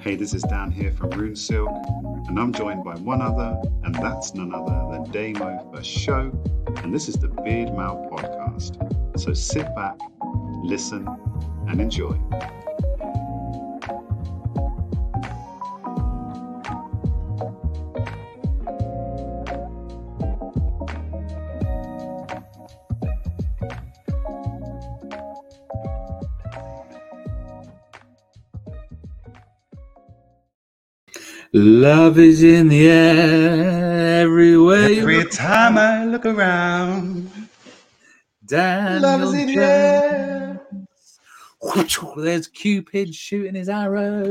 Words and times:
Hey, 0.00 0.16
this 0.16 0.34
is 0.34 0.42
Dan 0.42 0.70
here 0.70 0.92
from 0.92 1.10
Rune 1.10 1.34
Silk, 1.34 1.70
and 2.28 2.38
I'm 2.38 2.52
joined 2.52 2.84
by 2.84 2.94
one 2.96 3.22
other, 3.22 3.56
and 3.84 3.94
that's 3.94 4.34
none 4.34 4.54
other 4.54 4.86
than 4.92 5.10
Damo 5.10 5.70
for 5.72 5.82
show, 5.82 6.30
and 6.82 6.94
this 6.94 7.08
is 7.08 7.14
the 7.14 7.28
Beard 7.28 7.74
Mail 7.74 8.06
podcast. 8.12 8.76
So 9.18 9.32
sit 9.32 9.66
back, 9.74 9.96
listen, 10.62 11.08
and 11.68 11.80
enjoy. 11.80 12.18
Love 31.56 32.18
is 32.18 32.42
in 32.42 32.66
the 32.66 32.88
air 32.88 34.22
everywhere. 34.22 34.88
Every 34.90 35.24
time 35.26 35.78
I 35.78 36.04
look 36.04 36.26
around, 36.26 37.30
Daniel 38.44 39.02
love 39.02 39.22
is 39.22 39.34
in 39.34 39.46
the 39.46 39.62
air. 39.62 40.60
There's 42.16 42.48
Cupid 42.48 43.14
shooting 43.14 43.54
his 43.54 43.68
arrow. 43.68 44.28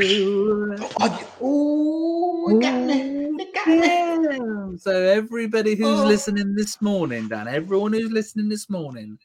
Oh, 1.39 2.43
we 2.45 2.59
got 2.59 2.83
me. 2.83 3.31
We 3.37 3.51
got. 3.53 4.79
So 4.81 4.91
everybody 4.91 5.75
who's 5.75 6.01
Oh. 6.01 6.05
listening 6.05 6.55
this 6.55 6.81
morning, 6.81 7.29
Dan, 7.29 7.47
everyone 7.47 7.93
who's 7.93 8.11
listening 8.11 8.49
this 8.49 8.69
morning 8.69 9.17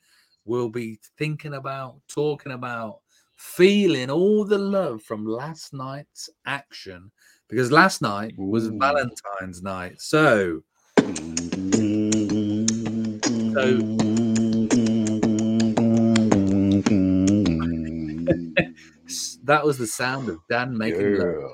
will 0.45 0.69
be 0.69 1.01
thinking 1.19 1.55
about, 1.55 1.97
talking 2.07 2.53
about, 2.53 3.01
feeling 3.35 4.09
all 4.09 4.45
the 4.45 4.59
love 4.59 5.03
from 5.03 5.27
last 5.27 5.73
night's 5.73 6.31
action 6.47 7.11
because 7.49 7.71
last 7.73 8.03
night 8.03 8.35
was 8.37 8.67
Ooh. 8.69 8.79
Valentine's 8.79 9.63
night. 9.63 10.01
So 10.01 10.63
s- 19.09 19.39
that 19.45 19.65
was 19.65 19.79
the 19.79 19.87
sound 19.87 20.29
of 20.29 20.39
Dan 20.49 20.77
making 20.77 21.19
love. 21.19 21.51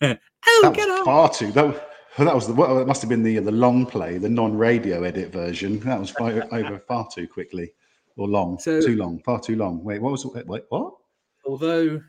Yeah. 0.00 0.14
Oh, 0.44 0.60
That 0.64 0.74
get 0.74 0.88
was 0.88 0.98
on. 0.98 1.04
far 1.04 1.30
too. 1.32 1.52
That, 1.52 1.66
was- 1.66 1.76
that 2.18 2.34
was 2.34 2.46
the. 2.48 2.52
Well, 2.52 2.80
it 2.80 2.86
must 2.88 3.00
have 3.00 3.08
been 3.08 3.22
the 3.22 3.38
the 3.38 3.52
long 3.52 3.86
play, 3.86 4.18
the 4.18 4.28
non-radio 4.28 5.04
edit 5.04 5.30
version. 5.32 5.78
That 5.80 6.00
was 6.00 6.10
far, 6.10 6.30
over 6.52 6.80
far 6.80 7.06
too 7.14 7.28
quickly, 7.28 7.72
or 8.16 8.26
long, 8.26 8.58
So- 8.58 8.80
too 8.80 8.96
long, 8.96 9.20
far 9.24 9.38
too 9.40 9.54
long. 9.54 9.84
Wait, 9.84 10.02
what 10.02 10.10
was? 10.10 10.26
Wait 10.26 10.64
what? 10.68 10.94
although 11.46 12.00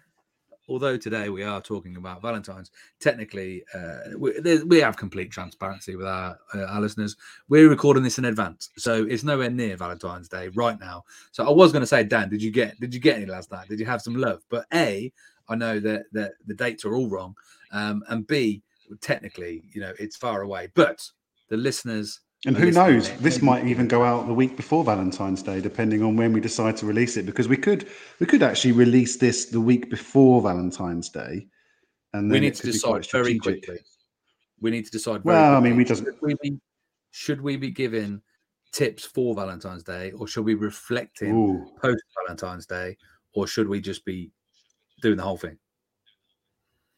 although 0.70 0.98
today 0.98 1.30
we 1.30 1.44
are 1.44 1.62
talking 1.62 1.98
about 1.98 2.22
valentine's 2.22 2.72
technically 3.00 3.64
uh, 3.74 3.98
we, 4.18 4.64
we 4.64 4.80
have 4.80 4.98
complete 4.98 5.32
transparency 5.32 5.96
with 5.96 6.08
our, 6.08 6.38
uh, 6.54 6.64
our 6.64 6.82
listeners. 6.82 7.16
We're 7.50 7.70
recording 7.70 8.04
this 8.04 8.18
in 8.18 8.26
advance 8.26 8.70
so 8.78 9.06
it's 9.06 9.24
nowhere 9.24 9.50
near 9.50 9.76
valentine's 9.76 10.30
day 10.30 10.50
right 10.50 10.80
now. 10.80 11.04
So 11.32 11.46
i 11.46 11.52
was 11.52 11.72
going 11.72 11.82
to 11.82 11.88
say 11.88 12.04
dan 12.04 12.30
did 12.30 12.42
you 12.42 12.52
get 12.52 12.80
did 12.80 12.94
you 12.94 13.00
get 13.00 13.18
any 13.18 13.26
last 13.26 13.52
night? 13.52 13.68
Did 13.68 13.80
you 13.80 13.86
have 13.86 14.02
some 14.02 14.16
love? 14.16 14.42
But 14.50 14.66
a 14.74 15.12
i 15.50 15.56
know 15.56 15.80
that, 15.80 16.06
that 16.14 16.34
the 16.48 16.54
dates 16.54 16.86
are 16.86 16.96
all 16.96 17.10
wrong 17.10 17.36
um, 17.72 18.04
and 18.08 18.26
b 18.26 18.62
technically 19.02 19.64
you 19.74 19.82
know 19.82 19.94
it's 20.00 20.16
far 20.16 20.42
away. 20.42 20.70
But 20.74 21.08
the 21.50 21.58
listeners 21.58 22.22
And 22.46 22.58
who 22.58 22.72
knows? 22.72 23.10
This 23.20 23.42
might 23.42 23.66
even 23.68 23.88
go 23.88 24.04
out 24.04 24.28
the 24.28 24.34
week 24.34 24.58
before 24.58 24.84
Valentine's 24.84 25.42
Day, 25.42 25.62
depending 25.62 26.04
on 26.04 26.18
when 26.18 26.34
we 26.34 26.42
decide 26.42 26.76
to 26.78 26.86
release 26.86 27.16
it. 27.16 27.26
Because 27.26 27.48
we 27.48 27.56
could 27.56 27.88
we 28.20 28.26
could 28.26 28.44
actually 28.44 28.74
release 28.74 29.16
this 29.18 29.46
the 29.46 29.62
week 29.62 29.90
before 29.90 30.42
Valentine's 30.42 31.10
Day, 31.10 31.48
and 32.14 32.30
we 32.30 32.42
need 32.42 32.56
to 32.56 32.66
decide 32.66 33.10
very 33.10 33.38
quickly. 33.38 33.80
We 34.60 34.72
need 34.72 34.86
to 34.86 34.92
decide. 34.92 35.24
Well, 35.24 35.56
I 35.56 35.60
mean, 35.60 35.78
we 35.78 35.86
doesn't- 35.86 36.06
Should 36.06 36.22
we 36.22 36.36
be, 36.42 36.60
should 37.12 37.42
we 37.42 37.58
be 37.58 37.72
giving 37.72 38.22
tips 38.74 39.06
for 39.06 39.36
Valentine's 39.36 39.84
Day, 39.84 40.12
or 40.12 40.28
should 40.28 40.44
we 40.44 40.54
be 40.54 40.60
reflecting 40.60 41.34
Ooh. 41.34 41.72
post 41.82 42.04
Valentine's 42.26 42.66
Day, 42.66 42.98
or 43.34 43.48
should 43.48 43.70
we 43.70 43.80
just 43.80 44.04
be 44.04 44.32
doing 45.02 45.18
the 45.18 45.24
whole 45.24 45.38
thing? 45.38 45.58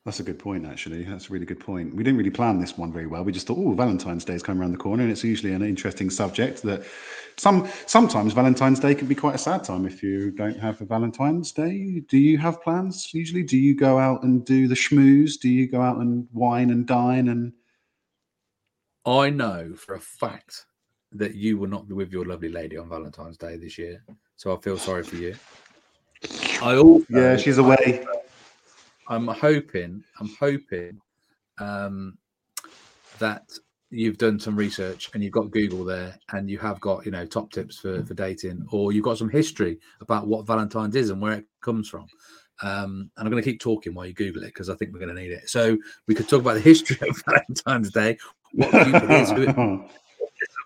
That's 0.05 0.19
a 0.19 0.23
good 0.23 0.37
point, 0.37 0.67
actually. 0.67 1.03
That's 1.03 1.31
a 1.31 1.33
really 1.33 1.47
good 1.47 1.59
point. 1.59 1.95
We 1.95 2.03
didn't 2.03 2.19
really 2.19 2.29
plan 2.29 2.59
this 2.59 2.77
one 2.77 2.93
very 2.93 3.07
well. 3.07 3.23
We 3.23 3.31
just 3.31 3.47
thought, 3.47 3.57
oh, 3.57 3.73
Valentine's 3.73 4.23
Day 4.23 4.35
is 4.35 4.43
coming 4.43 4.61
around 4.61 4.71
the 4.71 4.77
corner, 4.77 5.01
and 5.01 5.11
it's 5.11 5.23
usually 5.23 5.51
an 5.51 5.63
interesting 5.63 6.11
subject. 6.11 6.61
That 6.61 6.83
some 7.37 7.67
sometimes 7.87 8.33
Valentine's 8.33 8.79
Day 8.79 8.93
can 8.93 9.07
be 9.07 9.15
quite 9.15 9.33
a 9.33 9.39
sad 9.39 9.63
time 9.63 9.87
if 9.87 10.03
you 10.03 10.29
don't 10.29 10.59
have 10.59 10.79
a 10.79 10.85
Valentine's 10.85 11.51
Day. 11.51 12.01
Do 12.07 12.19
you 12.19 12.37
have 12.37 12.61
plans 12.61 13.15
usually? 13.15 13.41
Do 13.41 13.57
you 13.57 13.75
go 13.75 13.97
out 13.97 14.21
and 14.21 14.45
do 14.45 14.67
the 14.67 14.75
schmooze? 14.75 15.39
Do 15.39 15.49
you 15.49 15.67
go 15.67 15.81
out 15.81 15.97
and 15.97 16.27
wine 16.31 16.69
and 16.69 16.85
dine? 16.85 17.29
And 17.29 17.53
I 19.07 19.31
know 19.31 19.73
for 19.73 19.95
a 19.95 19.99
fact 19.99 20.67
that 21.13 21.33
you 21.33 21.57
will 21.57 21.69
not 21.69 21.87
be 21.87 21.95
with 21.95 22.11
your 22.11 22.25
lovely 22.25 22.49
lady 22.49 22.77
on 22.77 22.89
Valentine's 22.89 23.37
Day 23.37 23.57
this 23.57 23.79
year, 23.79 24.03
so 24.35 24.55
I 24.55 24.61
feel 24.61 24.77
sorry 24.77 25.03
for 25.03 25.15
you. 25.15 25.35
I 26.61 26.75
also 26.77 27.05
yeah, 27.09 27.37
she's 27.37 27.57
away. 27.57 28.05
I'm 29.07 29.27
hoping, 29.27 30.03
I'm 30.19 30.29
hoping 30.39 30.99
um, 31.59 32.17
that 33.19 33.49
you've 33.91 34.17
done 34.17 34.39
some 34.39 34.55
research 34.55 35.09
and 35.13 35.23
you've 35.23 35.31
got 35.31 35.51
Google 35.51 35.85
there 35.85 36.17
and 36.31 36.49
you 36.49 36.57
have 36.59 36.79
got, 36.79 37.05
you 37.05 37.11
know, 37.11 37.25
top 37.25 37.51
tips 37.51 37.77
for, 37.77 38.03
for 38.05 38.13
dating, 38.13 38.65
or 38.71 38.91
you've 38.91 39.03
got 39.03 39.17
some 39.17 39.29
history 39.29 39.79
about 40.01 40.27
what 40.27 40.47
Valentine's 40.47 40.95
is 40.95 41.09
and 41.09 41.21
where 41.21 41.33
it 41.33 41.45
comes 41.61 41.87
from. 41.87 42.07
Um, 42.61 43.11
and 43.17 43.25
I'm 43.27 43.31
going 43.31 43.43
to 43.43 43.49
keep 43.49 43.59
talking 43.59 43.93
while 43.93 44.05
you 44.05 44.13
Google 44.13 44.43
it 44.43 44.47
because 44.47 44.69
I 44.69 44.75
think 44.75 44.93
we're 44.93 44.99
going 44.99 45.15
to 45.15 45.21
need 45.21 45.31
it. 45.31 45.49
So 45.49 45.77
we 46.07 46.15
could 46.15 46.29
talk 46.29 46.41
about 46.41 46.55
the 46.55 46.61
history 46.61 46.97
of 47.07 47.21
Valentine's 47.27 47.91
Day, 47.91 48.17
what 48.53 48.71
Cupid 48.71 49.11
is, 49.11 49.31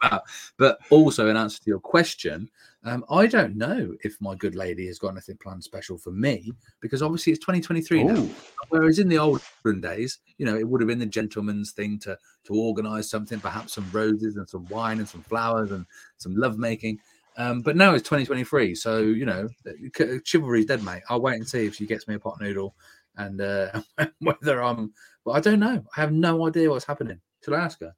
about. 0.02 0.24
But 0.58 0.80
also, 0.90 1.28
in 1.28 1.38
answer 1.38 1.60
to 1.60 1.70
your 1.70 1.80
question, 1.80 2.50
um, 2.86 3.04
I 3.10 3.28
don't 3.28 3.58
know 3.58 3.94
if 4.04 4.16
my 4.22 4.36
good 4.36 4.56
lady 4.56 4.88
has 4.88 5.00
got 5.00 5.10
anything 5.10 5.38
planned 5.38 5.64
special 5.64 5.98
for 5.98 6.12
me 6.12 6.54
because 6.80 7.02
obviously 7.02 7.34
it's 7.34 7.46
2023 7.46 8.06
now. 8.06 8.28
Whereas 8.70 9.00
in 9.00 9.10
the 9.10 9.18
olden 9.18 9.82
days, 9.82 10.20
you 10.38 10.46
know, 10.46 10.56
it 10.56 10.68
would 10.68 10.80
have 10.80 10.88
been 10.88 11.00
the 11.00 11.06
gentleman's 11.06 11.72
thing 11.72 12.00
to 12.00 12.18
to 12.46 12.54
organise 12.54 13.10
something, 13.10 13.40
perhaps 13.40 13.74
some 13.74 13.90
roses 13.92 14.38
and 14.38 14.48
some 14.48 14.66
wine 14.70 15.00
and 15.00 15.10
some 15.10 15.24
flowers 15.24 15.72
and 15.72 15.86
some 16.18 16.36
lovemaking. 16.36 17.00
Um, 17.38 17.62
but 17.62 17.76
now 17.76 17.94
it's 17.94 18.08
2023, 18.08 18.76
so 18.76 19.00
you 19.00 19.26
know, 19.26 19.50
chivalry's 20.24 20.66
dead, 20.66 20.84
mate. 20.84 21.04
I'll 21.10 21.22
wait 21.22 21.36
and 21.36 21.48
see 21.48 21.66
if 21.66 21.76
she 21.76 21.86
gets 21.86 22.08
me 22.08 22.16
a 22.16 22.20
pot 22.20 22.40
noodle 22.40 22.76
and 23.18 23.42
uh, 23.42 23.82
whether 24.20 24.64
I'm. 24.64 24.94
Well, 25.26 25.36
I 25.36 25.42
don't 25.42 25.60
know. 25.60 25.84
I 25.98 26.02
have 26.02 26.14
no 26.14 26.48
idea 26.48 26.70
what's 26.70 26.86
happening. 26.86 27.20
Should 27.44 27.54
I 27.54 27.60
ask 27.60 27.82
her? 27.82 27.94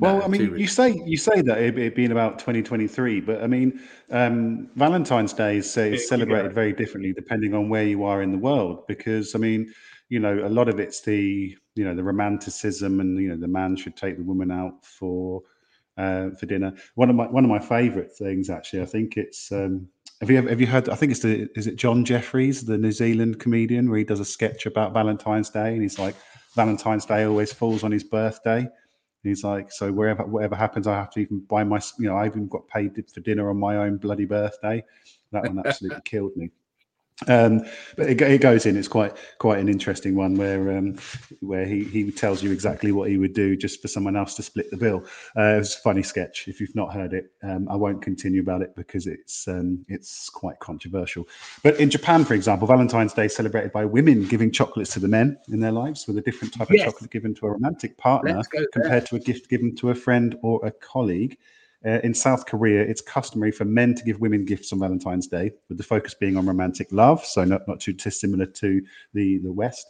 Well, 0.00 0.18
No, 0.18 0.24
I 0.24 0.28
mean, 0.28 0.56
you 0.56 0.66
say 0.66 1.00
you 1.04 1.16
say 1.16 1.42
that 1.42 1.58
it, 1.58 1.78
it 1.78 1.94
being 1.94 2.10
about 2.10 2.38
2023, 2.38 3.20
but 3.20 3.42
I 3.42 3.46
mean, 3.46 3.80
um, 4.10 4.68
Valentine's 4.74 5.34
Day 5.34 5.58
is, 5.58 5.76
uh, 5.76 5.82
is 5.82 6.08
celebrated 6.08 6.54
very 6.54 6.72
differently 6.72 7.12
depending 7.12 7.54
on 7.54 7.68
where 7.68 7.84
you 7.84 8.04
are 8.04 8.22
in 8.22 8.32
the 8.32 8.38
world. 8.38 8.86
Because 8.86 9.34
I 9.34 9.38
mean, 9.38 9.72
you 10.08 10.18
know, 10.18 10.46
a 10.46 10.48
lot 10.48 10.68
of 10.68 10.80
it's 10.80 11.02
the 11.02 11.54
you 11.74 11.84
know 11.84 11.94
the 11.94 12.02
romanticism, 12.02 13.00
and 13.00 13.20
you 13.20 13.28
know, 13.28 13.36
the 13.36 13.48
man 13.48 13.76
should 13.76 13.96
take 13.96 14.16
the 14.16 14.24
woman 14.24 14.50
out 14.50 14.84
for 14.84 15.42
uh, 15.98 16.30
for 16.30 16.46
dinner. 16.46 16.72
One 16.94 17.10
of 17.10 17.16
my 17.16 17.26
one 17.26 17.44
of 17.44 17.50
my 17.50 17.60
favourite 17.60 18.10
things, 18.10 18.50
actually, 18.50 18.82
I 18.82 18.86
think 18.86 19.16
it's. 19.16 19.52
Um, 19.52 19.88
have 20.20 20.30
you 20.30 20.36
ever, 20.38 20.48
have 20.50 20.60
you 20.60 20.66
heard? 20.66 20.88
I 20.88 20.96
think 20.96 21.12
it's 21.12 21.20
the 21.20 21.48
is 21.54 21.66
it 21.66 21.76
John 21.76 22.04
Jeffries, 22.04 22.64
the 22.64 22.78
New 22.78 22.92
Zealand 22.92 23.38
comedian, 23.38 23.88
where 23.88 23.98
he 23.98 24.04
does 24.04 24.20
a 24.20 24.24
sketch 24.24 24.66
about 24.66 24.92
Valentine's 24.92 25.50
Day, 25.50 25.72
and 25.72 25.82
he's 25.82 25.98
like, 25.98 26.14
Valentine's 26.56 27.06
Day 27.06 27.24
always 27.24 27.52
falls 27.52 27.84
on 27.84 27.92
his 27.92 28.04
birthday. 28.04 28.68
He's 29.22 29.44
like, 29.44 29.70
so 29.70 29.92
wherever 29.92 30.24
whatever 30.24 30.56
happens, 30.56 30.86
I 30.86 30.94
have 30.94 31.10
to 31.10 31.20
even 31.20 31.40
buy 31.40 31.62
my, 31.62 31.80
you 31.98 32.08
know, 32.08 32.16
I 32.16 32.26
even 32.26 32.48
got 32.48 32.66
paid 32.68 32.94
for 33.12 33.20
dinner 33.20 33.50
on 33.50 33.58
my 33.58 33.76
own 33.76 33.98
bloody 33.98 34.24
birthday. 34.24 34.82
That 35.32 35.44
one 35.44 35.62
absolutely 35.64 36.00
killed 36.04 36.36
me. 36.36 36.50
Um, 37.28 37.62
but 37.96 38.08
it, 38.08 38.20
it 38.20 38.40
goes 38.40 38.66
in. 38.66 38.76
It's 38.76 38.88
quite 38.88 39.16
quite 39.38 39.58
an 39.58 39.68
interesting 39.68 40.14
one 40.14 40.36
where 40.36 40.76
um, 40.76 40.96
where 41.40 41.66
he 41.66 41.84
he 41.84 42.10
tells 42.10 42.42
you 42.42 42.50
exactly 42.50 42.92
what 42.92 43.10
he 43.10 43.18
would 43.18 43.34
do 43.34 43.56
just 43.56 43.82
for 43.82 43.88
someone 43.88 44.16
else 44.16 44.34
to 44.36 44.42
split 44.42 44.70
the 44.70 44.76
bill. 44.76 45.04
Uh, 45.36 45.58
it's 45.60 45.76
a 45.76 45.80
funny 45.80 46.02
sketch. 46.02 46.48
If 46.48 46.60
you've 46.60 46.74
not 46.74 46.92
heard 46.92 47.12
it, 47.12 47.32
um, 47.42 47.68
I 47.68 47.76
won't 47.76 48.02
continue 48.02 48.40
about 48.40 48.62
it 48.62 48.74
because 48.74 49.06
it's 49.06 49.46
um, 49.48 49.84
it's 49.88 50.30
quite 50.30 50.58
controversial. 50.60 51.28
But 51.62 51.78
in 51.78 51.90
Japan, 51.90 52.24
for 52.24 52.34
example, 52.34 52.66
Valentine's 52.66 53.12
Day 53.12 53.26
is 53.26 53.34
celebrated 53.34 53.72
by 53.72 53.84
women 53.84 54.26
giving 54.26 54.50
chocolates 54.50 54.92
to 54.94 55.00
the 55.00 55.08
men 55.08 55.38
in 55.48 55.60
their 55.60 55.72
lives 55.72 56.06
with 56.06 56.16
a 56.18 56.22
different 56.22 56.54
type 56.54 56.68
Yes. 56.70 56.86
of 56.86 56.94
chocolate 56.94 57.10
given 57.10 57.34
to 57.34 57.46
a 57.46 57.50
romantic 57.50 57.96
partner 57.98 58.40
compared 58.72 59.06
to 59.06 59.16
a 59.16 59.18
gift 59.18 59.48
given 59.50 59.74
to 59.76 59.90
a 59.90 59.94
friend 59.94 60.36
or 60.42 60.64
a 60.64 60.70
colleague. 60.70 61.36
Uh, 61.84 61.98
in 62.04 62.12
South 62.12 62.44
Korea, 62.44 62.82
it's 62.82 63.00
customary 63.00 63.50
for 63.50 63.64
men 63.64 63.94
to 63.94 64.04
give 64.04 64.20
women 64.20 64.44
gifts 64.44 64.72
on 64.72 64.78
Valentine's 64.78 65.26
Day, 65.26 65.50
with 65.68 65.78
the 65.78 65.84
focus 65.84 66.12
being 66.12 66.36
on 66.36 66.46
romantic 66.46 66.88
love, 66.92 67.24
so 67.24 67.42
not, 67.44 67.66
not 67.66 67.80
too 67.80 67.94
dissimilar 67.94 68.46
to 68.46 68.82
the, 69.14 69.38
the 69.38 69.52
West. 69.52 69.86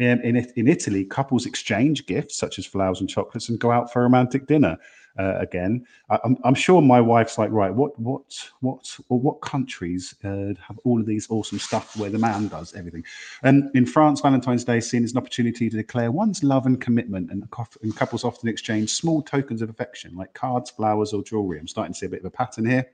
Um, 0.00 0.20
in, 0.22 0.36
in 0.56 0.68
Italy, 0.68 1.04
couples 1.04 1.46
exchange 1.46 2.06
gifts 2.06 2.36
such 2.36 2.58
as 2.58 2.66
flowers 2.66 3.00
and 3.00 3.08
chocolates 3.08 3.48
and 3.48 3.58
go 3.58 3.70
out 3.70 3.92
for 3.92 4.00
a 4.00 4.02
romantic 4.02 4.46
dinner. 4.46 4.76
Uh, 5.18 5.36
again. 5.38 5.86
I, 6.10 6.18
am 6.24 6.36
I'm 6.44 6.54
sure 6.54 6.82
my 6.82 7.00
wife's 7.00 7.38
like, 7.38 7.50
right, 7.50 7.72
what 7.72 7.98
what 7.98 8.22
what 8.60 8.98
or 9.08 9.18
what 9.20 9.40
countries 9.40 10.14
uh, 10.24 10.54
have 10.66 10.78
all 10.84 11.00
of 11.00 11.06
these 11.06 11.28
awesome 11.30 11.58
stuff 11.58 11.96
where 11.96 12.10
the 12.10 12.18
man 12.18 12.48
does 12.48 12.74
everything? 12.74 13.04
And 13.42 13.70
in 13.74 13.86
France, 13.86 14.20
Valentine's 14.20 14.64
Day 14.64 14.78
is 14.78 14.90
seen 14.90 15.04
as 15.04 15.12
an 15.12 15.18
opportunity 15.18 15.70
to 15.70 15.76
declare 15.76 16.10
one's 16.10 16.42
love 16.42 16.66
and 16.66 16.80
commitment, 16.80 17.30
and, 17.30 17.48
and 17.82 17.96
couples 17.96 18.24
often 18.24 18.48
exchange 18.48 18.90
small 18.90 19.22
tokens 19.22 19.62
of 19.62 19.70
affection 19.70 20.16
like 20.16 20.32
cards, 20.34 20.70
flowers, 20.70 21.12
or 21.12 21.22
jewelry. 21.22 21.58
I'm 21.58 21.68
starting 21.68 21.92
to 21.92 21.98
see 21.98 22.06
a 22.06 22.10
bit 22.10 22.20
of 22.20 22.26
a 22.26 22.30
pattern 22.30 22.66
here. 22.66 22.86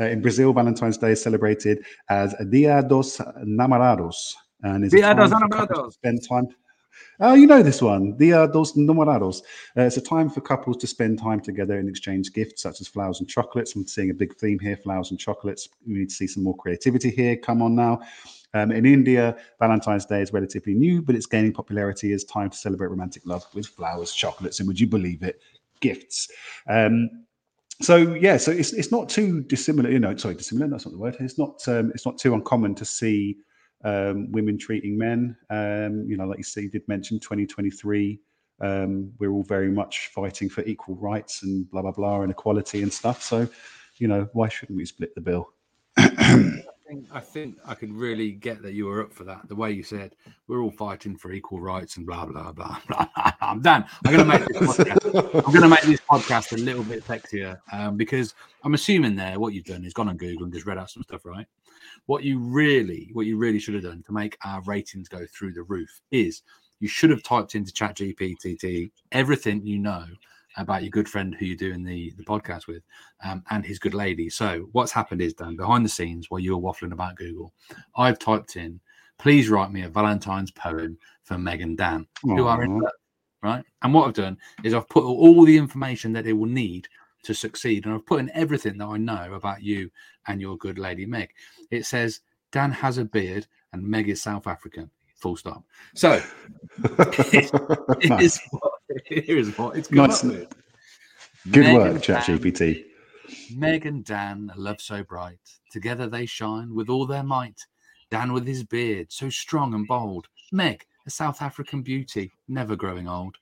Uh, 0.00 0.04
in 0.04 0.22
Brazil, 0.22 0.52
Valentine's 0.52 0.98
Day 0.98 1.12
is 1.12 1.22
celebrated 1.22 1.84
as 2.08 2.34
Dia 2.50 2.82
dos 2.82 3.18
Namorados, 3.44 4.34
and 4.62 4.84
is 4.84 4.92
Dia 4.92 5.14
dos 5.14 5.30
Namorados. 5.30 5.94
Spend 5.94 6.26
time 6.28 6.48
Oh, 7.20 7.34
you 7.34 7.46
know 7.46 7.62
this 7.62 7.82
one, 7.82 8.16
Dia 8.16 8.46
dos 8.48 8.72
Namorados. 8.74 9.42
Uh, 9.76 9.82
it's 9.82 9.96
a 9.96 10.00
time 10.00 10.30
for 10.30 10.40
couples 10.40 10.76
to 10.78 10.86
spend 10.86 11.18
time 11.18 11.40
together 11.40 11.78
and 11.78 11.88
exchange 11.88 12.32
gifts 12.32 12.62
such 12.62 12.80
as 12.80 12.86
flowers 12.86 13.20
and 13.20 13.28
chocolates. 13.28 13.74
I'm 13.74 13.86
seeing 13.86 14.10
a 14.10 14.14
big 14.14 14.36
theme 14.36 14.58
here 14.58 14.76
flowers 14.76 15.10
and 15.10 15.18
chocolates. 15.18 15.68
We 15.86 15.94
need 15.94 16.10
to 16.10 16.14
see 16.14 16.28
some 16.28 16.44
more 16.44 16.56
creativity 16.56 17.10
here. 17.10 17.36
Come 17.36 17.60
on 17.60 17.74
now. 17.74 18.00
Um, 18.54 18.70
in 18.72 18.86
India, 18.86 19.36
Valentine's 19.58 20.06
Day 20.06 20.22
is 20.22 20.32
relatively 20.32 20.74
new, 20.74 21.02
but 21.02 21.14
it's 21.14 21.26
gaining 21.26 21.52
popularity 21.52 22.12
as 22.12 22.24
time 22.24 22.50
to 22.50 22.56
celebrate 22.56 22.88
romantic 22.88 23.26
love 23.26 23.44
with 23.52 23.66
flowers, 23.66 24.12
chocolates, 24.12 24.60
and 24.60 24.68
would 24.68 24.80
you 24.80 24.86
believe 24.86 25.22
it, 25.22 25.40
gifts. 25.80 26.28
Um, 26.68 27.10
so 27.80 27.96
yeah, 27.96 28.36
so 28.36 28.50
it's 28.50 28.72
it's 28.72 28.90
not 28.90 29.08
too 29.08 29.42
dissimilar. 29.42 29.90
You 29.90 30.00
know, 30.00 30.16
sorry, 30.16 30.34
dissimilar. 30.34 30.68
That's 30.68 30.86
not 30.86 30.92
the 30.92 30.98
word. 30.98 31.16
It's 31.20 31.38
not 31.38 31.66
um, 31.68 31.92
it's 31.94 32.06
not 32.06 32.18
too 32.18 32.34
uncommon 32.34 32.74
to 32.76 32.84
see 32.84 33.36
um, 33.84 34.30
women 34.32 34.58
treating 34.58 34.98
men. 34.98 35.36
Um, 35.50 36.04
you 36.08 36.16
know, 36.16 36.26
like 36.26 36.38
you 36.38 36.44
said, 36.44 36.64
you 36.64 36.70
did 36.70 36.86
mention 36.88 37.18
2023. 37.20 38.20
Um, 38.60 39.12
we're 39.18 39.30
all 39.30 39.44
very 39.44 39.70
much 39.70 40.10
fighting 40.14 40.48
for 40.48 40.62
equal 40.62 40.96
rights 40.96 41.42
and 41.42 41.70
blah 41.70 41.82
blah 41.82 41.92
blah 41.92 42.22
and 42.22 42.30
equality 42.30 42.82
and 42.82 42.92
stuff. 42.92 43.22
So, 43.22 43.48
you 43.98 44.08
know, 44.08 44.28
why 44.32 44.48
shouldn't 44.48 44.76
we 44.76 44.84
split 44.84 45.14
the 45.14 45.20
bill? 45.20 45.52
I 47.12 47.20
think 47.20 47.58
I 47.66 47.74
could 47.74 47.92
really 47.92 48.32
get 48.32 48.62
that 48.62 48.72
you 48.72 48.86
were 48.86 49.02
up 49.02 49.12
for 49.12 49.24
that. 49.24 49.46
The 49.48 49.54
way 49.54 49.72
you 49.72 49.82
said 49.82 50.14
we're 50.46 50.62
all 50.62 50.70
fighting 50.70 51.16
for 51.16 51.32
equal 51.32 51.60
rights 51.60 51.98
and 51.98 52.06
blah 52.06 52.24
blah 52.24 52.50
blah. 52.52 52.78
blah. 52.88 53.06
I'm 53.42 53.60
done. 53.60 53.84
I'm 54.06 54.14
going 54.14 54.26
to 54.26 54.38
make 54.38 54.48
this 54.48 54.76
podcast. 54.76 55.44
I'm 55.46 55.52
going 55.52 55.62
to 55.62 55.68
make 55.68 55.82
this 55.82 56.00
podcast 56.00 56.52
a 56.52 56.56
little 56.56 56.84
bit 56.84 57.04
sexier 57.04 57.58
um, 57.72 57.96
because 57.96 58.34
I'm 58.64 58.72
assuming 58.72 59.16
there 59.16 59.38
what 59.38 59.52
you've 59.52 59.66
done 59.66 59.84
is 59.84 59.92
gone 59.92 60.08
on 60.08 60.16
Google 60.16 60.44
and 60.44 60.52
just 60.52 60.66
read 60.66 60.78
out 60.78 60.90
some 60.90 61.02
stuff, 61.02 61.26
right? 61.26 61.46
What 62.06 62.24
you 62.24 62.38
really, 62.38 63.10
what 63.12 63.26
you 63.26 63.36
really 63.36 63.58
should 63.58 63.74
have 63.74 63.84
done 63.84 64.02
to 64.04 64.12
make 64.12 64.36
our 64.44 64.62
ratings 64.62 65.08
go 65.08 65.26
through 65.26 65.52
the 65.52 65.62
roof 65.62 66.00
is 66.10 66.42
you 66.80 66.88
should 66.88 67.10
have 67.10 67.22
typed 67.22 67.54
into 67.54 67.72
ChatGPT 67.72 68.90
everything 69.12 69.64
you 69.64 69.78
know 69.78 70.04
about 70.56 70.82
your 70.82 70.90
good 70.90 71.08
friend 71.08 71.34
who 71.34 71.46
you're 71.46 71.56
doing 71.56 71.84
the, 71.84 72.12
the 72.16 72.24
podcast 72.24 72.66
with 72.66 72.82
um, 73.24 73.42
and 73.50 73.64
his 73.64 73.78
good 73.78 73.94
lady. 73.94 74.28
So 74.28 74.68
what's 74.72 74.92
happened 74.92 75.22
is 75.22 75.34
Dan, 75.34 75.56
behind 75.56 75.84
the 75.84 75.90
scenes 75.90 76.30
while 76.30 76.40
you 76.40 76.56
were 76.56 76.72
waffling 76.72 76.92
about 76.92 77.16
Google, 77.16 77.52
I've 77.96 78.18
typed 78.18 78.56
in, 78.56 78.80
please 79.18 79.48
write 79.48 79.72
me 79.72 79.82
a 79.82 79.88
Valentine's 79.88 80.50
poem 80.50 80.98
for 81.22 81.38
Meg 81.38 81.60
and 81.60 81.76
Dan, 81.76 82.06
Aww. 82.24 82.36
who 82.36 82.46
are 82.46 82.62
in 82.62 82.78
love. 82.78 82.92
Right. 83.42 83.64
And 83.82 83.94
what 83.94 84.08
I've 84.08 84.14
done 84.14 84.36
is 84.64 84.74
I've 84.74 84.88
put 84.88 85.04
all 85.04 85.44
the 85.44 85.56
information 85.56 86.12
that 86.12 86.24
they 86.24 86.32
will 86.32 86.48
need 86.48 86.88
to 87.24 87.34
succeed. 87.34 87.84
And 87.84 87.94
I've 87.94 88.06
put 88.06 88.20
in 88.20 88.30
everything 88.34 88.78
that 88.78 88.86
I 88.86 88.96
know 88.96 89.34
about 89.34 89.62
you 89.62 89.90
and 90.26 90.40
your 90.40 90.56
good 90.56 90.78
lady 90.78 91.06
Meg. 91.06 91.30
It 91.70 91.86
says 91.86 92.20
Dan 92.52 92.72
has 92.72 92.98
a 92.98 93.04
beard 93.04 93.46
and 93.72 93.82
Meg 93.82 94.08
is 94.08 94.22
South 94.22 94.46
African. 94.46 94.90
Full 95.16 95.36
stop. 95.36 95.64
So 95.94 96.22
here's, 97.26 97.50
what, 98.50 98.72
here's 99.04 99.58
what 99.58 99.76
it's 99.76 99.90
nice. 99.90 100.22
Good 100.22 100.46
Meg 101.64 101.76
work, 101.76 102.02
ChatGPT. 102.02 102.84
Meg 103.54 103.86
and 103.86 104.04
Dan, 104.04 104.52
love 104.56 104.80
so 104.80 105.02
bright. 105.02 105.38
Together 105.70 106.06
they 106.06 106.26
shine 106.26 106.74
with 106.74 106.88
all 106.88 107.06
their 107.06 107.22
might. 107.22 107.66
Dan 108.10 108.32
with 108.32 108.46
his 108.46 108.64
beard, 108.64 109.08
so 109.10 109.28
strong 109.28 109.74
and 109.74 109.86
bold. 109.86 110.28
Meg, 110.52 110.86
a 111.06 111.10
South 111.10 111.42
African 111.42 111.82
beauty, 111.82 112.32
never 112.48 112.76
growing 112.76 113.08
old. 113.08 113.36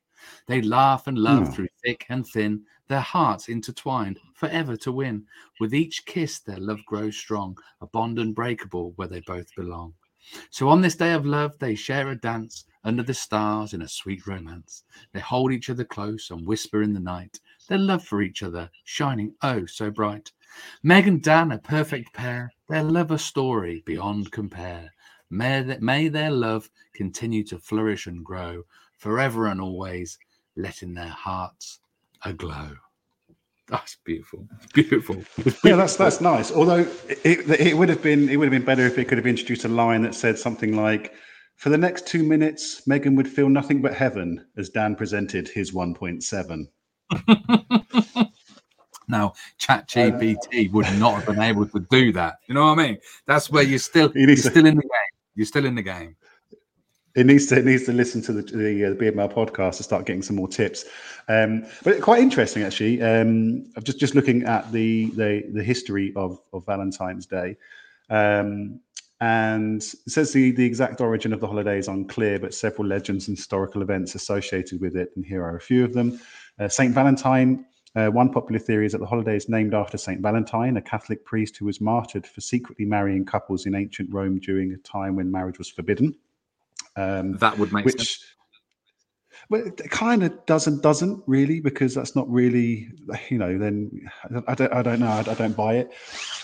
They 0.48 0.62
laugh 0.62 1.06
and 1.06 1.18
love 1.18 1.48
mm. 1.48 1.54
through 1.54 1.68
thick 1.86 2.04
and 2.08 2.26
thin, 2.26 2.64
their 2.88 3.00
hearts 3.00 3.48
intertwined, 3.48 4.18
forever 4.34 4.76
to 4.76 4.90
win. 4.90 5.24
With 5.60 5.72
each 5.72 6.04
kiss, 6.04 6.40
their 6.40 6.58
love 6.58 6.80
grows 6.84 7.16
strong, 7.16 7.56
a 7.80 7.86
bond 7.86 8.18
unbreakable 8.18 8.94
where 8.96 9.06
they 9.06 9.20
both 9.20 9.54
belong. 9.54 9.94
So 10.50 10.68
on 10.68 10.80
this 10.80 10.96
day 10.96 11.12
of 11.12 11.24
love, 11.24 11.56
they 11.60 11.76
share 11.76 12.10
a 12.10 12.16
dance 12.16 12.64
under 12.82 13.04
the 13.04 13.14
stars 13.14 13.72
in 13.72 13.82
a 13.82 13.88
sweet 13.88 14.26
romance. 14.26 14.82
They 15.12 15.20
hold 15.20 15.52
each 15.52 15.70
other 15.70 15.84
close 15.84 16.28
and 16.30 16.44
whisper 16.44 16.82
in 16.82 16.92
the 16.92 16.98
night, 16.98 17.38
their 17.68 17.78
love 17.78 18.04
for 18.04 18.20
each 18.20 18.42
other 18.42 18.68
shining 18.82 19.36
oh 19.42 19.66
so 19.66 19.88
bright. 19.88 20.32
Meg 20.82 21.06
and 21.06 21.22
Dan, 21.22 21.52
a 21.52 21.58
perfect 21.58 22.12
pair, 22.12 22.52
their 22.68 22.82
love 22.82 23.12
a 23.12 23.18
story 23.18 23.84
beyond 23.86 24.32
compare. 24.32 24.92
May, 25.30 25.78
may 25.80 26.08
their 26.08 26.32
love 26.32 26.68
continue 26.94 27.44
to 27.44 27.60
flourish 27.60 28.08
and 28.08 28.24
grow 28.24 28.64
forever 28.98 29.46
and 29.46 29.60
always, 29.60 30.18
letting 30.56 30.94
their 30.94 31.08
hearts 31.08 31.80
aglow. 32.24 32.70
That's 33.68 33.96
beautiful. 34.04 34.46
It's 34.62 34.72
beautiful. 34.72 35.16
It's 35.16 35.34
beautiful. 35.34 35.70
Yeah, 35.70 35.76
that's 35.76 35.96
that's 35.96 36.20
nice. 36.20 36.52
Although 36.52 36.86
it, 37.08 37.48
it 37.48 37.76
would 37.76 37.88
have 37.88 38.02
been 38.02 38.28
it 38.28 38.36
would 38.36 38.46
have 38.46 38.52
been 38.52 38.64
better 38.64 38.86
if 38.86 38.96
it 38.98 39.06
could 39.08 39.18
have 39.18 39.26
introduced 39.26 39.64
a 39.64 39.68
line 39.68 40.02
that 40.02 40.14
said 40.14 40.38
something 40.38 40.76
like, 40.76 41.14
"For 41.56 41.70
the 41.70 41.78
next 41.78 42.06
two 42.06 42.22
minutes, 42.22 42.86
Megan 42.86 43.16
would 43.16 43.28
feel 43.28 43.48
nothing 43.48 43.82
but 43.82 43.92
heaven 43.92 44.46
as 44.56 44.68
Dan 44.68 44.94
presented 44.94 45.48
his 45.48 45.72
1.7." 45.72 46.68
now, 49.08 49.32
ChatGPT 49.58 50.68
uh, 50.68 50.72
would 50.72 50.98
not 50.98 51.16
have 51.16 51.26
been 51.26 51.40
able 51.42 51.66
to 51.66 51.80
do 51.90 52.12
that. 52.12 52.36
You 52.46 52.54
know 52.54 52.66
what 52.66 52.78
I 52.78 52.86
mean? 52.86 52.98
That's 53.26 53.50
where 53.50 53.64
you're 53.64 53.80
still 53.80 54.12
you're 54.14 54.36
still 54.36 54.66
in 54.66 54.76
the 54.76 54.82
game. 54.82 55.12
You're 55.34 55.46
still 55.46 55.64
in 55.64 55.74
the 55.74 55.82
game. 55.82 56.14
It 57.16 57.24
needs 57.24 57.46
to 57.46 57.58
it 57.58 57.64
needs 57.64 57.84
to 57.84 57.92
listen 57.92 58.20
to 58.22 58.32
the 58.32 58.42
the, 58.42 58.84
uh, 58.84 58.90
the 58.90 59.34
podcast 59.34 59.78
to 59.78 59.82
start 59.82 60.04
getting 60.04 60.22
some 60.22 60.36
more 60.36 60.48
tips. 60.48 60.84
Um, 61.28 61.66
but 61.82 62.00
quite 62.02 62.22
interesting 62.22 62.62
actually. 62.62 63.02
Um, 63.02 63.72
I'm 63.74 63.82
just 63.82 63.98
just 63.98 64.14
looking 64.14 64.44
at 64.44 64.70
the 64.70 65.06
the, 65.16 65.44
the 65.52 65.64
history 65.64 66.12
of, 66.14 66.38
of 66.52 66.66
Valentine's 66.66 67.24
Day. 67.26 67.56
Um, 68.10 68.80
and 69.22 69.80
it 69.80 70.10
says 70.10 70.30
the, 70.34 70.50
the 70.50 70.64
exact 70.64 71.00
origin 71.00 71.32
of 71.32 71.40
the 71.40 71.46
holiday 71.46 71.78
is 71.78 71.88
unclear, 71.88 72.38
but 72.38 72.52
several 72.52 72.86
legends 72.86 73.28
and 73.28 73.36
historical 73.36 73.80
events 73.80 74.14
associated 74.14 74.78
with 74.82 74.94
it, 74.94 75.10
and 75.16 75.24
here 75.24 75.42
are 75.42 75.56
a 75.56 75.60
few 75.60 75.84
of 75.84 75.94
them. 75.94 76.20
Uh, 76.60 76.68
Saint 76.68 76.94
Valentine. 76.94 77.64
Uh, 77.94 78.08
one 78.08 78.30
popular 78.30 78.58
theory 78.58 78.84
is 78.84 78.92
that 78.92 78.98
the 78.98 79.06
holiday 79.06 79.36
is 79.36 79.48
named 79.48 79.72
after 79.72 79.96
Saint 79.96 80.20
Valentine, 80.20 80.76
a 80.76 80.82
Catholic 80.82 81.24
priest 81.24 81.56
who 81.56 81.64
was 81.64 81.80
martyred 81.80 82.26
for 82.26 82.42
secretly 82.42 82.84
marrying 82.84 83.24
couples 83.24 83.64
in 83.64 83.74
ancient 83.74 84.12
Rome 84.12 84.38
during 84.38 84.70
a 84.72 84.76
time 84.76 85.16
when 85.16 85.30
marriage 85.30 85.56
was 85.56 85.70
forbidden. 85.70 86.14
Um, 86.96 87.36
that 87.38 87.58
would 87.58 87.72
make 87.72 87.84
which, 87.84 87.96
sense. 87.96 88.24
Well, 89.48 89.64
it 89.64 89.90
kind 89.90 90.24
of 90.24 90.44
doesn't 90.46 90.82
doesn't 90.82 91.22
really 91.26 91.60
because 91.60 91.94
that's 91.94 92.16
not 92.16 92.28
really 92.28 92.88
you 93.28 93.38
know 93.38 93.58
then 93.58 93.90
I 94.48 94.54
don't 94.54 94.72
I 94.72 94.82
don't 94.82 95.00
know 95.00 95.06
I, 95.06 95.20
I 95.20 95.34
don't 95.34 95.56
buy 95.56 95.74
it. 95.74 95.92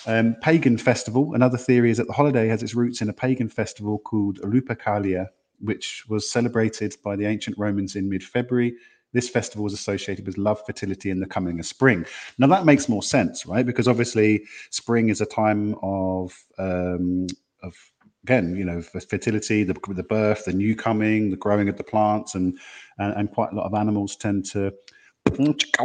Um, 0.07 0.37
pagan 0.41 0.79
festival. 0.79 1.35
Another 1.35 1.59
theory 1.59 1.91
is 1.91 1.97
that 1.97 2.07
the 2.07 2.13
holiday 2.13 2.47
has 2.49 2.63
its 2.63 2.75
roots 2.75 3.01
in 3.01 3.09
a 3.09 3.13
pagan 3.13 3.49
festival 3.49 3.99
called 3.99 4.39
Lupercalia, 4.41 5.29
which 5.61 6.05
was 6.09 6.31
celebrated 6.31 6.97
by 7.03 7.17
the 7.17 7.27
ancient 7.27 7.59
Romans 7.59 7.97
in 7.97 8.09
mid-February. 8.09 8.75
This 9.13 9.29
festival 9.29 9.65
was 9.65 9.75
associated 9.75 10.27
with 10.27 10.39
love, 10.39 10.65
fertility, 10.65 11.11
and 11.11 11.21
the 11.21 11.27
coming 11.27 11.61
of 11.61 11.67
spring. 11.67 12.07
Now 12.39 12.47
that 12.47 12.65
makes 12.65 12.89
more 12.89 13.03
sense, 13.03 13.45
right? 13.47 13.67
Because 13.67 13.87
obviously 13.89 14.45
spring 14.71 15.09
is 15.09 15.21
a 15.21 15.27
time 15.27 15.75
of 15.83 16.33
um, 16.59 17.27
of 17.63 17.75
again, 18.25 18.57
you 18.57 18.65
know, 18.65 18.83
fertility, 18.83 19.65
the, 19.65 19.75
the 19.89 20.03
birth, 20.03 20.45
the 20.45 20.53
new 20.53 20.77
coming, 20.77 21.31
the 21.31 21.37
growing 21.37 21.69
of 21.69 21.77
the 21.77 21.85
plants, 21.85 22.35
and, 22.35 22.59
and, 22.99 23.15
and 23.15 23.33
quite 23.33 23.53
a 23.53 23.57
lot 23.57 23.67
of 23.67 23.75
animals 23.75 24.17
tend 24.17 24.45
to 24.45 24.73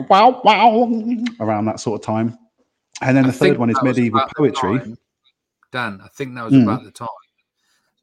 wow 0.09 0.41
wow 0.43 0.91
around 1.39 1.65
that 1.65 1.79
sort 1.79 1.99
of 1.99 2.05
time. 2.05 2.37
And 3.01 3.15
then 3.15 3.23
the 3.23 3.29
I 3.29 3.33
third 3.33 3.57
one 3.57 3.69
is 3.69 3.77
medieval 3.83 4.21
poetry. 4.35 4.95
Dan, 5.71 5.99
I 6.03 6.07
think 6.09 6.35
that 6.35 6.45
was 6.45 6.53
mm. 6.53 6.63
about 6.63 6.83
the 6.83 6.91
time 6.91 7.07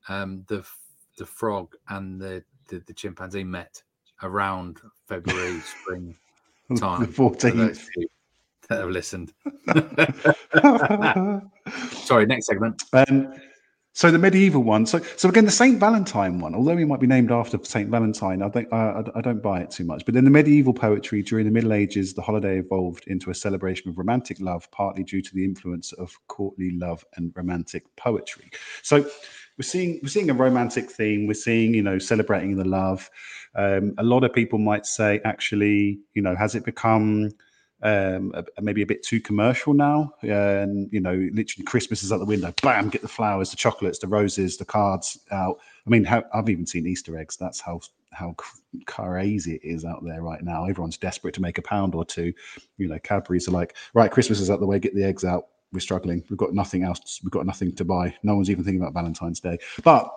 um, 0.08 0.44
the 0.48 0.64
the 1.18 1.26
frog 1.26 1.74
and 1.88 2.20
the, 2.20 2.42
the, 2.68 2.80
the 2.86 2.92
chimpanzee 2.92 3.44
met 3.44 3.82
around 4.22 4.80
February 5.06 5.60
spring 5.60 6.16
time. 6.76 7.02
the 7.02 7.08
fourteenth. 7.08 7.88
That 8.68 8.80
have 8.80 8.88
listened. 8.88 9.34
Sorry, 12.06 12.24
next 12.24 12.46
segment. 12.46 12.82
Um, 12.94 13.34
so 13.94 14.10
the 14.10 14.18
medieval 14.18 14.62
one. 14.62 14.86
So 14.86 15.00
so 15.16 15.28
again, 15.28 15.44
the 15.44 15.52
Saint 15.52 15.78
Valentine 15.78 16.40
one. 16.40 16.54
Although 16.54 16.76
he 16.76 16.84
might 16.84 16.98
be 16.98 17.06
named 17.06 17.30
after 17.30 17.58
Saint 17.62 17.90
Valentine, 17.90 18.42
I 18.42 18.48
think 18.48 18.72
I, 18.72 19.04
I 19.14 19.20
don't 19.20 19.40
buy 19.40 19.60
it 19.60 19.70
too 19.70 19.84
much. 19.84 20.04
But 20.04 20.16
in 20.16 20.24
the 20.24 20.30
medieval 20.30 20.74
poetry 20.74 21.22
during 21.22 21.44
the 21.44 21.52
Middle 21.52 21.72
Ages, 21.72 22.12
the 22.12 22.20
holiday 22.20 22.58
evolved 22.58 23.06
into 23.06 23.30
a 23.30 23.34
celebration 23.34 23.88
of 23.88 23.96
romantic 23.96 24.40
love, 24.40 24.68
partly 24.72 25.04
due 25.04 25.22
to 25.22 25.34
the 25.34 25.44
influence 25.44 25.92
of 25.92 26.12
courtly 26.26 26.72
love 26.72 27.04
and 27.16 27.32
romantic 27.36 27.84
poetry. 27.94 28.50
So 28.82 28.98
we're 29.56 29.62
seeing 29.62 30.00
we're 30.02 30.08
seeing 30.08 30.28
a 30.28 30.34
romantic 30.34 30.90
theme. 30.90 31.28
We're 31.28 31.34
seeing 31.34 31.72
you 31.72 31.82
know 31.82 31.98
celebrating 32.00 32.56
the 32.56 32.64
love. 32.64 33.08
Um, 33.54 33.94
a 33.98 34.02
lot 34.02 34.24
of 34.24 34.32
people 34.32 34.58
might 34.58 34.86
say, 34.86 35.20
actually, 35.24 36.00
you 36.14 36.22
know, 36.22 36.34
has 36.34 36.56
it 36.56 36.64
become 36.64 37.30
um, 37.82 38.32
maybe 38.60 38.82
a 38.82 38.86
bit 38.86 39.02
too 39.02 39.20
commercial 39.20 39.74
now. 39.74 40.14
and 40.22 40.90
you 40.92 41.00
know, 41.00 41.14
literally 41.32 41.64
Christmas 41.64 42.02
is 42.02 42.12
out 42.12 42.18
the 42.18 42.24
window. 42.24 42.52
Bam, 42.62 42.88
get 42.88 43.02
the 43.02 43.08
flowers, 43.08 43.50
the 43.50 43.56
chocolates, 43.56 43.98
the 43.98 44.08
roses, 44.08 44.56
the 44.56 44.64
cards 44.64 45.18
out. 45.30 45.58
I 45.86 45.90
mean, 45.90 46.04
how, 46.04 46.24
I've 46.32 46.48
even 46.48 46.66
seen 46.66 46.86
Easter 46.86 47.18
eggs. 47.18 47.36
That's 47.36 47.60
how 47.60 47.80
how 48.12 48.34
crazy 48.86 49.56
it 49.56 49.64
is 49.64 49.84
out 49.84 50.04
there 50.04 50.22
right 50.22 50.42
now. 50.42 50.64
Everyone's 50.64 50.96
desperate 50.96 51.34
to 51.34 51.42
make 51.42 51.58
a 51.58 51.62
pound 51.62 51.94
or 51.94 52.04
two. 52.04 52.32
You 52.78 52.88
know, 52.88 52.98
Cadbury's 53.00 53.48
are 53.48 53.52
like, 53.52 53.76
right, 53.92 54.10
Christmas 54.10 54.40
is 54.40 54.50
out 54.50 54.60
the 54.60 54.66
way. 54.66 54.78
Get 54.78 54.94
the 54.94 55.04
eggs 55.04 55.24
out. 55.24 55.48
We're 55.72 55.80
struggling. 55.80 56.22
We've 56.30 56.38
got 56.38 56.54
nothing 56.54 56.84
else. 56.84 57.20
We've 57.22 57.32
got 57.32 57.44
nothing 57.44 57.74
to 57.74 57.84
buy. 57.84 58.14
No 58.22 58.36
one's 58.36 58.48
even 58.48 58.64
thinking 58.64 58.80
about 58.80 58.94
Valentine's 58.94 59.40
Day. 59.40 59.58
But 59.82 60.08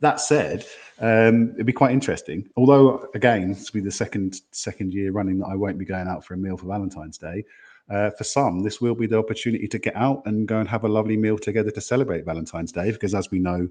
that 0.00 0.20
said, 0.20 0.66
um, 0.98 1.52
it'd 1.54 1.66
be 1.66 1.72
quite 1.72 1.92
interesting. 1.92 2.48
Although, 2.56 3.08
again, 3.14 3.50
this 3.50 3.72
will 3.72 3.80
be 3.80 3.84
the 3.84 3.90
second 3.90 4.40
second 4.50 4.92
year 4.92 5.12
running 5.12 5.38
that 5.38 5.46
I 5.46 5.54
won't 5.54 5.78
be 5.78 5.84
going 5.84 6.08
out 6.08 6.24
for 6.24 6.34
a 6.34 6.36
meal 6.36 6.56
for 6.56 6.66
Valentine's 6.66 7.18
Day. 7.18 7.44
Uh, 7.88 8.10
for 8.10 8.24
some, 8.24 8.62
this 8.62 8.80
will 8.80 8.96
be 8.96 9.06
the 9.06 9.18
opportunity 9.18 9.68
to 9.68 9.78
get 9.78 9.94
out 9.94 10.22
and 10.26 10.48
go 10.48 10.58
and 10.58 10.68
have 10.68 10.84
a 10.84 10.88
lovely 10.88 11.16
meal 11.16 11.38
together 11.38 11.70
to 11.70 11.80
celebrate 11.80 12.24
Valentine's 12.24 12.72
Day. 12.72 12.90
Because 12.90 13.14
as 13.14 13.30
we 13.30 13.38
know, 13.38 13.68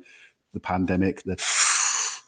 the 0.54 0.60
pandemic, 0.60 1.22
the 1.24 1.36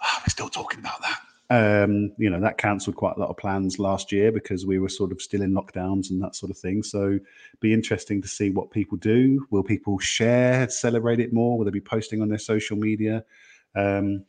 oh, 0.04 0.18
we're 0.22 0.30
still 0.30 0.50
talking 0.50 0.80
about 0.80 1.02
that. 1.02 1.20
Um, 1.50 2.12
you 2.18 2.30
know, 2.30 2.42
that 2.42 2.58
cancelled 2.58 2.98
quite 2.98 3.16
a 3.16 3.20
lot 3.22 3.30
of 3.30 3.38
plans 3.38 3.80
last 3.80 4.12
year 4.12 4.34
because 4.34 4.66
we 4.66 4.80
were 4.80 4.90
sort 4.90 5.14
of 5.14 5.22
still 5.22 5.42
in 5.42 5.54
lockdowns 5.54 6.10
and 6.10 6.22
that 6.22 6.36
sort 6.36 6.50
of 6.50 6.58
thing. 6.58 6.84
So, 6.84 7.18
be 7.62 7.74
interesting 7.74 8.22
to 8.22 8.28
see 8.28 8.50
what 8.50 8.70
people 8.70 8.98
do. 8.98 9.48
Will 9.50 9.64
people 9.64 9.98
share, 9.98 10.68
celebrate 10.70 11.22
it 11.22 11.32
more? 11.32 11.58
Will 11.58 11.64
they 11.64 11.72
be 11.72 11.80
posting 11.80 12.22
on 12.22 12.28
their 12.28 12.38
social 12.38 12.76
media? 12.76 13.24
Um, 13.78 14.26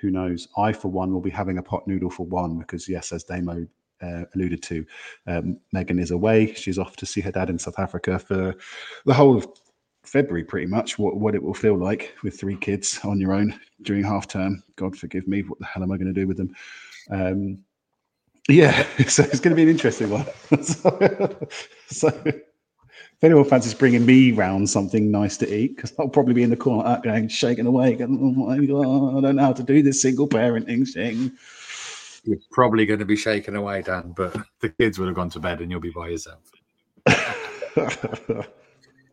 who 0.00 0.10
knows? 0.10 0.48
I, 0.56 0.72
for 0.72 0.88
one, 0.88 1.12
will 1.12 1.20
be 1.20 1.30
having 1.30 1.58
a 1.58 1.62
pot 1.62 1.86
noodle 1.86 2.10
for 2.10 2.26
one 2.26 2.58
because, 2.58 2.88
yes, 2.88 3.12
as 3.12 3.24
Damo 3.24 3.66
uh, 4.00 4.24
alluded 4.34 4.62
to, 4.64 4.86
um, 5.26 5.58
Megan 5.72 5.98
is 5.98 6.10
away. 6.10 6.54
She's 6.54 6.78
off 6.78 6.96
to 6.96 7.06
see 7.06 7.20
her 7.20 7.32
dad 7.32 7.50
in 7.50 7.58
South 7.58 7.78
Africa 7.78 8.18
for 8.18 8.54
the 9.06 9.14
whole 9.14 9.36
of 9.36 9.48
February, 10.04 10.44
pretty 10.44 10.66
much. 10.66 10.98
What 10.98 11.16
what 11.16 11.34
it 11.34 11.42
will 11.42 11.54
feel 11.54 11.76
like 11.76 12.14
with 12.22 12.38
three 12.38 12.56
kids 12.56 13.00
on 13.04 13.20
your 13.20 13.32
own 13.32 13.58
during 13.82 14.04
half 14.04 14.28
term. 14.28 14.62
God 14.76 14.96
forgive 14.96 15.26
me. 15.26 15.42
What 15.42 15.58
the 15.58 15.66
hell 15.66 15.82
am 15.82 15.92
I 15.92 15.96
going 15.96 16.12
to 16.12 16.20
do 16.20 16.26
with 16.26 16.36
them? 16.36 16.54
Um, 17.10 17.58
yeah, 18.48 18.86
so 19.08 19.24
it's 19.24 19.40
going 19.40 19.54
to 19.54 19.56
be 19.56 19.62
an 19.62 19.68
interesting 19.68 20.10
one. 20.10 20.26
so, 20.62 21.48
so 21.88 22.40
if 23.18 23.24
anyone 23.24 23.44
fancies 23.44 23.74
bringing 23.74 24.06
me 24.06 24.30
round 24.30 24.70
something 24.70 25.10
nice 25.10 25.36
to 25.38 25.52
eat, 25.52 25.74
because 25.74 25.92
I'll 25.98 26.08
probably 26.08 26.34
be 26.34 26.44
in 26.44 26.50
the 26.50 26.56
corner 26.56 26.88
like 26.88 27.02
going 27.02 27.26
shaking 27.26 27.66
away, 27.66 27.96
going, 27.96 28.16
oh 28.16 28.46
my 28.46 28.64
god, 28.64 29.18
I 29.18 29.20
don't 29.20 29.34
know 29.34 29.42
how 29.42 29.52
to 29.52 29.64
do 29.64 29.82
this 29.82 30.00
single 30.00 30.28
parenting 30.28 30.88
thing. 30.88 31.32
You're 32.22 32.38
probably 32.52 32.86
going 32.86 33.00
to 33.00 33.04
be 33.04 33.16
shaking 33.16 33.56
away, 33.56 33.82
Dan, 33.82 34.14
but 34.16 34.36
the 34.60 34.68
kids 34.68 35.00
will 35.00 35.06
have 35.06 35.16
gone 35.16 35.30
to 35.30 35.40
bed 35.40 35.60
and 35.60 35.68
you'll 35.68 35.80
be 35.80 35.90
by 35.90 36.10
yourself. 36.10 36.48
do 37.06 37.12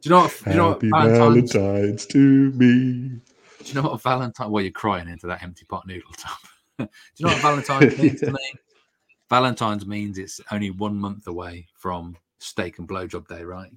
you 0.04 0.12
know 0.12 0.20
what? 0.20 0.40
Do 0.44 0.52
you 0.52 0.56
know 0.56 0.74
Happy 0.74 0.92
what 0.92 1.04
Valentine's, 1.04 1.54
Valentine's 1.54 2.06
to 2.06 2.20
me. 2.52 3.22
Do 3.64 3.66
you 3.66 3.74
know 3.74 3.90
what 3.90 4.04
Valentine? 4.04 4.52
Well, 4.52 4.62
you're 4.62 4.72
crying 4.72 5.10
into 5.10 5.26
that 5.26 5.42
empty 5.42 5.66
pot 5.66 5.88
noodle 5.88 6.12
tub. 6.16 6.38
do 6.78 6.88
you 7.18 7.26
know 7.26 7.32
what 7.32 7.42
Valentine's 7.42 7.98
means 8.00 8.20
to 8.20 8.32
me? 8.32 8.54
Valentine's 9.32 9.88
means 9.88 10.20
it's 10.20 10.40
only 10.52 10.70
one 10.70 10.96
month 10.96 11.26
away 11.26 11.66
from 11.74 12.16
steak 12.38 12.78
and 12.78 12.88
blowjob 12.88 13.28
day, 13.28 13.44
right? 13.44 13.72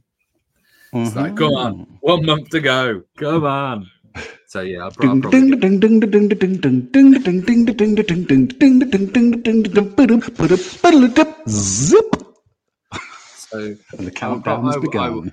It's 0.92 1.11
mm-hmm. 1.11 1.18
like, 1.18 1.37
come 1.37 1.52
on, 1.52 1.99
one 2.00 2.25
month 2.25 2.50
to 2.50 2.61
go. 2.61 3.02
Come 3.18 3.45
on. 3.45 3.90
So 4.47 4.62
yeah, 4.62 4.85
I'll 4.85 4.90
probably. 4.90 5.30
Zip. 11.49 12.04
So 13.37 13.59
and 13.59 14.07
the 14.07 14.11
countdown's 14.11 14.76
I, 14.76 14.80
begun. 14.80 15.04
I 15.04 15.11
will, 15.11 15.30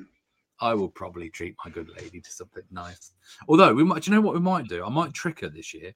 I 0.60 0.74
will 0.74 0.90
probably 0.90 1.30
treat 1.30 1.56
my 1.64 1.72
good 1.72 1.90
lady 1.98 2.20
to 2.20 2.32
something 2.32 2.64
nice. 2.72 3.14
Although 3.48 3.74
we 3.74 3.86
might, 3.86 4.04
do 4.04 4.12
you 4.12 4.16
know 4.16 4.22
what 4.22 4.34
we 4.34 4.42
might 4.42 4.68
do? 4.68 4.84
I 4.84 4.90
might 4.90 5.14
trick 5.14 5.40
her 5.42 5.50
this 5.50 5.74
year 5.74 5.94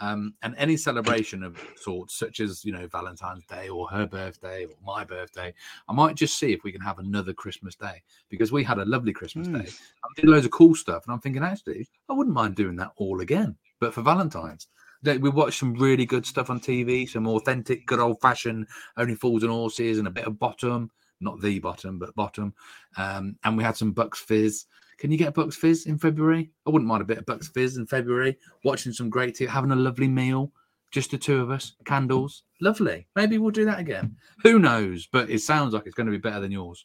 um, 0.00 0.34
and 0.42 0.54
any 0.56 0.76
celebration 0.76 1.42
of 1.42 1.62
sorts, 1.76 2.14
such 2.14 2.40
as 2.40 2.64
you 2.64 2.72
know 2.72 2.86
Valentine's 2.86 3.44
Day 3.44 3.68
or 3.68 3.88
her 3.88 4.06
birthday 4.06 4.64
or 4.64 4.74
my 4.84 5.04
birthday, 5.04 5.52
I 5.88 5.92
might 5.92 6.16
just 6.16 6.38
see 6.38 6.52
if 6.52 6.64
we 6.64 6.72
can 6.72 6.80
have 6.80 6.98
another 6.98 7.32
Christmas 7.32 7.74
Day 7.74 8.02
because 8.28 8.50
we 8.50 8.64
had 8.64 8.78
a 8.78 8.84
lovely 8.84 9.12
Christmas 9.12 9.48
mm. 9.48 9.62
Day. 9.62 9.70
I 10.04 10.08
did 10.16 10.28
loads 10.28 10.46
of 10.46 10.52
cool 10.52 10.74
stuff, 10.74 11.04
and 11.06 11.12
I'm 11.12 11.20
thinking 11.20 11.42
actually 11.42 11.86
I 12.08 12.14
wouldn't 12.14 12.34
mind 12.34 12.56
doing 12.56 12.76
that 12.76 12.92
all 12.96 13.20
again, 13.20 13.56
but 13.78 13.94
for 13.94 14.02
Valentine's. 14.02 14.68
We 15.02 15.30
watched 15.30 15.58
some 15.58 15.74
really 15.74 16.04
good 16.04 16.26
stuff 16.26 16.50
on 16.50 16.60
TV, 16.60 17.08
some 17.08 17.26
authentic, 17.26 17.86
good 17.86 18.00
old 18.00 18.20
fashioned 18.20 18.66
Only 18.98 19.14
Fools 19.14 19.42
and 19.42 19.50
Horses, 19.50 19.98
and 19.98 20.06
a 20.06 20.10
bit 20.10 20.26
of 20.26 20.38
bottom, 20.38 20.90
not 21.20 21.40
the 21.40 21.58
bottom, 21.58 21.98
but 21.98 22.14
bottom. 22.14 22.52
Um, 22.98 23.36
and 23.44 23.56
we 23.56 23.64
had 23.64 23.76
some 23.76 23.92
Bucks 23.92 24.18
Fizz. 24.18 24.66
Can 25.00 25.10
you 25.10 25.16
get 25.16 25.28
a 25.28 25.32
Bucks 25.32 25.56
Fizz 25.56 25.86
in 25.86 25.98
February? 25.98 26.50
I 26.66 26.70
wouldn't 26.70 26.86
mind 26.88 27.00
a 27.00 27.06
bit 27.06 27.16
of 27.16 27.24
Bucks 27.24 27.48
Fizz 27.48 27.78
in 27.78 27.86
February. 27.86 28.36
Watching 28.64 28.92
some 28.92 29.08
great 29.08 29.34
TV, 29.34 29.48
having 29.48 29.72
a 29.72 29.76
lovely 29.76 30.08
meal, 30.08 30.52
just 30.90 31.10
the 31.10 31.16
two 31.16 31.40
of 31.40 31.50
us, 31.50 31.72
candles, 31.86 32.42
lovely. 32.60 33.06
Maybe 33.16 33.38
we'll 33.38 33.50
do 33.50 33.64
that 33.64 33.80
again. 33.80 34.14
Who 34.42 34.58
knows? 34.58 35.08
But 35.10 35.30
it 35.30 35.40
sounds 35.40 35.72
like 35.72 35.84
it's 35.86 35.94
going 35.94 36.08
to 36.08 36.12
be 36.12 36.18
better 36.18 36.40
than 36.40 36.52
yours. 36.52 36.84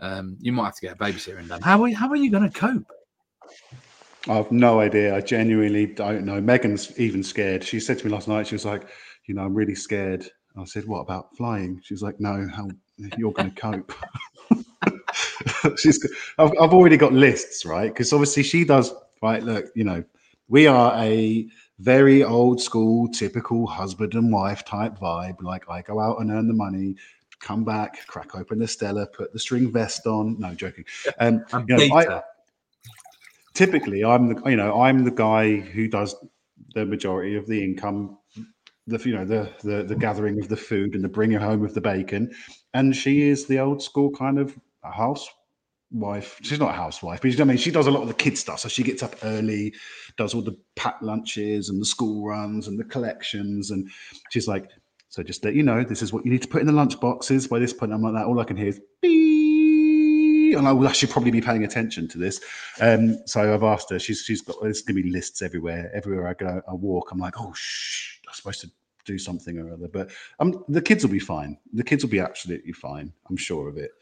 Um, 0.00 0.36
you 0.38 0.52
might 0.52 0.66
have 0.66 0.74
to 0.76 0.80
get 0.82 0.96
a 0.96 0.98
babysitter 0.98 1.38
in 1.38 1.48
done. 1.48 1.62
How 1.62 1.82
are 1.82 1.88
you, 1.88 1.96
how 1.96 2.10
are 2.10 2.16
you 2.16 2.30
going 2.30 2.48
to 2.48 2.58
cope? 2.58 2.92
I've 4.28 4.52
no 4.52 4.80
idea. 4.80 5.16
I 5.16 5.22
genuinely 5.22 5.86
don't 5.86 6.26
know. 6.26 6.42
Megan's 6.42 6.98
even 7.00 7.22
scared. 7.22 7.64
She 7.64 7.80
said 7.80 7.98
to 8.00 8.06
me 8.06 8.12
last 8.12 8.28
night, 8.28 8.48
she 8.48 8.54
was 8.54 8.66
like, 8.66 8.86
you 9.26 9.34
know, 9.34 9.42
I'm 9.42 9.54
really 9.54 9.74
scared. 9.74 10.26
I 10.58 10.64
said, 10.64 10.86
what 10.86 11.00
about 11.00 11.34
flying? 11.38 11.80
She 11.84 11.94
was 11.94 12.02
like, 12.02 12.20
no, 12.20 12.46
how 12.54 12.68
you're 13.16 13.32
going 13.32 13.52
to 13.52 13.60
cope. 13.60 13.94
she's 15.76 16.04
I've, 16.38 16.52
I've 16.60 16.72
already 16.72 16.96
got 16.96 17.12
lists 17.12 17.64
right? 17.64 17.92
Because 17.92 18.12
obviously 18.12 18.42
she 18.42 18.64
does 18.64 18.92
right 19.22 19.42
look 19.42 19.66
you 19.74 19.84
know 19.84 20.02
we 20.48 20.66
are 20.66 20.92
a 20.96 21.46
very 21.78 22.22
old 22.24 22.60
school 22.60 23.08
typical 23.08 23.66
husband 23.66 24.14
and 24.14 24.32
wife 24.32 24.64
type 24.64 24.98
vibe. 24.98 25.42
Like 25.42 25.68
i 25.68 25.82
go 25.82 26.00
out 26.00 26.20
and 26.20 26.30
earn 26.30 26.48
the 26.48 26.54
money 26.54 26.96
come 27.38 27.64
back 27.64 28.06
crack 28.06 28.34
open 28.34 28.58
the 28.58 28.68
stella 28.68 29.06
put 29.06 29.32
the 29.32 29.38
string 29.38 29.72
vest 29.72 30.06
on. 30.06 30.38
No 30.38 30.54
joking. 30.54 30.84
Um 31.18 31.44
you 31.68 31.76
know, 31.76 31.96
I, 31.96 32.22
typically 33.54 34.04
i'm 34.04 34.32
the 34.32 34.50
you 34.50 34.56
know 34.56 34.80
i'm 34.80 35.04
the 35.04 35.10
guy 35.10 35.56
who 35.56 35.88
does 35.88 36.14
the 36.74 36.86
majority 36.86 37.36
of 37.36 37.46
the 37.46 37.62
income 37.64 38.16
the 38.90 39.08
you 39.08 39.14
know 39.14 39.24
the, 39.24 39.50
the 39.62 39.82
the 39.84 39.94
gathering 39.94 40.38
of 40.40 40.48
the 40.48 40.56
food 40.56 40.94
and 40.94 41.02
the 41.02 41.08
bringing 41.08 41.38
home 41.38 41.64
of 41.64 41.74
the 41.74 41.80
bacon. 41.80 42.30
And 42.74 42.94
she 42.94 43.22
is 43.22 43.46
the 43.46 43.58
old 43.58 43.82
school 43.82 44.10
kind 44.10 44.38
of 44.38 44.58
house 44.82 45.28
wife. 45.92 46.38
She's 46.42 46.60
not 46.60 46.70
a 46.70 46.74
housewife, 46.76 47.20
but 47.20 47.30
you 47.30 47.36
know 47.36 47.44
I 47.44 47.46
mean. 47.46 47.56
She 47.56 47.70
does 47.70 47.86
a 47.86 47.90
lot 47.90 48.02
of 48.02 48.08
the 48.08 48.14
kid 48.14 48.38
stuff. 48.38 48.60
So 48.60 48.68
she 48.68 48.82
gets 48.82 49.02
up 49.02 49.16
early, 49.22 49.74
does 50.16 50.34
all 50.34 50.42
the 50.42 50.56
packed 50.76 51.02
lunches 51.02 51.68
and 51.68 51.80
the 51.80 51.86
school 51.86 52.26
runs 52.26 52.68
and 52.68 52.78
the 52.78 52.84
collections. 52.84 53.70
And 53.70 53.90
she's 54.30 54.48
like, 54.48 54.70
so 55.08 55.22
just 55.22 55.44
let 55.44 55.54
you 55.54 55.62
know, 55.62 55.82
this 55.82 56.02
is 56.02 56.12
what 56.12 56.24
you 56.24 56.30
need 56.30 56.42
to 56.42 56.48
put 56.48 56.60
in 56.60 56.66
the 56.66 56.72
lunch 56.72 57.00
boxes. 57.00 57.48
By 57.48 57.58
this 57.58 57.72
point, 57.72 57.92
I'm 57.92 58.02
like 58.02 58.14
that. 58.14 58.26
All 58.26 58.38
I 58.38 58.44
can 58.44 58.56
hear 58.56 58.68
is 58.68 58.80
beep. 59.02 60.56
And 60.56 60.66
I 60.66 60.72
will 60.72 60.88
actually 60.88 61.12
probably 61.12 61.30
be 61.30 61.40
paying 61.40 61.64
attention 61.64 62.08
to 62.08 62.18
this. 62.18 62.40
Um, 62.80 63.18
so 63.26 63.54
I've 63.54 63.62
asked 63.62 63.90
her. 63.90 63.98
She's 64.00 64.22
she's 64.22 64.40
got 64.40 64.56
there's 64.60 64.82
to 64.82 64.92
be 64.92 65.04
lists 65.04 65.42
everywhere. 65.42 65.90
Everywhere 65.94 66.26
I 66.26 66.34
go, 66.34 66.60
I 66.68 66.72
walk. 66.74 67.12
I'm 67.12 67.18
like, 67.18 67.40
oh 67.40 67.52
shh, 67.54 68.18
I'm 68.26 68.34
supposed 68.34 68.60
to 68.62 68.70
do 69.04 69.16
something 69.16 69.58
or 69.58 69.72
other. 69.72 69.86
But 69.86 70.10
um, 70.40 70.64
the 70.68 70.82
kids 70.82 71.04
will 71.04 71.12
be 71.12 71.20
fine. 71.20 71.56
The 71.72 71.84
kids 71.84 72.04
will 72.04 72.10
be 72.10 72.18
absolutely 72.18 72.72
fine. 72.72 73.12
I'm 73.28 73.36
sure 73.36 73.68
of 73.68 73.76
it. 73.76 73.92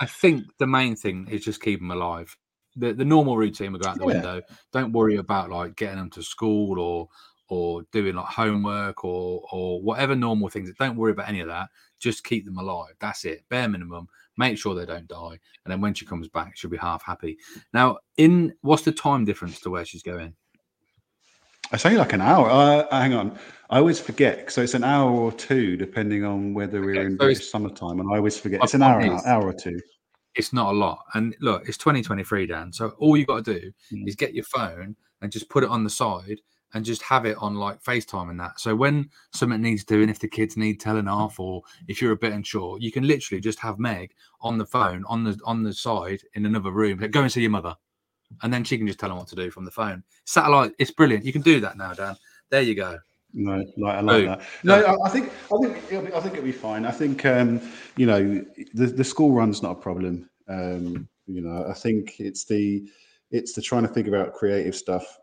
I 0.00 0.06
think 0.06 0.46
the 0.58 0.66
main 0.66 0.96
thing 0.96 1.28
is 1.30 1.44
just 1.44 1.62
keep 1.62 1.80
them 1.80 1.90
alive. 1.90 2.36
The 2.76 2.92
the 2.92 3.04
normal 3.04 3.36
routine 3.36 3.72
will 3.72 3.80
go 3.80 3.88
out 3.88 3.98
the 3.98 4.06
yeah. 4.06 4.14
window. 4.14 4.42
Don't 4.72 4.92
worry 4.92 5.16
about 5.16 5.50
like 5.50 5.76
getting 5.76 5.98
them 5.98 6.10
to 6.10 6.22
school 6.22 6.78
or 6.78 7.08
or 7.48 7.82
doing 7.90 8.14
like 8.14 8.26
homework 8.26 9.04
or 9.04 9.44
or 9.52 9.82
whatever 9.82 10.14
normal 10.14 10.48
things. 10.48 10.70
Don't 10.78 10.96
worry 10.96 11.12
about 11.12 11.28
any 11.28 11.40
of 11.40 11.48
that. 11.48 11.68
Just 11.98 12.24
keep 12.24 12.44
them 12.44 12.58
alive. 12.58 12.94
That's 13.00 13.24
it. 13.24 13.44
Bare 13.48 13.68
minimum. 13.68 14.08
Make 14.36 14.56
sure 14.56 14.74
they 14.74 14.86
don't 14.86 15.08
die. 15.08 15.38
And 15.64 15.72
then 15.72 15.80
when 15.80 15.92
she 15.92 16.06
comes 16.06 16.28
back, 16.28 16.56
she'll 16.56 16.70
be 16.70 16.76
half 16.76 17.02
happy. 17.02 17.36
Now, 17.74 17.98
in 18.16 18.54
what's 18.62 18.84
the 18.84 18.92
time 18.92 19.24
difference 19.24 19.60
to 19.60 19.70
where 19.70 19.84
she's 19.84 20.02
going? 20.02 20.34
It's 21.72 21.86
only 21.86 21.98
like 21.98 22.12
an 22.12 22.20
hour. 22.20 22.48
Uh, 22.50 22.86
hang 22.90 23.14
on. 23.14 23.38
I 23.70 23.78
always 23.78 24.00
forget. 24.00 24.50
So 24.50 24.62
it's 24.62 24.74
an 24.74 24.82
hour 24.82 25.10
or 25.10 25.30
two, 25.30 25.76
depending 25.76 26.24
on 26.24 26.52
whether 26.52 26.80
we're 26.80 27.00
okay, 27.00 27.06
in 27.06 27.18
so 27.18 27.32
summertime. 27.34 28.00
And 28.00 28.12
I 28.12 28.16
always 28.16 28.38
forget. 28.38 28.60
It's 28.62 28.74
an 28.74 28.82
hour, 28.82 29.00
is, 29.00 29.24
hour 29.24 29.46
or 29.46 29.52
two. 29.52 29.78
It's 30.34 30.52
not 30.52 30.72
a 30.72 30.76
lot. 30.76 31.04
And 31.14 31.36
look, 31.40 31.68
it's 31.68 31.78
2023, 31.78 32.46
Dan. 32.46 32.72
So 32.72 32.90
all 32.98 33.16
you 33.16 33.24
got 33.24 33.44
to 33.44 33.60
do 33.60 33.72
mm. 33.92 34.08
is 34.08 34.16
get 34.16 34.34
your 34.34 34.44
phone 34.44 34.96
and 35.22 35.30
just 35.30 35.48
put 35.48 35.62
it 35.62 35.70
on 35.70 35.84
the 35.84 35.90
side 35.90 36.40
and 36.74 36.84
just 36.84 37.02
have 37.02 37.26
it 37.26 37.36
on 37.38 37.54
like 37.54 37.82
FaceTime 37.82 38.30
and 38.30 38.40
that. 38.40 38.58
So 38.58 38.74
when 38.74 39.08
something 39.32 39.60
needs 39.60 39.84
doing, 39.84 40.08
if 40.08 40.18
the 40.18 40.28
kids 40.28 40.56
need 40.56 40.80
telling 40.80 41.08
off 41.08 41.38
or 41.38 41.62
if 41.86 42.02
you're 42.02 42.12
a 42.12 42.16
bit 42.16 42.32
unsure, 42.32 42.78
you 42.80 42.90
can 42.90 43.06
literally 43.06 43.40
just 43.40 43.60
have 43.60 43.78
Meg 43.78 44.12
on 44.40 44.58
the 44.58 44.66
phone 44.66 45.04
on 45.06 45.24
the 45.24 45.38
on 45.44 45.62
the 45.62 45.72
side 45.72 46.22
in 46.34 46.46
another 46.46 46.70
room. 46.70 46.98
Go 47.10 47.22
and 47.22 47.30
see 47.30 47.42
your 47.42 47.50
mother 47.50 47.76
and 48.42 48.52
then 48.52 48.64
she 48.64 48.78
can 48.78 48.86
just 48.86 48.98
tell 48.98 49.08
them 49.08 49.18
what 49.18 49.28
to 49.28 49.36
do 49.36 49.50
from 49.50 49.64
the 49.64 49.70
phone. 49.70 50.02
Satellite, 50.24 50.72
it's 50.78 50.90
brilliant. 50.90 51.24
You 51.24 51.32
can 51.32 51.42
do 51.42 51.60
that 51.60 51.76
now, 51.76 51.92
Dan. 51.92 52.16
There 52.50 52.62
you 52.62 52.74
go. 52.74 52.98
No, 53.32 53.64
like 53.76 53.94
I 53.96 54.00
like 54.00 54.24
that. 54.26 54.40
No, 54.64 54.82
I, 54.82 55.06
I 55.06 55.08
think 55.08 55.30
I 55.52 55.56
think 55.62 55.84
it'll 55.90 56.04
be, 56.04 56.12
I 56.12 56.20
think 56.20 56.34
it'll 56.34 56.44
be 56.44 56.52
fine. 56.52 56.84
I 56.84 56.90
think 56.90 57.24
um, 57.24 57.60
you 57.96 58.06
know 58.06 58.44
the 58.74 58.86
the 58.86 59.04
school 59.04 59.32
run's 59.32 59.62
not 59.62 59.72
a 59.72 59.80
problem. 59.80 60.28
Um, 60.48 61.08
you 61.26 61.40
know, 61.40 61.64
I 61.68 61.74
think 61.74 62.18
it's 62.18 62.44
the 62.44 62.88
it's 63.30 63.52
the 63.52 63.62
trying 63.62 63.86
to 63.86 63.92
figure 63.92 64.16
out 64.16 64.34
creative 64.34 64.74
stuff 64.74 65.18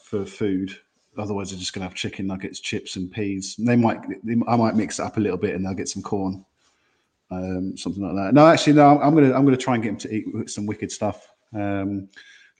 for 0.00 0.24
food. 0.24 0.76
Otherwise, 1.16 1.50
they're 1.50 1.58
just 1.58 1.72
going 1.72 1.80
to 1.80 1.88
have 1.88 1.96
chicken 1.96 2.28
nuggets, 2.28 2.60
chips, 2.60 2.94
and 2.94 3.10
peas. 3.10 3.56
They 3.58 3.74
might 3.74 3.98
they, 4.24 4.36
I 4.46 4.54
might 4.54 4.76
mix 4.76 5.00
it 5.00 5.02
up 5.02 5.16
a 5.16 5.20
little 5.20 5.36
bit, 5.36 5.56
and 5.56 5.64
they'll 5.64 5.74
get 5.74 5.88
some 5.88 6.02
corn, 6.02 6.44
um, 7.32 7.76
something 7.76 8.04
like 8.04 8.14
that. 8.14 8.34
No, 8.34 8.46
actually, 8.46 8.74
no. 8.74 9.00
I'm 9.00 9.14
gonna 9.14 9.34
I'm 9.34 9.44
gonna 9.44 9.56
try 9.56 9.74
and 9.74 9.82
get 9.82 9.90
them 9.90 9.98
to 9.98 10.14
eat 10.14 10.50
some 10.50 10.64
wicked 10.64 10.92
stuff, 10.92 11.28
um, 11.54 12.08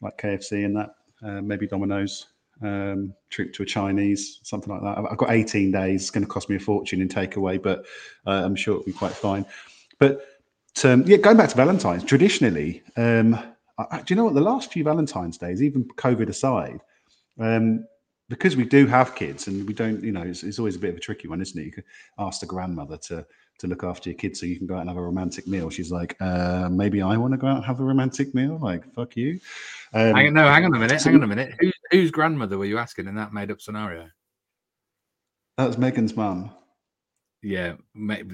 like 0.02 0.18
KFC 0.18 0.64
and 0.64 0.76
that. 0.76 0.94
Uh, 1.22 1.42
maybe 1.42 1.66
Domino's 1.66 2.26
um, 2.62 3.14
trip 3.30 3.52
to 3.54 3.62
a 3.62 3.66
Chinese, 3.66 4.40
something 4.42 4.72
like 4.72 4.82
that. 4.82 5.10
I've 5.10 5.18
got 5.18 5.30
18 5.30 5.72
days. 5.72 6.02
It's 6.02 6.10
going 6.10 6.24
to 6.24 6.30
cost 6.30 6.48
me 6.48 6.56
a 6.56 6.60
fortune 6.60 7.00
in 7.00 7.08
takeaway, 7.08 7.60
but 7.60 7.86
uh, 8.26 8.42
I'm 8.44 8.56
sure 8.56 8.74
it'll 8.74 8.86
be 8.86 8.92
quite 8.92 9.12
fine. 9.12 9.44
But 9.98 10.24
um, 10.84 11.02
yeah, 11.06 11.16
going 11.16 11.36
back 11.36 11.48
to 11.50 11.56
Valentine's, 11.56 12.04
traditionally, 12.04 12.82
um, 12.96 13.38
I, 13.78 13.98
do 13.98 14.14
you 14.14 14.16
know 14.16 14.24
what? 14.24 14.34
The 14.34 14.40
last 14.40 14.72
few 14.72 14.84
Valentine's 14.84 15.38
days, 15.38 15.62
even 15.62 15.84
COVID 15.84 16.28
aside, 16.28 16.80
um, 17.38 17.86
because 18.28 18.56
we 18.56 18.64
do 18.64 18.86
have 18.86 19.14
kids 19.14 19.48
and 19.48 19.66
we 19.66 19.74
don't, 19.74 20.02
you 20.02 20.12
know, 20.12 20.22
it's, 20.22 20.42
it's, 20.42 20.58
always 20.58 20.76
a 20.76 20.78
bit 20.78 20.90
of 20.90 20.96
a 20.96 21.00
tricky 21.00 21.28
one, 21.28 21.40
isn't 21.40 21.58
it? 21.58 21.64
You 21.64 21.72
could 21.72 21.84
ask 22.18 22.40
the 22.40 22.46
grandmother 22.46 22.98
to 23.08 23.26
to 23.58 23.66
look 23.66 23.84
after 23.84 24.10
your 24.10 24.16
kids 24.16 24.40
so 24.40 24.46
you 24.46 24.56
can 24.56 24.66
go 24.66 24.76
out 24.76 24.80
and 24.80 24.88
have 24.90 24.96
a 24.96 25.02
romantic 25.02 25.46
meal. 25.46 25.68
She's 25.70 25.90
like, 25.90 26.16
uh, 26.20 26.68
maybe 26.70 27.02
I 27.02 27.16
want 27.16 27.32
to 27.32 27.38
go 27.38 27.48
out 27.48 27.56
and 27.56 27.64
have 27.64 27.80
a 27.80 27.84
romantic 27.84 28.34
meal. 28.34 28.58
Like, 28.60 28.92
fuck 28.94 29.16
you. 29.16 29.40
Um, 29.92 30.14
hang 30.14 30.28
on, 30.28 30.34
no, 30.34 30.48
hang 30.48 30.64
on 30.64 30.74
a 30.74 30.78
minute. 30.78 31.02
hang 31.02 31.14
on 31.16 31.22
a 31.22 31.26
minute. 31.26 31.54
Who, 31.60 31.72
whose 31.90 32.10
grandmother 32.10 32.58
were 32.58 32.66
you 32.66 32.78
asking 32.78 33.08
in 33.08 33.14
that 33.16 33.32
made 33.32 33.50
up 33.50 33.60
scenario? 33.60 34.08
That 35.56 35.66
was 35.66 35.78
Megan's 35.78 36.16
mum. 36.16 36.50
Yeah, 37.42 37.74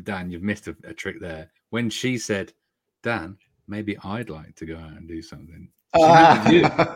Dan, 0.02 0.30
you've 0.30 0.42
missed 0.42 0.68
a, 0.68 0.76
a 0.84 0.92
trick 0.92 1.20
there. 1.20 1.50
When 1.70 1.90
she 1.90 2.18
said, 2.18 2.52
Dan, 3.02 3.38
maybe 3.66 3.96
I'd 4.04 4.30
like 4.30 4.54
to 4.56 4.66
go 4.66 4.76
out 4.76 4.92
and 4.92 5.08
do 5.08 5.22
something. 5.22 5.68
Uh, 5.94 6.94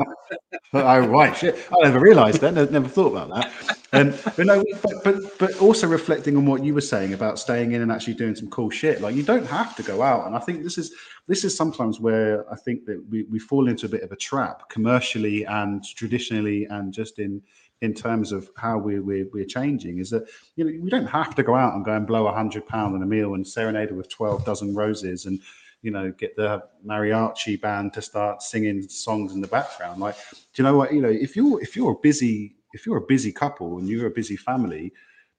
oh 0.75 1.07
right, 1.07 1.37
shit! 1.37 1.69
I 1.73 1.85
never 1.85 2.01
realised 2.01 2.41
that. 2.41 2.55
Never, 2.55 2.89
thought 2.89 3.13
about 3.13 3.29
that. 3.31 3.79
Um, 3.93 4.15
but 4.37 4.47
no, 4.47 4.65
but, 4.83 5.05
but 5.05 5.39
but 5.39 5.61
also 5.61 5.87
reflecting 5.87 6.37
on 6.37 6.47
what 6.47 6.65
you 6.65 6.75
were 6.75 6.81
saying 6.81 7.15
about 7.15 7.39
staying 7.39 7.73
in 7.73 7.83
and 7.83 7.93
actually 7.93 8.15
doing 8.15 8.35
some 8.35 8.49
cool 8.51 8.71
shit. 8.71 9.01
Like 9.01 9.15
you 9.15 9.23
don't 9.23 9.47
have 9.47 9.77
to 9.77 9.83
go 9.83 10.03
out, 10.03 10.27
and 10.27 10.35
I 10.35 10.41
think 10.41 10.63
this 10.63 10.79
is 10.79 10.93
this 11.27 11.45
is 11.45 11.57
sometimes 11.57 12.01
where 12.01 12.51
I 12.53 12.57
think 12.57 12.85
that 12.87 13.03
we, 13.09 13.23
we 13.25 13.39
fall 13.39 13.69
into 13.69 13.87
a 13.87 13.89
bit 13.89 14.03
of 14.03 14.13
a 14.13 14.17
trap 14.17 14.69
commercially 14.69 15.45
and 15.45 15.85
traditionally, 15.85 16.65
and 16.67 16.93
just 16.93 17.19
in 17.19 17.41
in 17.81 17.95
terms 17.95 18.33
of 18.33 18.51
how 18.57 18.77
we, 18.77 18.99
we're, 18.99 19.29
we're 19.33 19.45
changing 19.45 19.99
is 19.99 20.11
that 20.11 20.29
you 20.57 20.65
know 20.65 20.83
we 20.83 20.91
don't 20.91 21.07
have 21.07 21.35
to 21.37 21.43
go 21.43 21.55
out 21.55 21.75
and 21.75 21.85
go 21.85 21.95
and 21.95 22.07
blow 22.07 22.27
a 22.27 22.33
hundred 22.33 22.67
pound 22.67 22.95
on 22.95 23.03
a 23.03 23.07
meal 23.07 23.35
and 23.35 23.47
serenade 23.47 23.93
with 23.93 24.09
12 24.09 24.45
dozen 24.45 24.75
roses 24.75 25.27
and 25.27 25.41
you 25.83 25.91
know 25.91 26.11
get 26.13 26.35
the 26.37 26.63
mariachi 26.87 27.61
band 27.61 27.93
to 27.93 28.03
start 28.03 28.43
singing 28.43 28.83
songs 28.89 29.33
in 29.33 29.41
the 29.41 29.47
background. 29.47 30.01
Like 30.01 30.17
do 30.31 30.63
you 30.63 30.65
know 30.65 30.77
what 30.77 30.93
you 30.93 31.01
know 31.01 31.09
if 31.09 31.37
you're 31.37 31.61
if 31.63 31.77
you're 31.77 31.93
a 31.93 32.01
busy 32.03 32.57
if 32.73 32.85
you're 32.85 32.99
a 32.99 33.07
busy 33.07 33.33
couple 33.33 33.79
and 33.79 33.89
you're 33.89 34.07
a 34.07 34.11
busy 34.11 34.37
family 34.37 34.93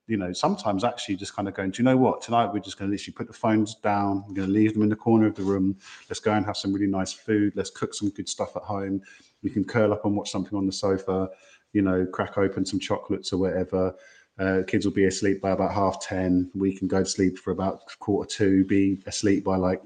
you 0.07 0.17
know 0.17 0.33
sometimes 0.33 0.83
actually 0.83 1.15
just 1.15 1.35
kind 1.35 1.47
of 1.47 1.53
going 1.53 1.71
do 1.71 1.81
you 1.81 1.85
know 1.85 1.97
what? 1.97 2.21
Tonight 2.21 2.51
we're 2.53 2.59
just 2.59 2.77
going 2.77 2.89
to 2.89 2.93
literally 2.93 3.13
put 3.13 3.27
the 3.27 3.33
phones 3.33 3.75
down 3.75 4.23
we're 4.27 4.35
going 4.35 4.47
to 4.47 4.53
leave 4.53 4.73
them 4.73 4.83
in 4.83 4.89
the 4.89 4.95
corner 4.95 5.27
of 5.27 5.35
the 5.35 5.43
room. 5.43 5.77
Let's 6.09 6.19
go 6.19 6.31
and 6.31 6.45
have 6.45 6.57
some 6.57 6.73
really 6.73 6.87
nice 6.87 7.13
food. 7.13 7.53
Let's 7.55 7.69
cook 7.69 7.93
some 7.93 8.09
good 8.09 8.29
stuff 8.29 8.55
at 8.55 8.63
home. 8.63 9.01
We 9.43 9.49
can 9.49 9.63
curl 9.63 9.93
up 9.93 10.05
and 10.05 10.15
watch 10.15 10.31
something 10.31 10.57
on 10.57 10.65
the 10.65 10.71
sofa 10.71 11.29
you 11.73 11.81
know 11.81 12.05
crack 12.05 12.37
open 12.37 12.65
some 12.65 12.79
chocolates 12.79 13.33
or 13.33 13.37
whatever. 13.37 13.95
Uh, 14.39 14.61
kids 14.65 14.85
will 14.85 14.93
be 14.93 15.05
asleep 15.05 15.41
by 15.41 15.49
about 15.49 15.73
half 15.73 15.99
10 15.99 16.49
we 16.55 16.73
can 16.73 16.87
go 16.87 16.99
to 16.99 17.05
sleep 17.05 17.37
for 17.37 17.51
about 17.51 17.81
quarter 17.99 18.25
two 18.25 18.63
be 18.63 19.03
asleep 19.05 19.43
by 19.43 19.57
like 19.57 19.81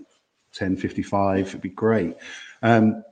10.55 0.58 1.40
it'd 1.40 1.62
be 1.62 1.70
great 1.70 2.16
um, 2.62 3.04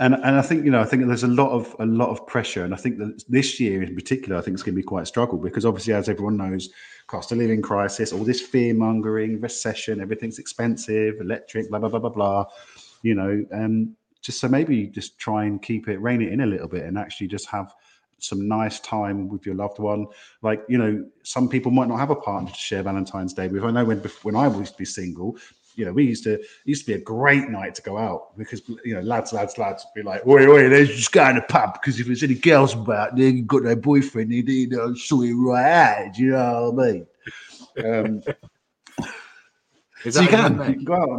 and 0.00 0.14
and 0.14 0.36
I 0.36 0.42
think 0.42 0.64
you 0.64 0.70
know 0.70 0.80
I 0.80 0.84
think 0.84 1.06
there's 1.06 1.24
a 1.24 1.28
lot 1.28 1.50
of 1.50 1.74
a 1.80 1.86
lot 1.86 2.10
of 2.10 2.24
pressure, 2.26 2.64
and 2.64 2.72
I 2.72 2.76
think 2.76 2.98
that 2.98 3.24
this 3.28 3.58
year 3.58 3.82
in 3.82 3.94
particular, 3.94 4.36
I 4.36 4.40
think 4.40 4.54
it's 4.54 4.62
going 4.62 4.74
to 4.74 4.80
be 4.80 4.86
quite 4.86 5.02
a 5.02 5.06
struggle 5.06 5.38
because 5.38 5.64
obviously, 5.64 5.92
as 5.92 6.08
everyone 6.08 6.36
knows, 6.36 6.68
cost 7.08 7.32
of 7.32 7.38
living 7.38 7.62
crisis, 7.62 8.12
all 8.12 8.22
this 8.22 8.40
fear 8.40 8.74
mongering, 8.74 9.40
recession, 9.40 10.00
everything's 10.00 10.38
expensive, 10.38 11.20
electric, 11.20 11.68
blah 11.68 11.80
blah 11.80 11.88
blah 11.88 11.98
blah 11.98 12.10
blah. 12.10 12.44
You 13.02 13.14
know, 13.14 13.44
um, 13.52 13.96
just 14.22 14.40
so 14.40 14.48
maybe 14.48 14.86
just 14.86 15.18
try 15.18 15.44
and 15.46 15.60
keep 15.60 15.88
it, 15.88 16.00
rein 16.00 16.22
it 16.22 16.32
in 16.32 16.42
a 16.42 16.46
little 16.46 16.68
bit, 16.68 16.84
and 16.84 16.96
actually 16.96 17.26
just 17.26 17.48
have 17.48 17.74
some 18.20 18.46
nice 18.46 18.78
time 18.80 19.28
with 19.28 19.46
your 19.46 19.56
loved 19.56 19.80
one. 19.80 20.06
Like 20.42 20.62
you 20.68 20.78
know, 20.78 21.04
some 21.24 21.48
people 21.48 21.72
might 21.72 21.88
not 21.88 21.98
have 21.98 22.10
a 22.10 22.16
partner 22.16 22.50
to 22.50 22.56
share 22.56 22.84
Valentine's 22.84 23.34
Day 23.34 23.48
with. 23.48 23.64
I 23.64 23.72
know 23.72 23.84
when 23.84 23.98
when 24.22 24.36
I 24.36 24.46
used 24.46 24.74
to 24.74 24.78
be 24.78 24.84
single, 24.84 25.36
you 25.78 25.84
know, 25.84 25.92
we 25.92 26.04
used 26.04 26.24
to 26.24 26.42
used 26.64 26.84
to 26.84 26.92
be 26.92 26.94
a 26.94 27.04
great 27.04 27.48
night 27.48 27.74
to 27.76 27.82
go 27.82 27.96
out 27.96 28.36
because 28.36 28.62
you 28.84 28.94
know, 28.94 29.00
lads, 29.00 29.32
lads, 29.32 29.56
lads 29.58 29.86
would 29.86 30.02
be 30.02 30.06
like, 30.06 30.26
"Oi, 30.26 30.46
oi, 30.48 30.68
let's 30.68 30.90
just 30.90 31.12
go 31.12 31.28
in 31.28 31.36
the 31.36 31.42
pub 31.42 31.74
because 31.74 32.00
if 32.00 32.06
there's 32.06 32.24
any 32.24 32.34
girls 32.34 32.74
about, 32.74 33.14
they 33.14 33.36
have 33.36 33.46
got 33.46 33.62
no 33.62 33.76
boyfriend, 33.76 34.32
they 34.32 34.52
you 34.52 34.68
know, 34.68 34.92
saw 34.94 35.22
it 35.22 35.32
right 35.32 35.70
out. 35.70 36.18
You 36.18 36.32
know 36.32 36.70
what 36.72 36.84
I 36.84 36.92
mean? 36.92 37.06
Um, 37.86 38.22
so 40.10 40.20
you 40.20 40.28
can, 40.28 40.58
you 40.58 40.74
can 40.74 40.84
go 40.84 40.94
out. 40.94 41.10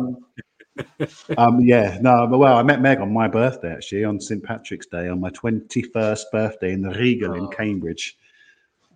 And, 1.00 1.38
um, 1.38 1.60
yeah, 1.62 1.98
no, 2.02 2.28
but 2.28 2.38
well, 2.38 2.58
I 2.58 2.64
met 2.64 2.82
Meg 2.82 3.00
on 3.00 3.14
my 3.14 3.28
birthday 3.28 3.72
actually 3.72 4.04
on 4.04 4.20
St 4.20 4.44
Patrick's 4.44 4.88
Day 4.88 5.08
on 5.08 5.22
my 5.22 5.30
twenty-first 5.30 6.32
birthday 6.34 6.74
in 6.74 6.82
the 6.82 6.92
Regal 6.92 7.32
oh. 7.32 7.36
in 7.36 7.48
Cambridge. 7.48 8.18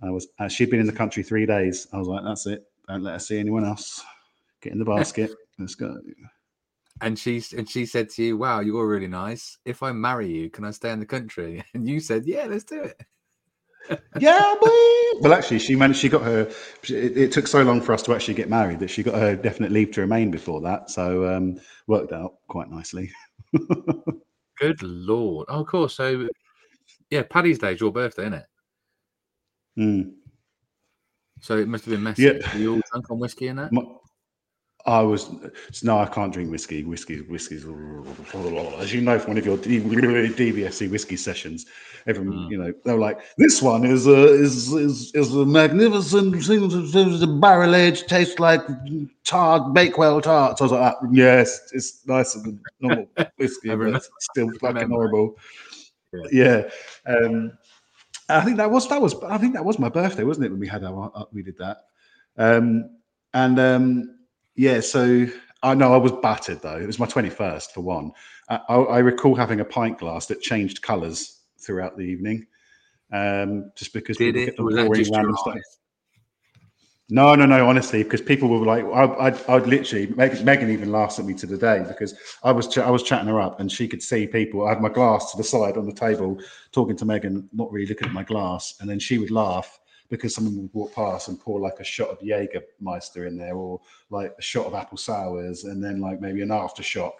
I 0.01 0.09
was 0.09 0.27
uh, 0.39 0.49
she'd 0.49 0.69
been 0.69 0.81
in 0.81 0.87
the 0.87 0.93
country 0.93 1.23
three 1.23 1.45
days. 1.45 1.87
I 1.93 1.97
was 1.97 2.07
like, 2.09 2.23
that's 2.25 2.47
it. 2.47 2.67
Don't 2.89 3.03
let 3.03 3.13
her 3.13 3.19
see 3.19 3.39
anyone 3.39 3.63
else. 3.63 4.03
Get 4.61 4.73
in 4.73 4.79
the 4.79 4.85
basket. 4.85 5.31
Let's 5.59 5.75
go. 5.75 5.97
And 7.01 7.17
she 7.17 7.43
and 7.57 7.69
she 7.69 7.85
said 7.85 8.09
to 8.11 8.23
you, 8.23 8.37
"Wow, 8.37 8.59
you're 8.59 8.87
really 8.87 9.07
nice. 9.07 9.57
If 9.65 9.83
I 9.83 9.91
marry 9.91 10.29
you, 10.31 10.49
can 10.49 10.63
I 10.63 10.71
stay 10.71 10.91
in 10.91 10.99
the 10.99 11.05
country?" 11.05 11.63
And 11.73 11.87
you 11.87 11.99
said, 11.99 12.25
"Yeah, 12.25 12.45
let's 12.45 12.63
do 12.63 12.81
it." 12.83 13.01
yeah, 14.19 14.55
boy. 14.61 15.19
Well, 15.19 15.33
actually, 15.33 15.59
she 15.59 15.75
managed. 15.75 15.99
She 15.99 16.09
got 16.09 16.21
her. 16.21 16.41
It, 16.83 17.17
it, 17.17 17.31
took 17.31 17.47
so 17.47 17.63
long 17.63 17.81
for 17.81 17.93
us 17.93 18.03
to 18.03 18.13
actually 18.13 18.35
get 18.35 18.49
married 18.49 18.79
that 18.79 18.89
she 18.89 19.03
got 19.03 19.15
her 19.15 19.35
definite 19.35 19.71
leave 19.71 19.91
to 19.91 20.01
remain 20.01 20.31
before 20.31 20.61
that. 20.61 20.89
So 20.89 21.33
um, 21.33 21.59
worked 21.87 22.13
out 22.13 22.35
quite 22.47 22.69
nicely. 22.69 23.11
Good 24.59 24.81
lord! 24.81 25.47
Oh, 25.49 25.61
of 25.61 25.67
course. 25.67 25.95
So, 25.95 26.29
yeah, 27.09 27.23
Paddy's 27.23 27.59
Day 27.59 27.73
is 27.73 27.81
your 27.81 27.91
birthday, 27.91 28.23
isn't 28.23 28.33
it? 28.33 28.45
Mm. 29.77 30.13
So 31.41 31.57
it 31.57 31.67
must 31.67 31.85
have 31.85 31.91
been 31.91 32.03
messy. 32.03 32.23
Yeah. 32.23 32.53
Are 32.53 32.57
you 32.57 32.75
all 32.75 32.81
drunk 32.91 33.11
on 33.11 33.19
whiskey 33.19 33.47
and 33.47 33.59
that? 33.59 33.73
My, 33.73 33.83
I 34.85 35.01
was 35.01 35.29
no, 35.81 35.97
I 35.97 36.05
can't 36.05 36.33
drink 36.33 36.51
whiskey. 36.51 36.83
Whiskey, 36.83 37.21
whiskey's 37.21 37.63
as 37.63 38.93
you 38.93 39.01
know 39.01 39.17
from 39.17 39.31
one 39.31 39.37
of 39.37 39.45
your 39.45 39.57
DBSC 39.57 40.91
whiskey 40.91 41.15
sessions. 41.15 41.65
Everyone, 42.05 42.37
mm. 42.37 42.51
you 42.51 42.57
know, 42.57 42.73
they 42.83 42.91
were 42.91 42.99
like, 42.99 43.19
"This 43.37 43.61
one 43.61 43.85
is 43.85 44.07
a 44.07 44.25
is 44.25 44.73
is 44.73 45.15
is 45.15 45.33
a 45.33 45.45
magnificent 45.45 46.33
The 46.33 47.37
barrel 47.39 47.75
aged, 47.75 48.09
tastes 48.09 48.39
like 48.39 48.61
tart 49.23 49.73
Bakewell 49.73 50.19
tarts." 50.19 50.59
I 50.59 50.65
was 50.65 50.73
like, 50.73 50.95
ah, 50.95 51.07
"Yes, 51.13 51.61
it's 51.71 52.05
nicer 52.05 52.39
than 52.39 52.59
normal 52.81 53.07
whiskey, 53.37 53.73
but 53.73 54.03
still 54.19 54.51
fucking 54.59 54.89
horrible." 54.89 55.37
Yeah, 56.11 56.67
yeah. 57.05 57.15
Um, 57.15 57.57
I 58.27 58.41
think 58.41 58.57
that 58.57 58.69
was 58.69 58.89
that 58.89 59.01
was 59.01 59.15
I 59.23 59.37
think 59.37 59.53
that 59.53 59.63
was 59.63 59.79
my 59.79 59.87
birthday, 59.87 60.25
wasn't 60.25 60.47
it? 60.47 60.49
When 60.49 60.59
we 60.59 60.67
had 60.67 60.83
our 60.83 61.09
uh, 61.15 61.23
we 61.31 61.41
did 61.41 61.57
that, 61.59 61.85
um, 62.37 62.97
and. 63.33 63.59
Um, 63.61 64.15
yeah, 64.55 64.79
so 64.79 65.27
I 65.61 65.73
know 65.73 65.93
I 65.93 65.97
was 65.97 66.11
battered 66.11 66.61
though. 66.61 66.77
It 66.77 66.85
was 66.85 66.99
my 66.99 67.05
21st 67.05 67.71
for 67.71 67.81
one. 67.81 68.11
I, 68.49 68.57
I 68.57 68.99
recall 68.99 69.35
having 69.35 69.61
a 69.61 69.65
pint 69.65 69.99
glass 69.99 70.25
that 70.27 70.41
changed 70.41 70.81
colours 70.81 71.39
throughout 71.59 71.97
the 71.97 72.03
evening, 72.03 72.45
um, 73.11 73.71
just 73.75 73.93
because 73.93 74.17
Did 74.17 74.35
it? 74.35 74.59
Was 74.59 74.75
that 74.75 74.93
just 74.95 75.11
random 75.11 75.35
stuff. 75.37 75.55
No, 77.09 77.35
no, 77.35 77.45
no. 77.45 77.67
Honestly, 77.67 78.03
because 78.03 78.21
people 78.21 78.47
were 78.47 78.65
like, 78.65 78.83
I, 78.85 79.27
I'd, 79.27 79.49
I'd 79.49 79.67
literally. 79.67 80.07
Megan 80.07 80.69
even 80.69 80.91
laughs 80.91 81.19
at 81.19 81.25
me 81.25 81.33
to 81.35 81.45
the 81.45 81.57
day 81.57 81.83
because 81.87 82.15
I 82.43 82.51
was, 82.51 82.67
ch- 82.67 82.79
I 82.79 82.89
was 82.89 83.03
chatting 83.03 83.27
her 83.27 83.39
up, 83.39 83.59
and 83.59 83.71
she 83.71 83.87
could 83.87 84.01
see 84.01 84.25
people. 84.25 84.65
I 84.65 84.69
had 84.69 84.81
my 84.81 84.89
glass 84.89 85.31
to 85.31 85.37
the 85.37 85.43
side 85.43 85.77
on 85.77 85.85
the 85.85 85.93
table, 85.93 86.39
talking 86.71 86.95
to 86.97 87.05
Megan, 87.05 87.49
not 87.53 87.71
really 87.71 87.87
looking 87.87 88.07
at 88.07 88.13
my 88.13 88.23
glass, 88.23 88.75
and 88.79 88.89
then 88.89 88.99
she 88.99 89.19
would 89.19 89.31
laugh 89.31 89.79
because 90.09 90.35
someone 90.35 90.57
would 90.57 90.73
walk 90.73 90.93
past 90.93 91.27
and 91.27 91.39
pour 91.39 91.59
like 91.59 91.79
a 91.79 91.83
shot 91.83 92.09
of 92.09 92.19
Jägermeister 92.19 93.27
in 93.27 93.37
there 93.37 93.55
or 93.55 93.79
like 94.09 94.33
a 94.37 94.41
shot 94.41 94.65
of 94.65 94.73
apple 94.73 94.97
sours 94.97 95.63
and 95.63 95.83
then 95.83 95.99
like 95.99 96.21
maybe 96.21 96.41
an 96.41 96.49
aftershock, 96.49 97.13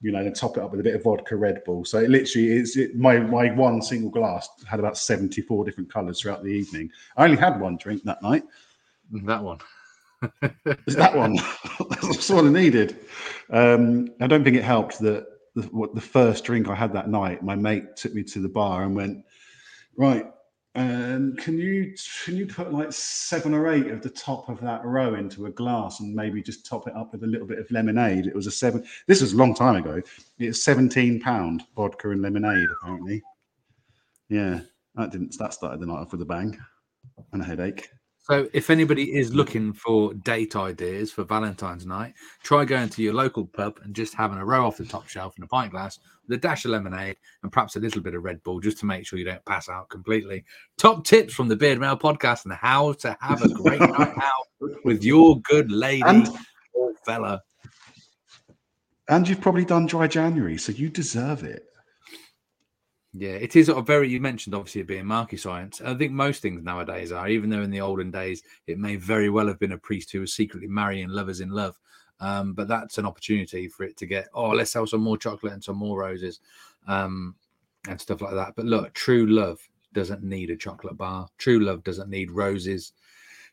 you 0.00 0.12
know, 0.12 0.18
and 0.18 0.34
top 0.34 0.56
it 0.56 0.62
up 0.62 0.70
with 0.70 0.80
a 0.80 0.82
bit 0.82 0.94
of 0.94 1.04
vodka 1.04 1.36
Red 1.36 1.62
Bull. 1.64 1.84
So 1.84 1.98
it 1.98 2.10
literally 2.10 2.48
is 2.48 2.76
it, 2.76 2.96
my 2.96 3.18
my 3.18 3.52
one 3.52 3.80
single 3.82 4.10
glass 4.10 4.48
had 4.68 4.80
about 4.80 4.98
74 4.98 5.64
different 5.64 5.92
colours 5.92 6.20
throughout 6.20 6.42
the 6.42 6.50
evening. 6.50 6.90
I 7.16 7.24
only 7.24 7.36
had 7.36 7.60
one 7.60 7.76
drink 7.76 8.02
that 8.04 8.22
night. 8.22 8.44
That 9.12 9.42
one. 9.42 9.58
is 10.86 10.96
that 10.96 11.14
one? 11.14 11.38
That's 12.02 12.30
all 12.30 12.46
I 12.46 12.50
needed. 12.50 12.98
Um, 13.50 14.08
I 14.20 14.26
don't 14.26 14.42
think 14.42 14.56
it 14.56 14.64
helped 14.64 14.98
that 15.00 15.26
the, 15.54 15.62
what 15.64 15.94
the 15.94 16.00
first 16.00 16.44
drink 16.44 16.68
I 16.68 16.74
had 16.74 16.92
that 16.94 17.08
night, 17.08 17.42
my 17.42 17.54
mate 17.54 17.96
took 17.96 18.14
me 18.14 18.22
to 18.24 18.40
the 18.40 18.48
bar 18.48 18.82
and 18.82 18.94
went, 18.94 19.24
right, 19.96 20.26
um, 20.76 21.36
can 21.36 21.56
you 21.56 21.94
can 22.24 22.36
you 22.36 22.46
put 22.46 22.72
like 22.72 22.92
seven 22.92 23.54
or 23.54 23.72
eight 23.72 23.88
of 23.88 24.02
the 24.02 24.10
top 24.10 24.48
of 24.48 24.60
that 24.60 24.84
row 24.84 25.14
into 25.14 25.46
a 25.46 25.50
glass 25.50 26.00
and 26.00 26.14
maybe 26.14 26.42
just 26.42 26.66
top 26.66 26.88
it 26.88 26.96
up 26.96 27.12
with 27.12 27.22
a 27.22 27.26
little 27.26 27.46
bit 27.46 27.60
of 27.60 27.70
lemonade? 27.70 28.26
It 28.26 28.34
was 28.34 28.48
a 28.48 28.50
seven. 28.50 28.84
This 29.06 29.20
was 29.20 29.34
a 29.34 29.36
long 29.36 29.54
time 29.54 29.76
ago. 29.76 30.02
It's 30.38 30.64
seventeen 30.64 31.20
pound 31.20 31.62
vodka 31.76 32.10
and 32.10 32.22
lemonade 32.22 32.68
apparently. 32.80 33.22
Yeah, 34.28 34.60
that 34.96 35.12
didn't. 35.12 35.38
That 35.38 35.54
started 35.54 35.80
the 35.80 35.86
night 35.86 36.00
off 36.00 36.12
with 36.12 36.22
a 36.22 36.26
bang 36.26 36.58
and 37.32 37.40
a 37.40 37.44
headache. 37.44 37.88
So, 38.24 38.48
if 38.54 38.70
anybody 38.70 39.14
is 39.14 39.34
looking 39.34 39.74
for 39.74 40.14
date 40.14 40.56
ideas 40.56 41.12
for 41.12 41.24
Valentine's 41.24 41.84
night, 41.84 42.14
try 42.42 42.64
going 42.64 42.88
to 42.88 43.02
your 43.02 43.12
local 43.12 43.44
pub 43.44 43.78
and 43.82 43.94
just 43.94 44.14
having 44.14 44.38
a 44.38 44.44
row 44.46 44.66
off 44.66 44.78
the 44.78 44.86
top 44.86 45.06
shelf 45.08 45.36
in 45.36 45.44
a 45.44 45.46
pint 45.46 45.72
glass 45.72 45.98
with 46.26 46.38
a 46.38 46.40
dash 46.40 46.64
of 46.64 46.70
lemonade 46.70 47.16
and 47.42 47.52
perhaps 47.52 47.76
a 47.76 47.80
little 47.80 48.00
bit 48.00 48.14
of 48.14 48.24
Red 48.24 48.42
Bull 48.42 48.60
just 48.60 48.78
to 48.78 48.86
make 48.86 49.06
sure 49.06 49.18
you 49.18 49.26
don't 49.26 49.44
pass 49.44 49.68
out 49.68 49.90
completely. 49.90 50.42
Top 50.78 51.04
tips 51.04 51.34
from 51.34 51.48
the 51.48 51.56
Beard 51.56 51.78
Mail 51.78 51.98
podcast 51.98 52.46
and 52.46 52.54
how 52.54 52.94
to 52.94 53.14
have 53.20 53.42
a 53.42 53.48
great 53.50 53.80
night 53.80 54.14
out 54.16 54.70
with 54.84 55.04
your 55.04 55.38
good 55.40 55.70
lady 55.70 56.02
and, 56.06 56.26
or 56.72 56.94
fella. 57.04 57.42
And 59.08 59.28
you've 59.28 59.42
probably 59.42 59.66
done 59.66 59.84
dry 59.84 60.06
January, 60.06 60.56
so 60.56 60.72
you 60.72 60.88
deserve 60.88 61.44
it. 61.44 61.66
Yeah, 63.16 63.30
it 63.30 63.54
is 63.54 63.68
a 63.68 63.80
very. 63.80 64.08
You 64.08 64.20
mentioned 64.20 64.56
obviously 64.56 64.80
it 64.80 64.88
being 64.88 65.06
marquee 65.06 65.36
science. 65.36 65.80
I 65.80 65.94
think 65.94 66.10
most 66.10 66.42
things 66.42 66.64
nowadays 66.64 67.12
are, 67.12 67.28
even 67.28 67.48
though 67.48 67.62
in 67.62 67.70
the 67.70 67.80
olden 67.80 68.10
days 68.10 68.42
it 68.66 68.76
may 68.76 68.96
very 68.96 69.30
well 69.30 69.46
have 69.46 69.60
been 69.60 69.72
a 69.72 69.78
priest 69.78 70.10
who 70.10 70.20
was 70.20 70.34
secretly 70.34 70.66
marrying 70.66 71.08
lovers 71.08 71.40
in 71.40 71.50
love. 71.50 71.78
Um, 72.18 72.54
but 72.54 72.66
that's 72.66 72.98
an 72.98 73.06
opportunity 73.06 73.68
for 73.68 73.84
it 73.84 73.96
to 73.98 74.06
get. 74.06 74.26
Oh, 74.34 74.50
let's 74.50 74.72
sell 74.72 74.86
some 74.86 75.00
more 75.00 75.16
chocolate 75.16 75.52
and 75.52 75.62
some 75.62 75.76
more 75.76 76.00
roses, 76.00 76.40
um, 76.88 77.36
and 77.88 78.00
stuff 78.00 78.20
like 78.20 78.34
that. 78.34 78.54
But 78.56 78.64
look, 78.66 78.92
true 78.94 79.26
love 79.26 79.60
doesn't 79.92 80.24
need 80.24 80.50
a 80.50 80.56
chocolate 80.56 80.96
bar. 80.96 81.28
True 81.38 81.60
love 81.60 81.84
doesn't 81.84 82.10
need 82.10 82.32
roses. 82.32 82.94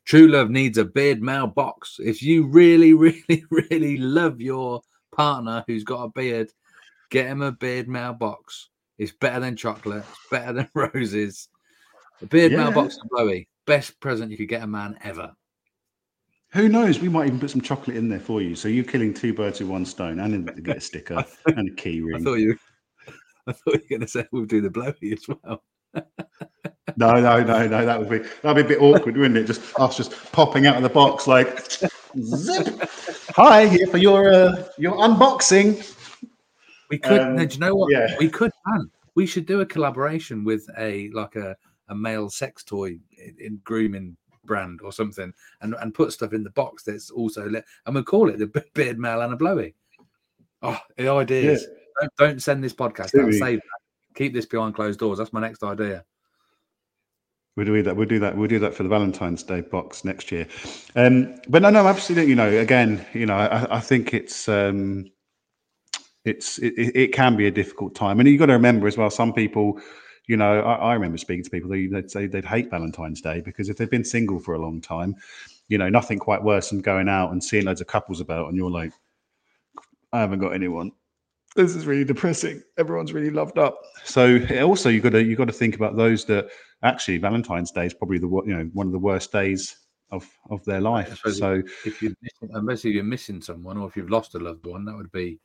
True 0.05 0.27
love 0.27 0.49
needs 0.49 0.79
a 0.79 0.85
beard 0.85 1.21
mail 1.21 1.45
box. 1.45 1.99
If 2.03 2.23
you 2.23 2.47
really, 2.47 2.93
really, 2.95 3.45
really 3.51 3.97
love 3.97 4.41
your 4.41 4.81
partner 5.11 5.63
who's 5.67 5.83
got 5.83 6.05
a 6.05 6.09
beard, 6.09 6.51
get 7.11 7.27
him 7.27 7.43
a 7.43 7.51
beard 7.51 7.87
mail 7.87 8.13
box 8.13 8.70
it's 9.01 9.11
better 9.11 9.39
than 9.39 9.55
chocolate. 9.55 10.03
It's 10.07 10.29
better 10.29 10.53
than 10.53 10.69
roses. 10.93 11.49
The 12.19 12.27
beard 12.27 12.51
yeah. 12.51 12.65
mailbox 12.65 12.97
and 12.97 13.09
blowy. 13.09 13.49
Best 13.65 13.99
present 13.99 14.29
you 14.29 14.37
could 14.37 14.47
get 14.47 14.61
a 14.61 14.67
man 14.67 14.95
ever. 15.03 15.33
Who 16.53 16.69
knows? 16.69 16.99
We 16.99 17.09
might 17.09 17.25
even 17.25 17.39
put 17.39 17.49
some 17.49 17.61
chocolate 17.61 17.97
in 17.97 18.09
there 18.09 18.19
for 18.19 18.43
you. 18.43 18.55
So 18.55 18.67
you're 18.67 18.83
killing 18.83 19.11
two 19.11 19.33
birds 19.33 19.59
with 19.59 19.69
one 19.69 19.85
stone, 19.85 20.19
and 20.19 20.63
get 20.63 20.77
a 20.77 20.81
sticker 20.81 21.25
and 21.47 21.69
a 21.69 21.73
key 21.73 22.01
ring. 22.01 22.21
I 22.21 22.23
thought 22.23 22.35
you. 22.35 22.55
I 23.47 23.53
thought 23.53 23.73
you 23.73 23.81
were 23.81 23.89
going 23.89 24.01
to 24.01 24.07
say 24.07 24.27
we'll 24.31 24.45
do 24.45 24.61
the 24.61 24.69
blowy 24.69 25.13
as 25.13 25.25
well. 25.27 25.63
no, 26.95 27.13
no, 27.13 27.43
no, 27.43 27.67
no. 27.67 27.85
That 27.85 27.99
would 27.99 28.09
be 28.09 28.19
that'd 28.43 28.67
be 28.67 28.73
a 28.73 28.77
bit 28.77 28.83
awkward, 28.83 29.17
wouldn't 29.17 29.37
it? 29.37 29.45
Just 29.45 29.61
us 29.79 29.97
just 29.97 30.11
popping 30.31 30.67
out 30.67 30.75
of 30.75 30.83
the 30.83 30.89
box 30.89 31.25
like 31.25 31.59
zip. 32.21 32.87
Hi, 33.35 33.65
here 33.65 33.87
for 33.87 33.97
your 33.97 34.31
uh, 34.31 34.63
your 34.77 34.93
unboxing. 34.97 35.97
We 36.91 36.97
could. 36.97 37.21
Um, 37.21 37.37
do 37.37 37.45
you 37.45 37.59
know 37.59 37.73
what? 37.73 37.91
Yeah. 37.91 38.15
We 38.19 38.29
could. 38.29 38.50
Man, 38.67 38.89
we 39.15 39.25
should 39.25 39.45
do 39.45 39.61
a 39.61 39.65
collaboration 39.65 40.43
with 40.43 40.67
a 40.77 41.09
like 41.11 41.35
a, 41.35 41.55
a 41.89 41.95
male 41.95 42.29
sex 42.29 42.63
toy 42.63 42.97
in, 43.17 43.35
in 43.39 43.61
grooming 43.63 44.17
brand 44.45 44.81
or 44.83 44.91
something, 44.91 45.33
and 45.61 45.75
and 45.81 45.93
put 45.93 46.13
stuff 46.13 46.33
in 46.33 46.43
the 46.43 46.51
box 46.51 46.83
that's 46.83 47.11
also 47.11 47.47
lit, 47.47 47.65
and 47.85 47.95
we'll 47.95 48.03
call 48.03 48.29
it 48.29 48.37
the 48.39 48.65
beard 48.73 48.99
male 48.99 49.21
and 49.21 49.33
a 49.33 49.37
blowy. 49.37 49.75
Oh, 50.61 50.79
the 50.97 51.09
ideas. 51.09 51.63
Yeah. 51.67 51.77
Don't, 51.99 52.15
don't, 52.17 52.41
send 52.41 52.63
this 52.63 52.73
podcast 52.73 53.19
out. 53.19 53.33
Save 53.33 53.59
that. 53.59 54.15
Keep 54.15 54.33
this 54.33 54.45
behind 54.45 54.75
closed 54.75 54.99
doors. 54.99 55.17
That's 55.17 55.33
my 55.33 55.41
next 55.41 55.63
idea. 55.63 56.03
We'll 57.55 57.65
do 57.65 57.83
that. 57.83 57.95
We'll 57.95 58.07
do 58.07 58.19
that. 58.19 58.37
We'll 58.37 58.47
do 58.47 58.59
that 58.59 58.73
for 58.73 58.83
the 58.83 58.89
Valentine's 58.89 59.43
Day 59.43 59.61
box 59.61 60.05
next 60.05 60.31
year. 60.31 60.47
Um, 60.95 61.35
but 61.49 61.61
no, 61.61 61.69
no, 61.69 61.85
absolutely. 61.85 62.29
You 62.29 62.35
know, 62.35 62.49
again, 62.49 63.05
you 63.13 63.25
know, 63.25 63.35
I, 63.35 63.77
I 63.77 63.79
think 63.81 64.13
it's 64.13 64.47
um, 64.47 65.11
it's 66.25 66.57
it, 66.59 66.73
it 66.77 67.13
can 67.13 67.35
be 67.35 67.47
a 67.47 67.51
difficult 67.51 67.95
time, 67.95 68.19
and 68.19 68.29
you've 68.29 68.39
got 68.39 68.47
to 68.47 68.53
remember 68.53 68.87
as 68.87 68.97
well. 68.97 69.09
Some 69.09 69.33
people, 69.33 69.79
you 70.27 70.37
know, 70.37 70.61
I, 70.61 70.75
I 70.75 70.93
remember 70.93 71.17
speaking 71.17 71.43
to 71.43 71.49
people 71.49 71.69
they'd 71.69 72.11
say 72.11 72.27
they'd 72.27 72.45
hate 72.45 72.69
Valentine's 72.69 73.21
Day 73.21 73.41
because 73.41 73.69
if 73.69 73.77
they've 73.77 73.89
been 73.89 74.05
single 74.05 74.39
for 74.39 74.53
a 74.53 74.61
long 74.61 74.81
time, 74.81 75.15
you 75.67 75.77
know, 75.77 75.89
nothing 75.89 76.19
quite 76.19 76.43
worse 76.43 76.69
than 76.69 76.81
going 76.81 77.09
out 77.09 77.31
and 77.31 77.43
seeing 77.43 77.65
loads 77.65 77.81
of 77.81 77.87
couples 77.87 78.21
about, 78.21 78.47
and 78.47 78.55
you're 78.55 78.71
like, 78.71 78.93
I 80.13 80.19
haven't 80.19 80.39
got 80.39 80.53
anyone. 80.53 80.91
This 81.55 81.75
is 81.75 81.85
really 81.85 82.05
depressing. 82.05 82.61
Everyone's 82.77 83.11
really 83.11 83.29
loved 83.29 83.57
up. 83.57 83.77
So 84.05 84.39
also 84.61 84.89
you 84.89 85.01
got 85.01 85.11
to 85.13 85.23
you 85.23 85.35
got 85.35 85.47
to 85.47 85.53
think 85.53 85.75
about 85.75 85.97
those 85.97 86.23
that 86.25 86.49
actually 86.83 87.17
Valentine's 87.17 87.71
Day 87.71 87.85
is 87.85 87.93
probably 87.93 88.19
the 88.19 88.27
you 88.45 88.55
know 88.55 88.69
one 88.73 88.85
of 88.85 88.93
the 88.93 88.99
worst 88.99 89.31
days 89.31 89.75
of 90.11 90.29
of 90.49 90.63
their 90.65 90.81
life. 90.81 91.19
So 91.25 91.61
if 91.85 92.01
you're 92.01 92.13
missing, 92.21 92.55
unless 92.55 92.85
you're 92.85 93.03
missing 93.03 93.41
someone 93.41 93.77
or 93.77 93.87
if 93.87 93.97
you've 93.97 94.09
lost 94.09 94.35
a 94.35 94.39
loved 94.39 94.65
one, 94.65 94.85
that 94.85 94.95
would 94.95 95.11
be 95.11 95.39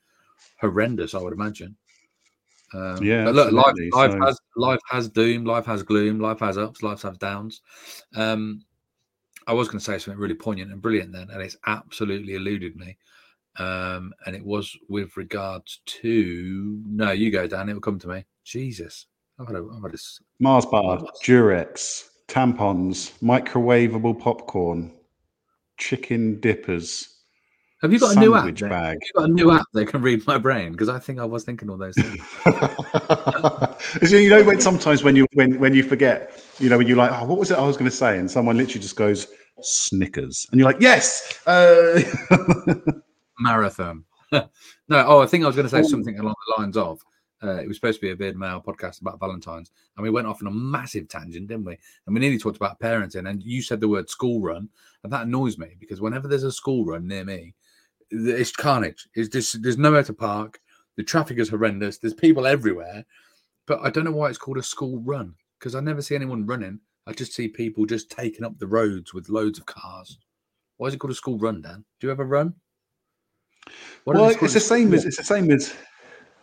horrendous, 0.61 1.15
I 1.15 1.19
would 1.19 1.33
imagine. 1.33 1.77
Um, 2.75 3.03
yeah, 3.03 3.25
but 3.25 3.35
look, 3.35 3.53
life, 3.53 3.75
life 3.93 4.13
so... 4.13 4.25
has 4.25 4.41
life 4.57 4.81
has 4.91 5.09
doom, 5.09 5.45
life 5.45 5.67
has 5.67 5.83
gloom, 5.83 6.19
life 6.19 6.41
has 6.41 6.59
ups, 6.59 6.83
life 6.83 7.03
has 7.03 7.17
downs. 7.19 7.63
Um, 8.15 8.65
I 9.47 9.53
was 9.53 9.69
going 9.69 9.79
to 9.79 9.85
say 9.85 9.99
something 9.99 10.21
really 10.21 10.35
poignant 10.35 10.73
and 10.73 10.83
brilliant 10.83 11.13
then, 11.13 11.31
and 11.31 11.41
it's 11.41 11.57
absolutely 11.67 12.35
eluded 12.35 12.77
me. 12.77 12.97
Um, 13.59 14.13
and 14.27 14.37
it 14.37 14.45
was 14.45 14.77
with 14.89 15.17
regards 15.17 15.81
to 15.87 16.83
no, 16.87 17.13
you 17.13 17.31
go, 17.31 17.47
Dan. 17.47 17.69
It 17.69 17.75
will 17.75 17.81
come 17.81 17.99
to 18.01 18.09
me. 18.09 18.25
Jesus, 18.45 19.07
I've 19.39 19.47
had 19.47 19.57
a, 19.57 19.67
I've 19.75 19.83
had 19.83 19.95
a... 19.95 19.99
Mars 20.41 20.67
bar, 20.67 20.99
Durex, 21.25 22.09
tampons, 22.29 23.13
microwavable 23.23 24.19
popcorn, 24.19 24.93
chicken 25.79 26.41
dippers, 26.41 27.16
have 27.83 27.93
you 27.93 27.99
got 27.99 28.17
a 28.17 28.21
new 28.21 28.35
app? 28.35 28.45
Bag. 28.45 28.63
Have 28.63 29.03
you 29.03 29.13
got 29.15 29.25
a 29.25 29.33
new 29.33 29.53
app 29.53 29.67
that 29.75 29.87
can 29.87 30.01
read 30.01 30.27
my 30.27 30.39
brain? 30.39 30.73
Because 30.73 30.89
I 30.89 30.99
think 30.99 31.19
I 31.19 31.25
was 31.25 31.45
thinking 31.45 31.69
all 31.69 31.77
those 31.77 31.95
things. 31.95 32.23
you 34.13 34.31
know, 34.31 34.43
when 34.43 34.61
sometimes 34.61 35.03
when 35.03 35.15
you 35.15 35.27
when 35.35 35.59
when 35.59 35.75
you 35.75 35.83
forget, 35.83 36.43
you 36.59 36.71
know, 36.71 36.79
when 36.79 36.87
you're 36.87 36.97
like, 36.97 37.13
oh, 37.13 37.25
what 37.27 37.39
was 37.39 37.51
it 37.51 37.59
I 37.59 37.67
was 37.67 37.77
going 37.77 37.91
to 37.91 37.97
say, 37.97 38.19
and 38.19 38.31
someone 38.31 38.57
literally 38.57 38.81
just 38.81 38.97
goes 38.97 39.29
Snickers, 39.61 40.47
and 40.51 40.59
you're 40.59 40.69
like, 40.69 40.81
yes, 40.81 41.39
uh... 41.47 42.01
marathon. 43.41 44.05
no, 44.33 44.47
oh, 44.91 45.21
I 45.21 45.27
think 45.27 45.45
I 45.45 45.47
was 45.47 45.57
going 45.57 45.69
to 45.69 45.71
say 45.71 45.81
oh. 45.81 45.89
something 45.89 46.19
along 46.19 46.35
the 46.49 46.63
lines 46.63 46.77
of. 46.77 47.01
Uh, 47.43 47.61
it 47.61 47.69
was 47.69 47.77
supposed 47.77 48.01
to 48.01 48.07
be 48.07 48.11
a 48.11 48.17
Beard 48.17 48.37
Mail 48.37 48.63
podcast 48.67 49.03
about 49.03 49.21
Valentine's, 49.21 49.71
and 49.97 50.03
we 50.03 50.11
went 50.11 50.27
off 50.27 50.41
on 50.41 50.49
a 50.49 50.51
massive 50.51 51.07
tangent, 51.09 51.49
didn't 51.49 51.67
we? 51.67 51.77
And 52.07 52.15
we 52.15 52.21
nearly 52.21 52.39
talked 52.39 52.57
about 52.57 52.81
parenting, 52.81 53.29
and 53.29 53.43
you 53.43 53.61
said 53.61 53.81
the 53.81 53.89
word 53.89 54.09
school 54.09 54.41
run, 54.41 54.71
and 55.05 55.13
that 55.13 55.27
annoys 55.27 55.59
me 55.59 55.77
because 55.79 56.01
whenever 56.01 56.29
there's 56.29 56.45
a 56.45 56.53
school 56.53 56.87
run 56.87 57.07
near 57.07 57.25
me, 57.25 57.55
it's 58.11 58.53
carnage. 58.53 59.09
It's 59.15 59.29
just 59.29 59.63
there's 59.63 59.79
nowhere 59.79 60.05
to 60.05 60.15
park. 60.15 60.61
The 60.97 61.03
traffic 61.03 61.39
is 61.39 61.49
horrendous. 61.49 61.99
There's 61.99 62.15
people 62.15 62.47
everywhere, 62.47 63.05
but 63.67 63.81
I 63.83 63.91
don't 63.91 64.05
know 64.05 64.13
why 64.13 64.29
it's 64.29 64.39
called 64.39 64.59
a 64.59 64.63
school 64.63 65.01
run 65.01 65.35
because 65.59 65.75
I 65.75 65.81
never 65.81 66.03
see 66.03 66.15
anyone 66.15 66.47
running. 66.47 66.81
I 67.07 67.13
just 67.13 67.35
see 67.35 67.49
people 67.49 67.87
just 67.87 68.11
taking 68.11 68.45
up 68.45 68.59
the 68.59 68.67
roads 68.67 69.15
with 69.15 69.29
loads 69.29 69.59
of 69.59 69.67
cars. 69.67 70.19
Why 70.77 70.89
is 70.89 70.95
it 70.95 70.99
called 70.99 71.13
a 71.13 71.15
school 71.15 71.39
run, 71.39 71.63
Dan? 71.63 71.85
Do 72.01 72.07
you 72.07 72.11
ever 72.11 72.25
run? 72.25 72.55
What 74.05 74.17
well, 74.17 74.29
it's 74.29 74.55
the 74.55 74.61
same 74.61 74.95
as 74.95 75.05
it's 75.05 75.17
the 75.17 75.25
same 75.25 75.51
as. 75.51 75.75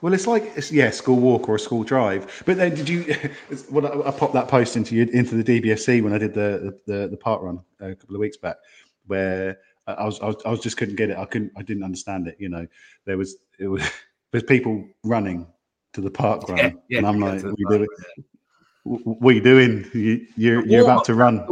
Well, 0.02 0.14
it's 0.14 0.28
like 0.28 0.52
it's 0.56 0.72
yeah, 0.72 0.90
school 0.90 1.18
walk 1.18 1.48
or 1.48 1.56
a 1.56 1.60
school 1.60 1.84
drive. 1.84 2.44
But 2.46 2.58
then, 2.58 2.76
did 2.76 2.90
you? 2.90 3.16
Well, 3.72 3.88
I, 3.88 4.10
I 4.10 4.12
popped 4.12 4.34
that 4.34 4.48
post 4.48 4.76
into 4.76 4.96
you 4.96 5.04
into 5.14 5.42
the 5.42 5.62
DBSC 5.62 6.04
when 6.04 6.14
I 6.14 6.18
did 6.18 6.34
the 6.34 6.78
the, 6.86 7.08
the 7.08 7.18
park 7.18 7.42
run 7.42 7.60
a 7.80 7.96
couple 7.96 8.16
of 8.16 8.20
weeks 8.20 8.38
back, 8.38 8.58
where 9.08 9.58
I 9.88 10.06
was, 10.06 10.20
I 10.22 10.28
was, 10.28 10.36
I 10.46 10.50
was 10.50 10.60
just 10.60 10.78
couldn't 10.78 10.96
get 10.96 11.10
it. 11.10 11.18
I 11.18 11.26
couldn't, 11.26 11.52
I 11.58 11.64
didn't 11.64 11.84
understand 11.84 12.28
it. 12.28 12.38
You 12.40 12.50
know, 12.50 12.68
there 13.06 13.18
was, 13.18 13.36
it 13.60 13.68
was, 13.68 13.84
there's 14.32 14.44
people 14.44 14.88
running 15.04 15.48
to 15.94 16.02
the 16.02 16.12
park 16.12 16.48
run, 16.50 16.58
yeah, 16.58 16.72
yeah, 16.90 16.98
and 17.00 17.08
I'm 17.08 17.20
like, 17.20 17.44
what, 17.44 17.54
you 17.58 17.68
doing? 17.70 17.88
what 18.84 19.30
are 19.30 19.34
you 19.34 19.42
doing? 19.42 19.90
You, 19.94 20.26
you're, 20.36 20.66
you're 20.66 20.84
about 20.84 21.06
to 21.06 21.14
run. 21.14 21.46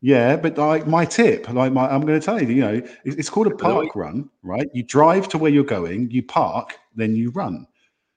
Yeah, 0.00 0.36
but 0.36 0.58
like 0.58 0.88
my 0.88 1.04
tip, 1.04 1.48
like 1.48 1.72
my, 1.72 1.88
I'm 1.88 2.00
going 2.00 2.18
to 2.18 2.24
tell 2.24 2.42
you, 2.42 2.48
you 2.48 2.60
know, 2.60 2.82
it's 3.04 3.30
called 3.30 3.46
a 3.46 3.54
park 3.54 3.94
run, 3.94 4.28
right? 4.42 4.68
You 4.72 4.82
drive 4.82 5.28
to 5.28 5.38
where 5.38 5.50
you're 5.50 5.62
going, 5.62 6.10
you 6.10 6.24
park, 6.24 6.76
then 6.96 7.14
you 7.14 7.30
run. 7.30 7.66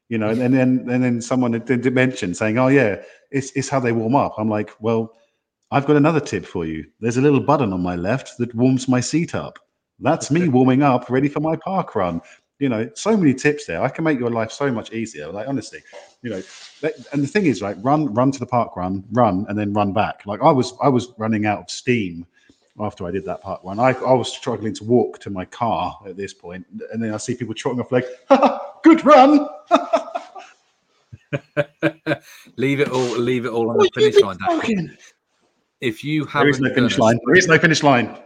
You 0.09 0.19
know, 0.19 0.29
and 0.29 0.53
then 0.53 0.85
and 0.89 1.03
then 1.03 1.19
someone 1.19 1.51
did 1.51 1.91
mention 1.91 2.35
saying, 2.35 2.59
"Oh 2.59 2.67
yeah, 2.67 3.01
it's 3.31 3.51
it's 3.51 3.69
how 3.69 3.79
they 3.79 3.91
warm 3.91 4.15
up." 4.15 4.35
I'm 4.37 4.47
like, 4.49 4.71
well, 4.79 5.13
I've 5.71 5.85
got 5.85 5.95
another 5.95 6.19
tip 6.19 6.45
for 6.45 6.65
you. 6.65 6.85
There's 6.99 7.17
a 7.17 7.21
little 7.21 7.39
button 7.39 7.73
on 7.73 7.81
my 7.81 7.95
left 7.95 8.37
that 8.37 8.53
warms 8.53 8.87
my 8.87 8.99
seat 8.99 9.33
up. 9.33 9.59
That's 9.99 10.29
me 10.29 10.47
warming 10.47 10.83
up, 10.83 11.09
ready 11.09 11.27
for 11.29 11.39
my 11.39 11.55
park 11.55 11.95
run. 11.95 12.21
You 12.59 12.69
know, 12.69 12.89
so 12.93 13.17
many 13.17 13.33
tips 13.33 13.65
there. 13.65 13.81
I 13.81 13.89
can 13.89 14.03
make 14.03 14.19
your 14.19 14.29
life 14.29 14.51
so 14.51 14.71
much 14.71 14.93
easier. 14.93 15.29
Like 15.29 15.47
honestly, 15.47 15.81
you 16.21 16.29
know, 16.29 16.41
and 17.11 17.23
the 17.23 17.27
thing 17.27 17.47
is, 17.47 17.61
right, 17.61 17.75
run, 17.81 18.13
run 18.13 18.31
to 18.31 18.39
the 18.39 18.45
park 18.45 18.77
run, 18.77 19.03
run, 19.11 19.45
and 19.49 19.57
then 19.57 19.73
run 19.73 19.91
back. 19.91 20.25
Like 20.25 20.41
I 20.41 20.51
was, 20.51 20.73
I 20.81 20.87
was 20.87 21.09
running 21.17 21.45
out 21.45 21.59
of 21.59 21.69
steam 21.69 22.25
after 22.79 23.05
I 23.05 23.11
did 23.11 23.25
that 23.25 23.41
park 23.41 23.61
run. 23.63 23.79
I, 23.79 23.91
I 23.91 24.13
was 24.13 24.31
struggling 24.31 24.73
to 24.75 24.83
walk 24.83 25.19
to 25.19 25.29
my 25.29 25.45
car 25.45 25.97
at 26.07 26.15
this 26.15 26.33
point, 26.33 26.65
and 26.93 27.03
then 27.03 27.13
I 27.13 27.17
see 27.17 27.35
people 27.35 27.53
trotting 27.53 27.81
off 27.81 27.91
like, 27.91 28.05
"Good 28.83 29.03
run." 29.05 29.47
leave 32.57 32.79
it 32.79 32.89
all. 32.89 33.17
Leave 33.17 33.45
it 33.45 33.49
all 33.49 33.69
on 33.69 33.77
the 33.77 33.89
finish 33.93 34.21
line. 34.21 34.37
If 35.85 36.03
you 36.03 36.25
haven't, 36.25 36.47
there 36.47 36.49
is 36.49 36.59
no 36.59 36.73
finish 36.73 36.97
line. 36.97 37.19
There 37.27 37.35
is 37.35 37.47
no 37.47 37.59
finish 37.59 37.83
line. 37.83 38.17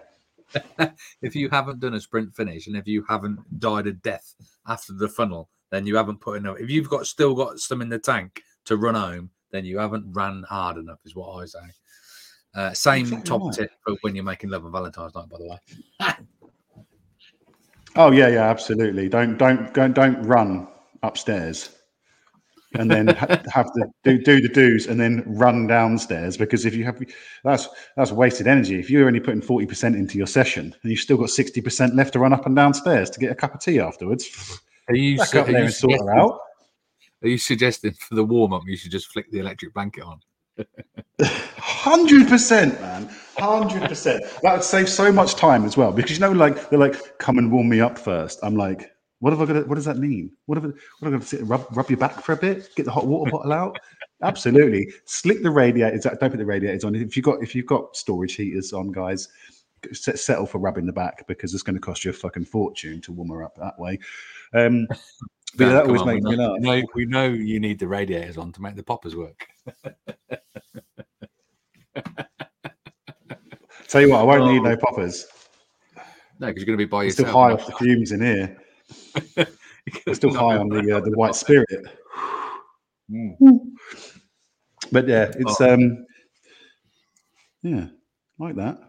if 1.22 1.36
you 1.36 1.50
haven't 1.50 1.82
done 1.82 1.94
a 1.94 2.00
sprint 2.00 2.34
finish 2.34 2.68
and 2.68 2.78
if 2.78 2.88
you 2.88 3.04
haven't 3.10 3.60
died 3.60 3.86
a 3.86 3.92
death 3.92 4.34
after 4.66 4.94
the 4.94 5.10
funnel, 5.10 5.50
then 5.70 5.86
you 5.86 5.98
haven't 5.98 6.22
put 6.22 6.38
enough. 6.38 6.56
If 6.58 6.70
you've 6.70 6.90
got 6.90 7.06
still 7.06 7.36
got 7.36 7.60
some 7.60 7.82
in 7.82 7.90
the 7.90 8.00
tank 8.00 8.42
to 8.64 8.78
run 8.78 8.96
home, 8.96 9.30
then 9.52 9.66
you 9.66 9.78
haven't 9.78 10.06
ran 10.14 10.46
hard 10.48 10.78
enough, 10.78 11.00
is 11.04 11.18
what 11.18 11.36
I 11.36 11.46
say. 11.46 11.60
Uh, 12.56 12.72
same 12.72 13.02
exactly 13.02 13.28
top 13.28 13.42
right. 13.42 13.54
tip 13.54 13.72
for 13.86 13.98
when 14.02 14.16
you're 14.16 14.24
making 14.24 14.52
love 14.52 14.64
on 14.64 14.72
Valentine's 14.72 15.14
night, 15.14 15.28
by 15.28 15.38
the 15.38 15.50
way. 15.50 16.14
oh 17.98 18.12
yeah, 18.12 18.30
yeah, 18.30 18.50
absolutely. 18.50 19.10
Don't 19.10 19.38
don't 19.38 19.74
don't 19.74 19.94
don't 19.94 20.22
run 20.22 20.66
upstairs 21.04 21.76
and 22.76 22.90
then 22.90 23.08
have 23.08 23.72
to 23.74 23.86
do, 24.04 24.22
do 24.22 24.42
the 24.42 24.50
do's 24.50 24.88
and 24.88 25.00
then 25.00 25.24
run 25.26 25.68
downstairs 25.68 26.38
because 26.38 26.66
if 26.66 26.76
you 26.76 26.84
have 26.84 27.02
that's 27.44 27.68
that's 27.96 28.12
wasted 28.12 28.48
energy 28.48 28.80
if 28.80 28.90
you're 28.90 29.08
only 29.08 29.20
putting 29.20 29.42
40% 29.42 29.96
into 29.96 30.18
your 30.18 30.28
session 30.28 30.76
and 30.82 30.92
you've 30.92 31.00
still 31.00 31.18
got 31.18 31.30
60% 31.30 31.96
left 31.96 32.14
to 32.14 32.20
run 32.20 32.34
up 32.34 32.46
and 32.46 32.56
downstairs 32.56 33.10
to 33.10 33.20
get 33.20 33.32
a 33.32 33.36
cup 33.36 33.56
of 33.56 33.62
tea 33.62 33.80
afterwards 33.80 34.62
are 34.88 34.96
you, 34.96 35.24
su- 35.24 35.40
are 35.40 35.52
you 35.52 35.70
sort 35.70 36.00
her 36.00 36.16
out 36.16 36.40
are 37.24 37.30
you 37.30 37.38
suggesting 37.38 37.94
for 37.94 38.16
the 38.16 38.24
warm-up 38.24 38.64
you 38.66 38.78
should 38.78 38.92
just 38.92 39.12
flick 39.12 39.30
the 39.32 39.40
electric 39.40 39.74
blanket 39.74 40.04
on 40.04 40.20
Hundred 41.58 42.28
percent, 42.28 42.80
man. 42.82 43.10
Hundred 43.38 43.84
percent. 43.84 44.24
That 44.44 44.54
would 44.54 44.64
save 44.64 44.90
so 44.90 45.12
much 45.12 45.36
time 45.36 45.64
as 45.64 45.78
well 45.78 45.92
because 45.92 46.12
you 46.12 46.20
know, 46.20 46.32
like 46.32 46.70
they're 46.70 46.80
like, 46.80 47.18
"Come 47.20 47.38
and 47.38 47.52
warm 47.52 47.70
me 47.70 47.80
up 47.80 47.98
first. 47.98 48.40
I'm 48.44 48.56
like, 48.56 48.92
what 49.20 49.34
have 49.34 49.42
I 49.42 49.46
got? 49.46 49.54
To, 49.54 49.66
what 49.66 49.76
does 49.76 49.86
that 49.86 49.98
mean? 49.98 50.32
What 50.46 50.58
have 50.58 50.66
I, 50.66 50.74
what 51.00 51.12
have 51.12 51.14
I 51.14 51.18
got 51.18 51.22
to 51.22 51.28
sit 51.28 51.46
rub, 51.46 51.66
rub 51.76 51.90
your 51.90 51.98
back 51.98 52.24
for 52.24 52.34
a 52.34 52.38
bit? 52.38 52.70
Get 52.76 52.86
the 52.86 52.92
hot 52.92 53.06
water 53.06 53.32
bottle 53.36 53.54
out? 53.54 53.78
Absolutely. 54.24 54.92
Slick 55.06 55.44
the 55.44 55.52
radiators. 55.52 56.04
Don't 56.04 56.20
put 56.20 56.38
the 56.38 56.46
radiators 56.46 56.84
on. 56.84 56.96
If 56.96 57.16
you 57.16 57.24
got 57.24 57.44
if 57.44 57.54
you've 57.54 57.66
got 57.66 57.96
storage 57.96 58.36
heaters 58.36 58.74
on, 58.74 58.92
guys, 58.92 59.28
settle 59.94 60.46
for 60.46 60.60
rubbing 60.60 60.86
the 60.86 60.94
back 60.94 61.28
because 61.28 61.54
it's 61.54 61.64
going 61.64 61.76
to 61.76 61.82
cost 61.82 62.04
you 62.04 62.12
a 62.12 62.14
fucking 62.14 62.46
fortune 62.46 63.02
to 63.02 63.12
warm 63.12 63.30
her 63.30 63.44
up 63.44 63.56
that 63.56 63.78
way. 63.78 64.00
Um, 64.54 64.88
but 65.58 65.66
yeah, 65.66 65.70
that 65.74 65.86
always 65.86 66.02
on, 66.02 66.08
makes 66.08 66.24
me 66.24 66.36
laugh. 66.36 66.60
We 66.60 66.66
know, 66.66 66.84
we 66.96 67.06
know 67.06 67.26
you 67.26 67.60
need 67.60 67.80
the 67.80 67.88
radiators 67.88 68.38
on 68.38 68.52
to 68.54 68.62
make 68.62 68.76
the 68.76 68.84
poppers 68.84 69.16
work. 69.16 69.48
Tell 73.88 74.02
you 74.02 74.12
what, 74.12 74.20
I 74.20 74.24
won't 74.24 74.44
oh. 74.44 74.52
need 74.52 74.62
no 74.62 74.78
poppers. 74.78 75.26
No, 76.40 76.48
because 76.48 76.62
you're 76.62 76.68
going 76.68 76.78
to 76.78 76.86
be 76.86 76.90
by 76.90 77.04
yourself. 77.04 77.28
Still 77.28 77.42
high 77.42 77.52
off 77.52 77.66
the 77.66 77.74
fumes 77.74 78.12
in 78.12 78.22
here. 78.22 78.58
Still 80.14 80.34
high 80.34 80.58
on 80.58 80.70
the 80.70 80.98
uh, 80.98 81.00
the 81.00 81.12
white 81.12 81.36
spirit. 81.36 81.68
Mm. 83.10 83.62
But 84.92 85.08
yeah, 85.08 85.32
it's 85.38 85.60
oh. 85.62 85.74
um, 85.74 86.06
yeah, 87.64 87.88
like 88.38 88.56
that. 88.56 88.80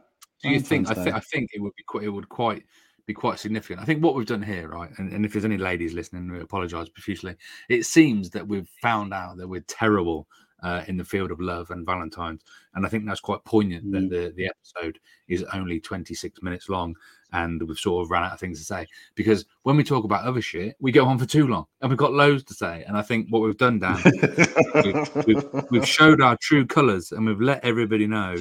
Do 0.42 0.50
you 0.50 0.60
think? 0.60 0.90
I 0.90 0.94
think 0.94 1.14
I 1.14 1.20
think 1.20 1.50
it 1.54 1.60
would 1.60 1.74
be 1.76 1.82
quite. 1.84 2.04
It 2.04 2.10
would 2.10 2.28
quite 2.28 2.64
be 3.06 3.14
quite 3.14 3.38
significant. 3.38 3.80
I 3.80 3.84
think 3.84 4.02
what 4.04 4.14
we've 4.14 4.26
done 4.26 4.42
here, 4.42 4.68
right, 4.68 4.90
and, 4.98 5.12
and 5.12 5.24
if 5.24 5.32
there's 5.32 5.44
any 5.44 5.58
ladies 5.58 5.94
listening, 5.94 6.30
we 6.30 6.40
apologise 6.40 6.88
profusely. 6.88 7.34
It 7.68 7.84
seems 7.84 8.30
that 8.30 8.46
we've 8.46 8.68
found 8.80 9.12
out 9.12 9.36
that 9.38 9.48
we're 9.48 9.64
terrible 9.66 10.28
uh, 10.62 10.84
in 10.88 10.96
the 10.96 11.04
field 11.04 11.30
of 11.30 11.40
love 11.40 11.70
and 11.70 11.86
Valentine's. 11.86 12.42
And 12.74 12.86
I 12.86 12.88
think 12.88 13.06
that's 13.06 13.20
quite 13.20 13.44
poignant 13.44 13.86
mm. 13.86 13.92
that 13.92 14.10
the, 14.10 14.32
the 14.36 14.46
episode 14.46 14.98
is 15.28 15.44
only 15.52 15.80
26 15.80 16.42
minutes 16.42 16.68
long 16.68 16.96
and 17.32 17.62
we've 17.62 17.78
sort 17.78 18.04
of 18.04 18.10
ran 18.10 18.24
out 18.24 18.32
of 18.32 18.40
things 18.40 18.58
to 18.58 18.64
say. 18.64 18.86
Because 19.14 19.44
when 19.62 19.76
we 19.76 19.84
talk 19.84 20.04
about 20.04 20.24
other 20.24 20.42
shit, 20.42 20.76
we 20.80 20.92
go 20.92 21.06
on 21.06 21.18
for 21.18 21.26
too 21.26 21.46
long 21.46 21.66
and 21.80 21.90
we've 21.90 21.98
got 21.98 22.12
loads 22.12 22.44
to 22.44 22.54
say. 22.54 22.84
And 22.86 22.96
I 22.96 23.02
think 23.02 23.28
what 23.30 23.42
we've 23.42 23.56
done, 23.56 23.78
Dan, 23.78 24.02
we've, 24.84 25.26
we've, 25.26 25.44
we've 25.70 25.88
showed 25.88 26.20
our 26.20 26.36
true 26.40 26.66
colours 26.66 27.12
and 27.12 27.26
we've 27.26 27.40
let 27.40 27.64
everybody 27.64 28.06
know 28.06 28.36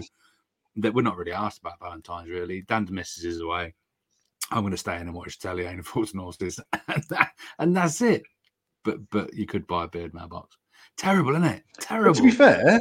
that 0.78 0.94
we're 0.94 1.02
not 1.02 1.18
really 1.18 1.32
asked 1.32 1.60
about 1.60 1.80
Valentine's, 1.80 2.30
really. 2.30 2.62
Dan's 2.62 2.92
missus 2.92 3.26
is 3.26 3.42
away. 3.42 3.74
I'm 4.52 4.62
going 4.62 4.72
to 4.72 4.78
stay 4.78 4.96
in 4.96 5.02
and 5.02 5.14
watch 5.14 5.38
Fools 5.84 6.12
and 6.12 6.22
Horses, 6.22 6.60
and, 6.88 7.04
that, 7.10 7.32
and 7.60 7.76
that's 7.76 8.02
it. 8.02 8.24
But 8.84 9.10
but 9.10 9.34
you 9.34 9.46
could 9.46 9.68
buy 9.68 9.86
a 9.86 9.88
beard 9.88 10.14
mailbox. 10.14 10.58
Terrible, 11.00 11.32
isn't 11.32 11.46
it? 11.46 11.64
Terrible. 11.80 12.12
But 12.12 12.18
to 12.18 12.24
be 12.24 12.32
fair, 12.32 12.80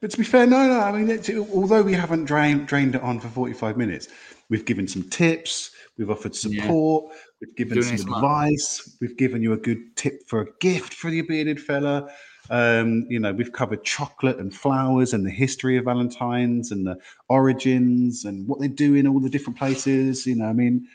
but 0.00 0.10
to 0.10 0.18
be 0.18 0.24
fair, 0.24 0.44
no, 0.44 0.66
no. 0.66 0.80
I 0.80 0.90
mean, 0.90 1.08
it, 1.08 1.30
although 1.54 1.82
we 1.82 1.92
haven't 1.92 2.24
drained 2.24 2.66
drained 2.66 2.96
it 2.96 3.02
on 3.02 3.20
for 3.20 3.28
forty 3.28 3.54
five 3.54 3.76
minutes, 3.76 4.08
we've 4.48 4.64
given 4.64 4.88
some 4.88 5.04
tips, 5.04 5.70
we've 5.96 6.10
offered 6.10 6.34
support, 6.34 7.04
yeah. 7.12 7.18
we've 7.40 7.56
given 7.56 7.80
Doing 7.80 7.96
some 7.96 8.12
advice, 8.12 8.96
we've 9.00 9.16
given 9.16 9.40
you 9.40 9.52
a 9.52 9.56
good 9.56 9.96
tip 9.96 10.28
for 10.28 10.40
a 10.40 10.46
gift 10.58 10.94
for 10.94 11.10
your 11.10 11.24
bearded 11.26 11.60
fella. 11.60 12.10
Um, 12.50 13.06
you 13.08 13.20
know, 13.20 13.32
we've 13.32 13.52
covered 13.52 13.84
chocolate 13.84 14.38
and 14.38 14.52
flowers 14.52 15.12
and 15.12 15.24
the 15.24 15.30
history 15.30 15.76
of 15.76 15.84
Valentine's 15.84 16.72
and 16.72 16.84
the 16.84 16.98
origins 17.28 18.24
and 18.24 18.48
what 18.48 18.58
they 18.58 18.66
do 18.66 18.96
in 18.96 19.06
all 19.06 19.20
the 19.20 19.30
different 19.30 19.56
places. 19.56 20.26
You 20.26 20.34
know, 20.34 20.46
I 20.46 20.52
mean, 20.52 20.88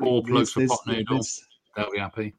all 0.00 0.22
plugs 0.22 0.52
for 0.52 0.64
pot 0.68 0.86
noodles. 0.86 1.44
They'll 1.74 1.90
be 1.90 1.98
happy. 1.98 2.34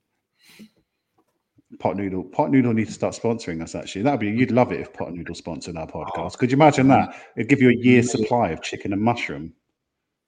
Pot 1.81 1.97
Noodle. 1.97 2.23
Pot 2.23 2.51
Noodle 2.51 2.73
needs 2.73 2.89
to 2.89 2.93
start 2.93 3.15
sponsoring 3.15 3.61
us. 3.61 3.73
Actually, 3.73 4.03
that'd 4.03 4.19
be 4.19 4.29
you'd 4.29 4.51
love 4.51 4.71
it 4.71 4.79
if 4.79 4.93
Pot 4.93 5.13
Noodle 5.13 5.33
sponsored 5.33 5.75
our 5.75 5.87
podcast. 5.87 6.33
Oh, 6.35 6.37
Could 6.37 6.51
you 6.51 6.55
imagine 6.55 6.87
that? 6.89 7.15
It'd 7.35 7.49
give 7.49 7.61
you 7.61 7.69
a 7.69 7.73
year's 7.73 8.13
million, 8.13 8.25
supply 8.25 8.49
of 8.49 8.61
chicken 8.61 8.93
and 8.93 9.01
mushroom. 9.01 9.53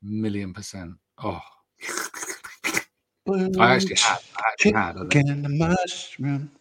Million 0.02 0.52
percent. 0.52 0.94
Oh, 1.24 1.40
I 3.30 3.76
actually 3.76 3.96
had. 3.96 4.20
I 4.36 4.42
actually 4.52 4.74
had. 4.74 4.96
Chicken 5.12 5.46
and 5.46 5.60
mushroom. 5.60 6.52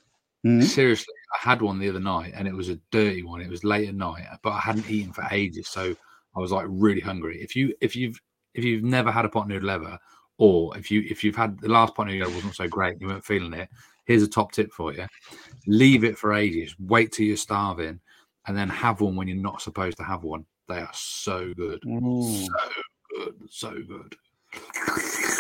Mm-hmm. 0.45 0.63
Seriously, 0.63 1.15
I 1.35 1.49
had 1.49 1.63
one 1.63 1.79
the 1.79 1.89
other 1.89 2.01
night, 2.01 2.33
and 2.37 2.47
it 2.47 2.55
was 2.55 2.69
a 2.69 2.79
dirty 2.91 3.23
one. 3.23 3.41
It 3.41 3.49
was 3.49 3.65
late 3.65 3.89
at 3.89 3.95
night, 3.95 4.27
but 4.43 4.51
I 4.51 4.61
hadn't 4.61 4.91
eaten 4.91 5.13
for 5.13 5.25
ages, 5.31 5.69
so 5.69 5.97
I 6.37 6.41
was 6.41 6.53
like 6.53 6.67
really 6.69 7.01
hungry. 7.01 7.41
If 7.41 7.57
you 7.57 7.75
if 7.81 7.97
you've 7.97 8.21
if 8.55 8.63
you've 8.63 8.85
never 8.85 9.11
had 9.11 9.25
a 9.25 9.31
pot 9.31 9.49
noodle 9.49 9.71
ever, 9.71 9.99
or 10.37 10.77
if 10.77 10.91
you 10.91 11.03
if 11.09 11.25
you've 11.25 11.37
had 11.37 11.59
the 11.61 11.69
last 11.69 11.95
pot 11.95 12.09
noodle 12.09 12.31
wasn't 12.33 12.57
so 12.57 12.69
great, 12.69 13.01
you 13.01 13.07
weren't 13.07 13.25
feeling 13.25 13.55
it, 13.55 13.71
Here's 14.05 14.23
a 14.23 14.29
top 14.29 14.53
tip 14.53 14.73
for 14.73 14.93
you 14.93 15.07
leave 15.67 16.05
it 16.05 16.19
for 16.19 16.35
ages, 16.35 16.75
wait 16.79 17.13
till 17.13 17.27
you're 17.27 17.37
starving, 17.37 18.01
and 18.47 18.57
then 18.57 18.69
have 18.69 19.01
one 19.01 19.17
when 19.17 19.29
you're 19.29 19.37
not 19.37 19.63
supposed 19.63 19.97
to 19.99 20.03
have 20.03 20.25
one. 20.25 20.45
They 20.69 20.79
are 20.79 20.91
so 20.93 21.53
good. 21.55 21.83
Ooh. 21.87 22.47
So 22.47 22.53
good. 23.17 23.35
So 23.51 23.71
good. 23.87 24.17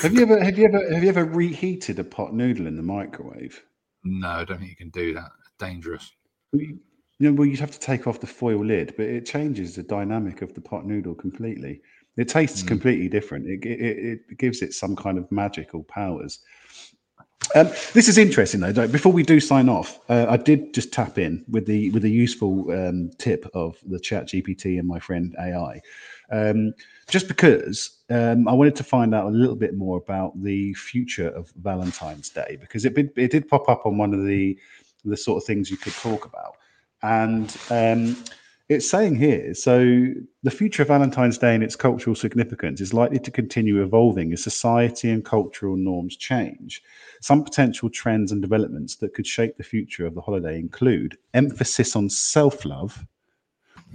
Have 0.03 0.15
you 0.15 0.23
ever 0.23 0.43
have 0.43 0.59
you 0.59 0.65
ever 0.67 0.93
have 0.93 1.03
you 1.03 1.09
ever 1.09 1.25
reheated 1.25 1.99
a 1.99 2.05
pot 2.05 2.35
noodle 2.35 2.67
in 2.67 2.77
the 2.77 2.83
microwave? 2.83 3.63
No, 4.05 4.29
I 4.29 4.45
don't 4.45 4.59
think 4.59 4.71
you 4.71 4.77
can 4.77 4.91
do 4.91 5.15
that. 5.15 5.31
dangerous. 5.59 6.11
You 6.53 6.79
know, 7.19 7.33
well, 7.33 7.47
you'd 7.47 7.61
have 7.61 7.71
to 7.71 7.79
take 7.79 8.07
off 8.07 8.21
the 8.21 8.27
foil 8.27 8.65
lid, 8.65 8.95
but 8.97 9.07
it 9.07 9.25
changes 9.25 9.77
the 9.77 9.83
dynamic 9.83 10.43
of 10.43 10.55
the 10.55 10.61
pot 10.61 10.87
noodle 10.87 11.15
completely. 11.15 11.81
It 12.17 12.29
tastes 12.29 12.63
mm. 12.63 12.69
completely 12.69 13.09
different. 13.09 13.47
It, 13.47 13.65
it, 13.65 14.21
it 14.29 14.39
gives 14.39 14.61
it 14.61 14.75
some 14.75 14.97
kind 14.97 15.19
of 15.19 15.31
magical 15.31 15.85
powers. 15.85 16.41
Um, 17.55 17.69
this 17.93 18.09
is 18.09 18.19
interesting 18.19 18.61
though. 18.61 18.87
Before 18.89 19.13
we 19.13 19.23
do 19.23 19.41
sign 19.41 19.69
off, 19.69 20.01
uh, 20.09 20.27
I 20.29 20.37
did 20.37 20.73
just 20.73 20.93
tap 20.93 21.19
in 21.19 21.45
with 21.49 21.67
the 21.67 21.91
with 21.91 22.05
a 22.05 22.09
useful 22.09 22.71
um, 22.73 23.11
tip 23.19 23.47
of 23.55 23.77
the 23.87 23.99
ChatGPT 23.99 24.79
and 24.79 24.89
my 24.89 24.99
friend 24.99 25.35
AI, 25.39 25.81
um, 26.31 26.73
just 27.09 27.29
because 27.29 27.99
um, 28.11 28.49
I 28.49 28.53
wanted 28.53 28.77
to 28.77 28.85
find 28.85 29.15
out 29.15 29.27
a 29.27 29.31
little 29.31 29.57
bit 29.57 29.77
more 29.77 29.99
about 29.99 30.41
the 30.43 30.73
future 30.75 31.29
of 31.29 31.53
Valentine's 31.57 32.31
Day 32.31 32.57
because 32.61 32.85
it 32.85 32.97
it 33.17 33.31
did 33.31 33.49
pop 33.49 33.69
up 33.69 33.87
on 33.87 33.99
one 33.99 34.15
of 34.15 34.25
the 34.25 34.59
the 35.05 35.17
sort 35.17 35.43
of 35.43 35.47
things 35.47 35.71
you 35.71 35.77
could 35.77 35.95
talk 35.95 36.25
about, 36.25 36.57
and 37.03 37.57
um, 37.71 38.17
it's 38.69 38.89
saying 38.89 39.17
here 39.17 39.55
so 39.55 40.07
the 40.43 40.51
future 40.51 40.83
of 40.83 40.89
Valentine's 40.89 41.39
Day 41.39 41.55
and 41.55 41.65
its 41.65 41.77
cultural 41.77 42.17
significance 42.17 42.81
is 42.81 42.95
likely 42.95 43.19
to 43.19 43.31
continue 43.31 43.83
evolving 43.83 44.33
as 44.33 44.43
society 44.43 45.11
and 45.11 45.25
cultural 45.25 45.77
norms 45.77 46.17
change. 46.17 46.83
Some 47.21 47.45
potential 47.45 47.91
trends 47.91 48.33
and 48.33 48.41
developments 48.41 48.97
that 48.97 49.15
could 49.15 49.27
shape 49.27 49.57
the 49.57 49.65
future 49.65 50.07
of 50.07 50.15
the 50.15 50.21
holiday 50.21 50.59
include 50.59 51.19
emphasis 51.35 51.97
on 51.97 52.09
self 52.09 52.65
love. 52.65 53.05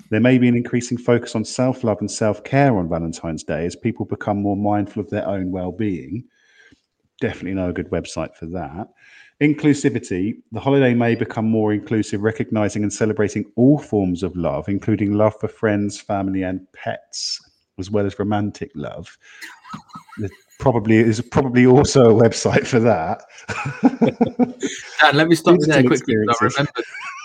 There 0.10 0.20
may 0.20 0.38
be 0.38 0.48
an 0.48 0.56
increasing 0.56 0.98
focus 0.98 1.36
on 1.36 1.46
self 1.46 1.84
love 1.84 1.98
and 2.00 2.12
self 2.12 2.44
care 2.44 2.78
on 2.78 2.90
Valentine's 2.90 3.44
Day 3.44 3.66
as 3.66 3.76
people 3.76 4.06
become 4.06 4.42
more 4.42 4.58
mindful 4.58 5.02
of 5.02 5.10
their 5.10 5.28
own 5.28 5.52
well 5.52 5.72
being. 5.72 6.26
Definitely 7.20 7.56
know 7.56 7.70
a 7.70 7.74
good 7.74 7.90
website 7.90 8.36
for 8.36 8.46
that. 8.48 8.90
Inclusivity. 9.42 10.38
The 10.52 10.60
holiday 10.60 10.96
may 10.96 11.14
become 11.14 11.46
more 11.46 11.72
inclusive, 11.72 12.22
recognizing 12.22 12.82
and 12.84 12.92
celebrating 12.92 13.46
all 13.56 13.78
forms 13.78 14.24
of 14.24 14.36
love, 14.36 14.68
including 14.68 15.14
love 15.14 15.36
for 15.40 15.48
friends, 15.48 16.00
family, 16.00 16.42
and 16.42 16.66
pets, 16.74 17.40
as 17.78 17.92
well 17.92 18.06
as 18.06 18.18
romantic 18.18 18.72
love. 18.74 19.16
Probably 20.60 20.98
is 20.98 21.22
probably 21.22 21.68
also 21.68 22.18
a 22.18 22.20
website 22.20 22.66
for 22.66 22.80
that. 22.80 23.22
Dan, 25.02 25.16
let 25.16 25.28
me 25.28 25.36
stop 25.36 25.60
there 25.60 25.84
quickly. 25.84 26.16
I 26.16 26.34
remember, 26.42 26.72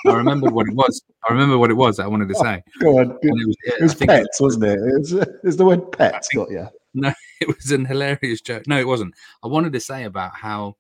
I 0.07 0.13
remembered 0.13 0.53
what 0.53 0.69
it 0.69 0.75
was. 0.75 1.03
I 1.27 1.33
remember 1.33 1.57
what 1.57 1.71
it 1.71 1.75
was 1.75 1.99
I 1.99 2.07
wanted 2.07 2.29
to 2.29 2.35
oh, 2.37 2.43
say. 2.43 2.63
Go 2.81 2.99
on. 2.99 3.17
It 3.23 3.33
was, 3.33 3.57
it 3.65 3.83
was 3.83 3.95
pets, 3.95 4.41
was, 4.41 4.59
wasn't 4.59 4.65
it? 4.65 4.79
It 4.81 4.99
was, 4.99 5.13
it 5.13 5.45
was 5.45 5.57
the 5.57 5.65
word 5.65 5.93
pets 5.93 6.29
got 6.35 6.51
you. 6.51 6.69
No, 6.95 7.11
it 7.41 7.49
was 7.49 7.73
an 7.73 7.87
hilarious 7.87 8.43
joke. 8.43 8.65
No, 8.67 8.79
it 8.79 8.87
wasn't. 8.87 9.15
I 9.43 9.47
wanted 9.47 9.73
to 9.73 9.81
say 9.81 10.05
about 10.05 10.35
how, 10.35 10.77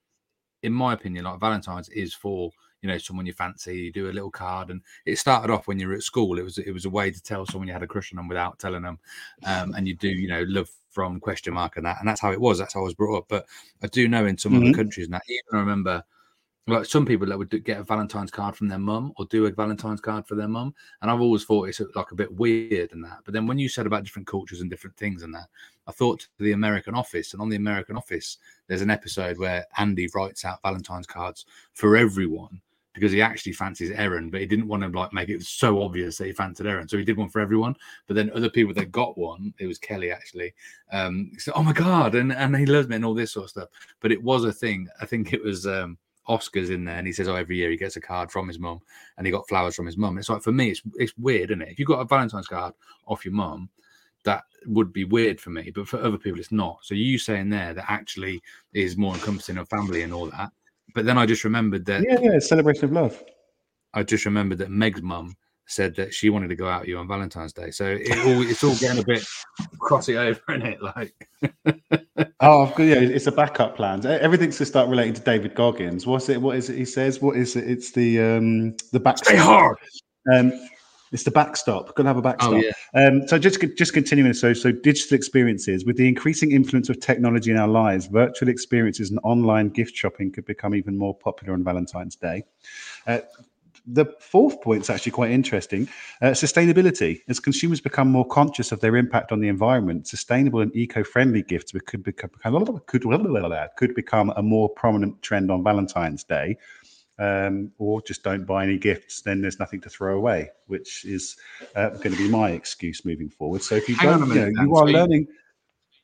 in 0.62 0.72
my 0.72 0.92
opinion, 0.92 1.24
like 1.24 1.40
Valentine's 1.40 1.88
is 1.90 2.14
for 2.14 2.50
you 2.82 2.88
know 2.88 2.98
someone 2.98 3.26
you 3.26 3.32
fancy. 3.32 3.76
You 3.76 3.92
do 3.92 4.10
a 4.10 4.12
little 4.12 4.30
card, 4.30 4.70
and 4.70 4.82
it 5.06 5.18
started 5.18 5.52
off 5.52 5.68
when 5.68 5.78
you 5.78 5.88
were 5.88 5.94
at 5.94 6.02
school. 6.02 6.38
It 6.38 6.42
was 6.42 6.58
it 6.58 6.72
was 6.72 6.84
a 6.84 6.90
way 6.90 7.10
to 7.10 7.22
tell 7.22 7.46
someone 7.46 7.68
you 7.68 7.74
had 7.74 7.82
a 7.82 7.86
crush 7.86 8.12
on 8.12 8.16
them 8.16 8.28
without 8.28 8.58
telling 8.58 8.82
them, 8.82 8.98
um, 9.44 9.74
and 9.74 9.86
you 9.86 9.94
do 9.94 10.08
you 10.08 10.28
know 10.28 10.44
love 10.48 10.70
from 10.90 11.20
question 11.20 11.54
mark 11.54 11.76
and 11.76 11.86
that, 11.86 11.96
and 12.00 12.08
that's 12.08 12.20
how 12.20 12.32
it 12.32 12.40
was. 12.40 12.58
That's 12.58 12.74
how 12.74 12.80
I 12.80 12.84
was 12.84 12.94
brought 12.94 13.18
up. 13.18 13.24
But 13.28 13.46
I 13.82 13.86
do 13.86 14.08
know 14.08 14.26
in 14.26 14.36
some 14.36 14.52
mm-hmm. 14.52 14.64
other 14.64 14.74
countries 14.74 15.08
now, 15.08 15.20
even 15.28 15.42
I 15.52 15.56
remember 15.58 16.04
like 16.68 16.84
some 16.86 17.04
people 17.04 17.26
that 17.26 17.36
would 17.36 17.64
get 17.64 17.80
a 17.80 17.82
Valentine's 17.82 18.30
card 18.30 18.54
from 18.54 18.68
their 18.68 18.78
mum 18.78 19.12
or 19.16 19.26
do 19.26 19.46
a 19.46 19.50
Valentine's 19.50 20.00
card 20.00 20.26
for 20.26 20.36
their 20.36 20.48
mum. 20.48 20.72
And 21.00 21.10
I've 21.10 21.20
always 21.20 21.44
thought 21.44 21.68
it's 21.68 21.80
like 21.94 22.12
a 22.12 22.16
bit 22.16 22.32
weird 22.32 22.92
and 22.92 23.04
that. 23.04 23.18
But 23.24 23.34
then 23.34 23.46
when 23.48 23.58
you 23.58 23.68
said 23.68 23.86
about 23.86 24.04
different 24.04 24.28
cultures 24.28 24.60
and 24.60 24.70
different 24.70 24.96
things 24.96 25.22
and 25.22 25.34
that, 25.34 25.48
I 25.88 25.92
thought 25.92 26.20
to 26.20 26.44
the 26.44 26.52
American 26.52 26.94
Office. 26.94 27.32
And 27.32 27.42
on 27.42 27.48
the 27.48 27.56
American 27.56 27.96
Office, 27.96 28.38
there's 28.68 28.82
an 28.82 28.90
episode 28.90 29.38
where 29.38 29.66
Andy 29.76 30.08
writes 30.14 30.44
out 30.44 30.62
Valentine's 30.62 31.06
cards 31.06 31.46
for 31.72 31.96
everyone 31.96 32.60
because 32.94 33.10
he 33.10 33.22
actually 33.22 33.52
fancies 33.52 33.90
Erin, 33.90 34.30
but 34.30 34.40
he 34.40 34.46
didn't 34.46 34.68
want 34.68 34.82
to 34.82 34.88
like 34.88 35.12
make 35.12 35.30
it 35.30 35.42
so 35.42 35.82
obvious 35.82 36.18
that 36.18 36.26
he 36.26 36.32
fancied 36.32 36.66
Erin. 36.66 36.88
So 36.88 36.98
he 36.98 37.04
did 37.04 37.16
one 37.16 37.30
for 37.30 37.40
everyone. 37.40 37.74
But 38.06 38.14
then 38.14 38.30
other 38.34 38.50
people 38.50 38.74
that 38.74 38.92
got 38.92 39.16
one, 39.18 39.52
it 39.58 39.66
was 39.66 39.78
Kelly 39.78 40.12
actually. 40.12 40.54
Um, 40.92 41.32
said, 41.38 41.54
"Oh 41.56 41.62
my 41.62 41.72
god!" 41.72 42.14
and 42.14 42.32
and 42.32 42.54
he 42.54 42.66
loves 42.66 42.88
me 42.88 42.96
and 42.96 43.04
all 43.04 43.14
this 43.14 43.32
sort 43.32 43.44
of 43.44 43.50
stuff. 43.50 43.68
But 44.00 44.12
it 44.12 44.22
was 44.22 44.44
a 44.44 44.52
thing. 44.52 44.88
I 45.00 45.06
think 45.06 45.32
it 45.32 45.42
was. 45.42 45.66
Um, 45.66 45.98
Oscar's 46.26 46.70
in 46.70 46.84
there, 46.84 46.96
and 46.96 47.06
he 47.06 47.12
says, 47.12 47.28
"Oh, 47.28 47.34
every 47.34 47.56
year 47.56 47.70
he 47.70 47.76
gets 47.76 47.96
a 47.96 48.00
card 48.00 48.30
from 48.30 48.48
his 48.48 48.58
mum, 48.58 48.80
and 49.16 49.26
he 49.26 49.32
got 49.32 49.48
flowers 49.48 49.74
from 49.74 49.86
his 49.86 49.96
mum." 49.96 50.18
It's 50.18 50.28
like 50.28 50.42
for 50.42 50.52
me, 50.52 50.70
it's 50.70 50.82
it's 50.96 51.16
weird, 51.18 51.50
isn't 51.50 51.62
it? 51.62 51.70
If 51.70 51.78
you 51.78 51.84
got 51.84 52.00
a 52.00 52.04
Valentine's 52.04 52.46
card 52.46 52.74
off 53.06 53.24
your 53.24 53.34
mum, 53.34 53.68
that 54.24 54.44
would 54.66 54.92
be 54.92 55.04
weird 55.04 55.40
for 55.40 55.50
me, 55.50 55.72
but 55.74 55.88
for 55.88 56.00
other 56.00 56.18
people, 56.18 56.38
it's 56.38 56.52
not. 56.52 56.78
So 56.82 56.94
you 56.94 57.18
saying 57.18 57.50
there 57.50 57.74
that 57.74 57.90
actually 57.90 58.40
is 58.72 58.96
more 58.96 59.14
encompassing 59.14 59.58
of 59.58 59.68
family 59.68 60.02
and 60.02 60.12
all 60.12 60.26
that. 60.26 60.52
But 60.94 61.06
then 61.06 61.18
I 61.18 61.26
just 61.26 61.44
remembered 61.44 61.84
that 61.86 62.04
yeah, 62.08 62.18
yeah, 62.20 62.38
celebration 62.38 62.84
of 62.84 62.92
love. 62.92 63.22
I 63.94 64.02
just 64.02 64.24
remembered 64.24 64.58
that 64.58 64.70
Meg's 64.70 65.02
mum 65.02 65.36
said 65.72 65.96
that 65.96 66.12
she 66.12 66.30
wanted 66.30 66.48
to 66.48 66.56
go 66.56 66.68
out 66.68 66.82
with 66.82 66.88
you 66.88 66.98
on 66.98 67.08
Valentine's 67.08 67.52
Day. 67.52 67.70
So 67.70 67.86
it 67.86 68.18
all 68.26 68.42
it's 68.42 68.62
all 68.62 68.76
getting 68.76 69.02
a 69.02 69.06
bit 69.06 69.24
crossy 69.78 70.16
over, 70.16 70.40
isn't 70.50 70.66
it? 70.66 70.82
Like 70.82 71.28
oh, 72.40 72.72
yeah, 72.78 72.96
it's 72.96 73.26
a 73.26 73.32
backup 73.32 73.76
plan. 73.76 74.04
Everything's 74.06 74.58
to 74.58 74.66
start 74.66 74.88
relating 74.88 75.14
to 75.14 75.22
David 75.22 75.54
Goggins. 75.54 76.06
What's 76.06 76.28
it? 76.28 76.40
What 76.40 76.56
is 76.56 76.68
it? 76.68 76.76
He 76.76 76.84
says. 76.84 77.20
What 77.20 77.36
is 77.36 77.56
it? 77.56 77.68
It's 77.68 77.92
the 77.92 78.20
um 78.20 78.76
the 78.92 79.00
backstop. 79.00 79.28
Stay 79.28 79.36
hard. 79.36 79.76
Um, 80.32 80.52
it's 81.12 81.24
the 81.24 81.30
backstop. 81.30 81.94
To 81.96 82.04
have 82.04 82.16
a 82.16 82.22
backstop. 82.22 82.54
Oh, 82.54 82.56
yeah. 82.56 82.72
um, 82.94 83.28
so 83.28 83.38
just 83.38 83.60
just 83.76 83.92
continuing. 83.92 84.32
So 84.32 84.54
so 84.54 84.72
digital 84.72 85.14
experiences 85.14 85.84
with 85.84 85.96
the 85.96 86.08
increasing 86.08 86.52
influence 86.52 86.88
of 86.88 87.00
technology 87.00 87.50
in 87.50 87.58
our 87.58 87.68
lives, 87.68 88.06
virtual 88.06 88.48
experiences 88.48 89.10
and 89.10 89.20
online 89.22 89.68
gift 89.68 89.94
shopping 89.94 90.32
could 90.32 90.46
become 90.46 90.74
even 90.74 90.96
more 90.96 91.14
popular 91.14 91.52
on 91.54 91.64
Valentine's 91.64 92.16
Day. 92.16 92.44
Uh, 93.06 93.18
the 93.86 94.06
fourth 94.20 94.60
point 94.60 94.82
is 94.82 94.90
actually 94.90 95.12
quite 95.12 95.30
interesting 95.30 95.88
uh, 96.20 96.26
sustainability. 96.26 97.20
As 97.28 97.40
consumers 97.40 97.80
become 97.80 98.08
more 98.08 98.26
conscious 98.26 98.72
of 98.72 98.80
their 98.80 98.96
impact 98.96 99.32
on 99.32 99.40
the 99.40 99.48
environment, 99.48 100.06
sustainable 100.06 100.60
and 100.60 100.74
eco 100.76 101.02
friendly 101.02 101.42
gifts 101.42 101.72
could 101.86 102.02
become, 102.02 102.30
could, 102.86 103.06
could 103.76 103.94
become 103.94 104.32
a 104.36 104.42
more 104.42 104.68
prominent 104.68 105.20
trend 105.22 105.50
on 105.50 105.64
Valentine's 105.64 106.24
Day. 106.24 106.56
Um, 107.18 107.70
or 107.78 108.02
just 108.02 108.22
don't 108.22 108.46
buy 108.46 108.64
any 108.64 108.78
gifts, 108.78 109.20
then 109.20 109.42
there's 109.42 109.60
nothing 109.60 109.80
to 109.82 109.90
throw 109.90 110.16
away, 110.16 110.50
which 110.66 111.04
is 111.04 111.36
uh, 111.76 111.90
going 111.90 112.12
to 112.12 112.16
be 112.16 112.28
my 112.28 112.50
excuse 112.50 113.04
moving 113.04 113.28
forward. 113.28 113.62
So 113.62 113.76
if 113.76 113.88
you 113.88 113.94
Hang 113.96 114.18
don't, 114.18 114.28
minute, 114.28 114.48
you, 114.48 114.52
know, 114.54 114.62
you 114.62 114.76
are 114.76 114.86
learning. 114.86 115.26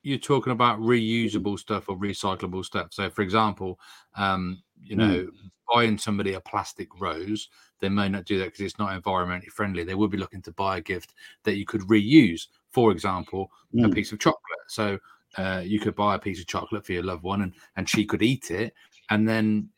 You're 0.03 0.19
talking 0.19 0.53
about 0.53 0.79
reusable 0.81 1.59
stuff 1.59 1.89
or 1.89 1.97
recyclable 1.97 2.65
stuff. 2.65 2.89
So, 2.93 3.11
for 3.11 3.23
example, 3.23 3.81
um, 4.17 4.63
you 4.83 4.97
know, 4.97 5.27
mm. 5.27 5.31
buying 5.73 5.99
somebody 5.99 6.35
a 6.35 6.41
plastic 6.41 6.89
rose 7.01 7.49
they 7.81 7.89
may 7.89 8.09
not 8.09 8.25
do 8.25 8.39
that 8.39 8.47
because 8.47 8.61
it's 8.61 8.79
not 8.79 9.01
environmentally 9.01 9.51
friendly. 9.51 9.85
They 9.85 9.95
would 9.95 10.11
be 10.11 10.19
looking 10.19 10.43
to 10.43 10.53
buy 10.53 10.79
a 10.79 10.83
gift 10.83 11.15
that 11.45 11.57
you 11.57 11.65
could 11.65 11.83
reuse. 11.83 12.47
For 12.71 12.91
example, 12.93 13.51
mm. 13.75 13.87
a 13.87 13.89
piece 13.89 14.13
of 14.13 14.19
chocolate. 14.19 14.41
So 14.69 14.99
uh, 15.37 15.63
you 15.65 15.81
could 15.81 15.95
buy 15.95 16.17
a 16.17 16.19
piece 16.19 16.41
of 16.41 16.47
chocolate 16.47 16.85
for 16.85 16.93
your 16.93 17.05
loved 17.05 17.23
one, 17.23 17.43
and 17.43 17.55
and 17.77 17.89
she 17.89 18.05
could 18.05 18.23
eat 18.23 18.51
it, 18.51 18.75
and 19.11 19.29
then 19.29 19.69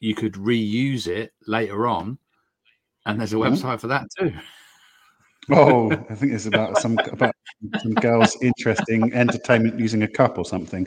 you 0.00 0.14
could 0.14 0.34
reuse 0.34 1.06
it 1.06 1.32
later 1.46 1.86
on. 1.86 2.18
And 3.06 3.18
there's 3.18 3.32
a 3.32 3.36
mm. 3.36 3.50
website 3.50 3.80
for 3.80 3.88
that 3.88 4.06
too. 4.18 4.32
Oh, 5.50 5.90
I 5.90 6.14
think 6.14 6.32
it's 6.32 6.46
about 6.46 6.78
some 6.78 6.96
about 7.10 7.34
some 7.82 7.94
girls 7.94 8.40
interesting 8.42 9.12
entertainment 9.12 9.78
using 9.78 10.04
a 10.04 10.08
cup 10.08 10.38
or 10.38 10.44
something. 10.44 10.86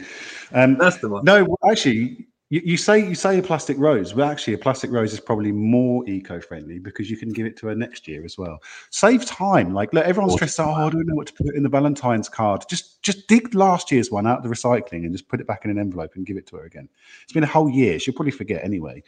Um, 0.53 0.77
That's 0.77 0.97
the 0.99 1.09
one. 1.09 1.25
No, 1.25 1.57
actually, 1.69 2.27
you, 2.49 2.61
you, 2.63 2.77
say 2.77 2.99
you 2.99 3.15
say 3.15 3.39
a 3.39 3.41
plastic 3.41 3.75
rose, 3.79 4.13
but 4.13 4.29
actually 4.29 4.53
a 4.53 4.57
plastic 4.57 4.91
rose 4.91 5.13
is 5.13 5.19
probably 5.19 5.51
more 5.51 6.07
eco-friendly 6.07 6.77
because 6.77 7.09
you 7.09 7.17
can 7.17 7.29
give 7.29 7.47
it 7.47 7.57
to 7.57 7.67
her 7.67 7.75
next 7.75 8.07
year 8.07 8.23
as 8.23 8.37
well. 8.37 8.59
Save 8.91 9.25
time. 9.25 9.73
Like 9.73 9.91
look, 9.93 10.05
everyone's 10.05 10.33
stressed 10.33 10.59
out. 10.59 10.67
Oh, 10.67 10.85
I 10.85 10.89
don't 10.91 11.07
know 11.07 11.15
what 11.15 11.25
to 11.27 11.33
put 11.33 11.55
in 11.55 11.63
the 11.63 11.69
Valentine's 11.69 12.29
card. 12.29 12.63
Just 12.69 13.01
just 13.01 13.27
dig 13.27 13.55
last 13.55 13.91
year's 13.91 14.11
one 14.11 14.27
out 14.27 14.37
of 14.37 14.43
the 14.43 14.49
recycling 14.49 15.05
and 15.05 15.11
just 15.11 15.27
put 15.27 15.41
it 15.41 15.47
back 15.47 15.65
in 15.65 15.71
an 15.71 15.79
envelope 15.79 16.11
and 16.15 16.25
give 16.25 16.37
it 16.37 16.45
to 16.47 16.57
her 16.57 16.65
again. 16.65 16.87
It's 17.23 17.33
been 17.33 17.43
a 17.43 17.47
whole 17.47 17.69
year. 17.69 17.97
She'll 17.97 18.13
probably 18.13 18.31
forget 18.31 18.63
anyway. 18.63 19.01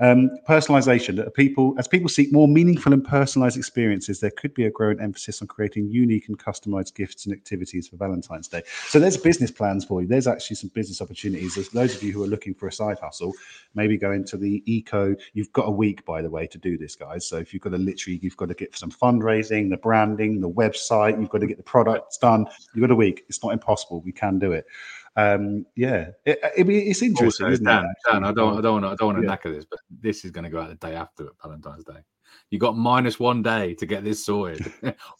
Um, 0.00 0.30
personalization. 0.46 1.16
That 1.16 1.32
people 1.32 1.74
as 1.78 1.88
people 1.88 2.10
seek 2.10 2.30
more 2.30 2.46
meaningful 2.46 2.92
and 2.92 3.02
personalized 3.02 3.56
experiences, 3.56 4.20
there 4.20 4.32
could 4.32 4.52
be 4.52 4.66
a 4.66 4.70
growing 4.70 5.00
emphasis 5.00 5.40
on 5.40 5.48
creating 5.48 5.88
unique 5.88 6.28
and 6.28 6.38
customized 6.38 6.94
gifts 6.94 7.24
and 7.24 7.34
activities 7.34 7.88
for 7.88 7.96
Valentine's 7.96 8.48
Day. 8.48 8.62
So 8.88 8.98
there's 8.98 9.16
business 9.16 9.50
plans 9.50 9.86
for 9.86 10.02
you. 10.02 10.08
There's 10.08 10.26
actually 10.26 10.56
some 10.56 10.70
business 10.74 11.00
opportunities. 11.00 11.54
There's 11.54 11.70
those 11.70 11.96
of 11.96 12.02
you 12.02 12.12
who 12.12 12.22
are 12.22 12.28
looking 12.28 12.52
for 12.52 12.66
a 12.66 12.72
side 12.82 12.98
hustle, 13.00 13.32
maybe 13.74 13.96
go 13.96 14.12
into 14.12 14.36
the 14.36 14.62
eco. 14.66 15.14
You've 15.34 15.52
got 15.52 15.68
a 15.68 15.70
week, 15.70 16.04
by 16.04 16.22
the 16.22 16.30
way, 16.30 16.46
to 16.46 16.58
do 16.58 16.76
this, 16.76 16.96
guys. 16.96 17.26
So 17.26 17.36
if 17.36 17.52
you've 17.52 17.62
got 17.62 17.70
to 17.70 17.78
literally, 17.78 18.18
you've 18.22 18.36
got 18.36 18.48
to 18.48 18.54
get 18.54 18.76
some 18.76 18.90
fundraising, 18.90 19.70
the 19.70 19.76
branding, 19.76 20.40
the 20.40 20.50
website, 20.50 21.20
you've 21.20 21.30
got 21.30 21.40
to 21.40 21.46
get 21.46 21.56
the 21.56 21.62
products 21.62 22.18
done. 22.18 22.46
You've 22.74 22.82
got 22.82 22.92
a 22.92 22.96
week. 22.96 23.24
It's 23.28 23.42
not 23.42 23.52
impossible. 23.52 24.00
We 24.02 24.12
can 24.12 24.38
do 24.38 24.52
it. 24.52 24.64
Um, 25.14 25.66
yeah, 25.76 26.08
it, 26.24 26.38
it, 26.56 26.68
it's 26.68 27.02
interesting, 27.02 27.46
also, 27.46 27.52
isn't 27.52 27.66
Dan, 27.66 27.84
it? 27.84 28.10
Dan, 28.10 28.24
I 28.24 28.32
don't, 28.32 28.58
I 28.58 28.60
don't, 28.62 28.80
want 28.80 28.84
to, 28.84 28.90
I 28.90 28.94
don't 28.96 29.08
want 29.12 29.18
to 29.18 29.24
yeah. 29.24 29.36
knacker 29.36 29.54
this, 29.54 29.66
but 29.66 29.80
this 29.90 30.24
is 30.24 30.30
going 30.30 30.44
to 30.44 30.50
go 30.50 30.60
out 30.60 30.70
the 30.70 30.86
day 30.86 30.94
after 30.94 31.28
Valentine's 31.42 31.84
Day. 31.84 32.00
You 32.50 32.58
got 32.58 32.76
minus 32.76 33.18
one 33.18 33.42
day 33.42 33.74
to 33.74 33.86
get 33.86 34.04
this 34.04 34.24
sorted, 34.24 34.72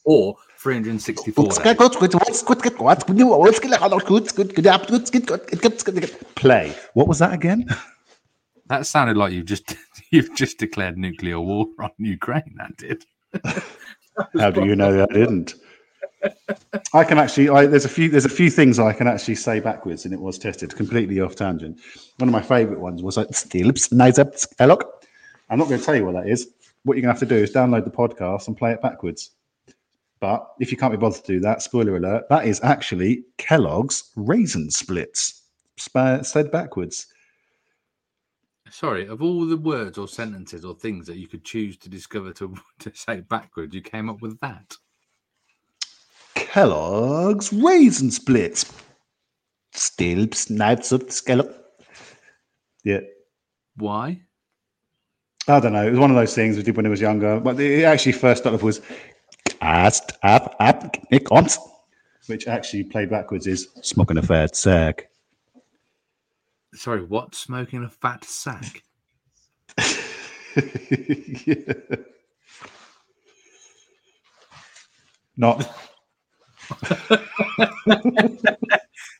or 0.04 0.36
364 0.58 1.44
Play. 6.34 6.74
What 6.94 7.08
was 7.08 7.18
that 7.20 7.32
again? 7.32 7.66
That 8.66 8.86
sounded 8.86 9.16
like 9.16 9.32
you've 9.32 9.46
just 9.46 9.76
you've 10.10 10.34
just 10.34 10.58
declared 10.58 10.96
nuclear 10.96 11.40
war 11.40 11.66
on 11.78 11.90
Ukraine. 11.98 12.54
That 12.56 12.76
did. 12.76 13.04
How 14.38 14.50
do 14.50 14.64
you 14.64 14.76
know 14.76 14.92
that 14.92 15.10
I 15.10 15.14
didn't? 15.14 15.54
I 16.94 17.04
can 17.04 17.18
actually. 17.18 17.48
I, 17.48 17.66
there's 17.66 17.84
a 17.84 17.88
few. 17.88 18.08
There's 18.08 18.24
a 18.24 18.30
few 18.30 18.50
things 18.50 18.78
I 18.78 18.92
can 18.92 19.06
actually 19.06 19.34
say 19.34 19.60
backwards, 19.60 20.04
and 20.04 20.14
it 20.14 20.20
was 20.20 20.38
tested 20.38 20.74
completely 20.76 21.20
off 21.20 21.34
tangent. 21.34 21.80
One 22.18 22.28
of 22.28 22.32
my 22.32 22.42
favourite 22.42 22.80
ones 22.80 23.02
was 23.02 23.16
like 23.16 23.28
I'm 25.50 25.58
not 25.58 25.68
going 25.68 25.80
to 25.80 25.84
tell 25.84 25.96
you 25.96 26.04
what 26.04 26.14
that 26.14 26.28
is. 26.28 26.48
What 26.84 26.96
you're 26.96 27.02
going 27.02 27.14
to 27.14 27.20
have 27.20 27.28
to 27.28 27.34
do 27.34 27.42
is 27.42 27.52
download 27.52 27.84
the 27.84 27.90
podcast 27.90 28.48
and 28.48 28.56
play 28.56 28.72
it 28.72 28.82
backwards. 28.82 29.30
But 30.20 30.52
if 30.60 30.70
you 30.70 30.78
can't 30.78 30.92
be 30.92 30.98
bothered 30.98 31.24
to 31.24 31.32
do 31.32 31.40
that, 31.40 31.62
spoiler 31.62 31.96
alert, 31.96 32.28
that 32.28 32.46
is 32.46 32.60
actually 32.62 33.24
Kellogg's 33.38 34.10
Raisin 34.16 34.70
Splitz 34.70 35.42
said 36.22 36.50
backwards. 36.50 37.06
Sorry, 38.70 39.06
of 39.06 39.20
all 39.20 39.44
the 39.44 39.56
words 39.56 39.98
or 39.98 40.08
sentences 40.08 40.64
or 40.64 40.74
things 40.74 41.06
that 41.06 41.18
you 41.18 41.28
could 41.28 41.44
choose 41.44 41.76
to 41.78 41.90
discover 41.90 42.32
to, 42.34 42.56
to 42.80 42.92
say 42.94 43.20
backwards, 43.20 43.74
you 43.74 43.82
came 43.82 44.08
up 44.08 44.22
with 44.22 44.38
that. 44.40 44.76
Kellogg's 46.34 47.52
Raisin 47.52 48.10
Splitz. 48.10 48.72
Still 49.74 50.26
snipes 50.32 50.92
up 50.92 51.10
scallop. 51.10 51.80
Yeah. 52.84 53.00
Why? 53.76 54.22
I 55.48 55.60
don't 55.60 55.72
know. 55.72 55.86
It 55.86 55.90
was 55.90 55.98
one 55.98 56.10
of 56.10 56.16
those 56.16 56.34
things 56.34 56.56
we 56.56 56.62
did 56.62 56.76
when 56.76 56.86
I 56.86 56.88
was 56.88 57.00
younger. 57.00 57.40
But 57.40 57.58
it 57.58 57.84
actually 57.84 58.12
first 58.12 58.42
started 58.42 58.62
was 58.62 58.80
cast 59.60 60.12
up 60.22 60.54
up 60.60 60.96
comes, 61.24 61.58
which 62.26 62.46
actually 62.46 62.84
played 62.84 63.10
backwards 63.10 63.46
is 63.46 63.68
smoking 63.82 64.18
a 64.18 64.22
fat 64.22 64.54
sack. 64.54 65.08
Sorry, 66.74 67.04
what? 67.04 67.34
Smoking 67.34 67.84
a 67.84 67.88
fat 67.88 68.24
sack? 68.24 68.82
yeah. 71.46 71.72
Not 75.36 75.66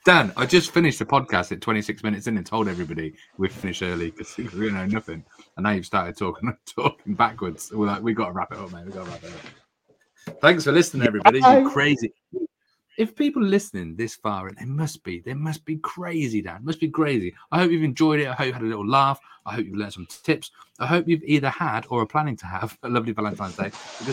Dan, 0.04 0.32
I 0.36 0.46
just 0.46 0.72
finished 0.72 0.98
the 0.98 1.04
podcast 1.04 1.52
at 1.52 1.60
26 1.60 2.02
minutes 2.02 2.26
in 2.26 2.36
and 2.36 2.44
told 2.44 2.66
everybody 2.68 3.14
we've 3.38 3.52
finished 3.52 3.82
early 3.82 4.10
because 4.10 4.36
we 4.36 4.70
know 4.70 4.86
nothing. 4.86 5.24
And 5.56 5.64
now 5.64 5.70
you've 5.70 5.86
started 5.86 6.16
talking 6.16 6.56
talking 6.66 7.14
backwards. 7.14 7.70
We're 7.72 7.86
like, 7.86 8.02
we 8.02 8.14
got 8.14 8.26
to 8.26 8.32
wrap 8.32 8.52
it 8.52 8.58
up, 8.58 8.72
mate. 8.72 8.86
We 8.86 8.92
got 8.92 9.04
to 9.04 9.10
wrap 9.10 9.24
it 9.24 9.32
up. 9.32 10.40
Thanks 10.40 10.64
for 10.64 10.72
listening, 10.72 11.06
everybody. 11.06 11.40
You're 11.40 11.68
crazy. 11.70 12.12
If 12.98 13.16
people 13.16 13.42
are 13.42 13.48
listening 13.48 13.96
this 13.96 14.14
far, 14.14 14.50
they 14.50 14.66
must 14.66 15.02
be. 15.02 15.20
They 15.20 15.34
must 15.34 15.64
be 15.64 15.76
crazy, 15.76 16.42
Dan. 16.42 16.64
Must 16.64 16.78
be 16.78 16.88
crazy. 16.88 17.34
I 17.50 17.58
hope 17.58 17.70
you've 17.70 17.82
enjoyed 17.82 18.20
it. 18.20 18.28
I 18.28 18.34
hope 18.34 18.46
you 18.46 18.52
had 18.52 18.62
a 18.62 18.66
little 18.66 18.86
laugh. 18.86 19.18
I 19.46 19.54
hope 19.54 19.64
you've 19.64 19.76
learned 19.76 19.94
some 19.94 20.06
tips. 20.06 20.50
I 20.78 20.86
hope 20.86 21.08
you've 21.08 21.24
either 21.24 21.48
had 21.48 21.86
or 21.88 22.02
are 22.02 22.06
planning 22.06 22.36
to 22.36 22.46
have 22.46 22.76
a 22.82 22.88
lovely 22.88 23.12
Valentine's 23.12 23.56
Day 23.56 23.64
because 23.64 24.08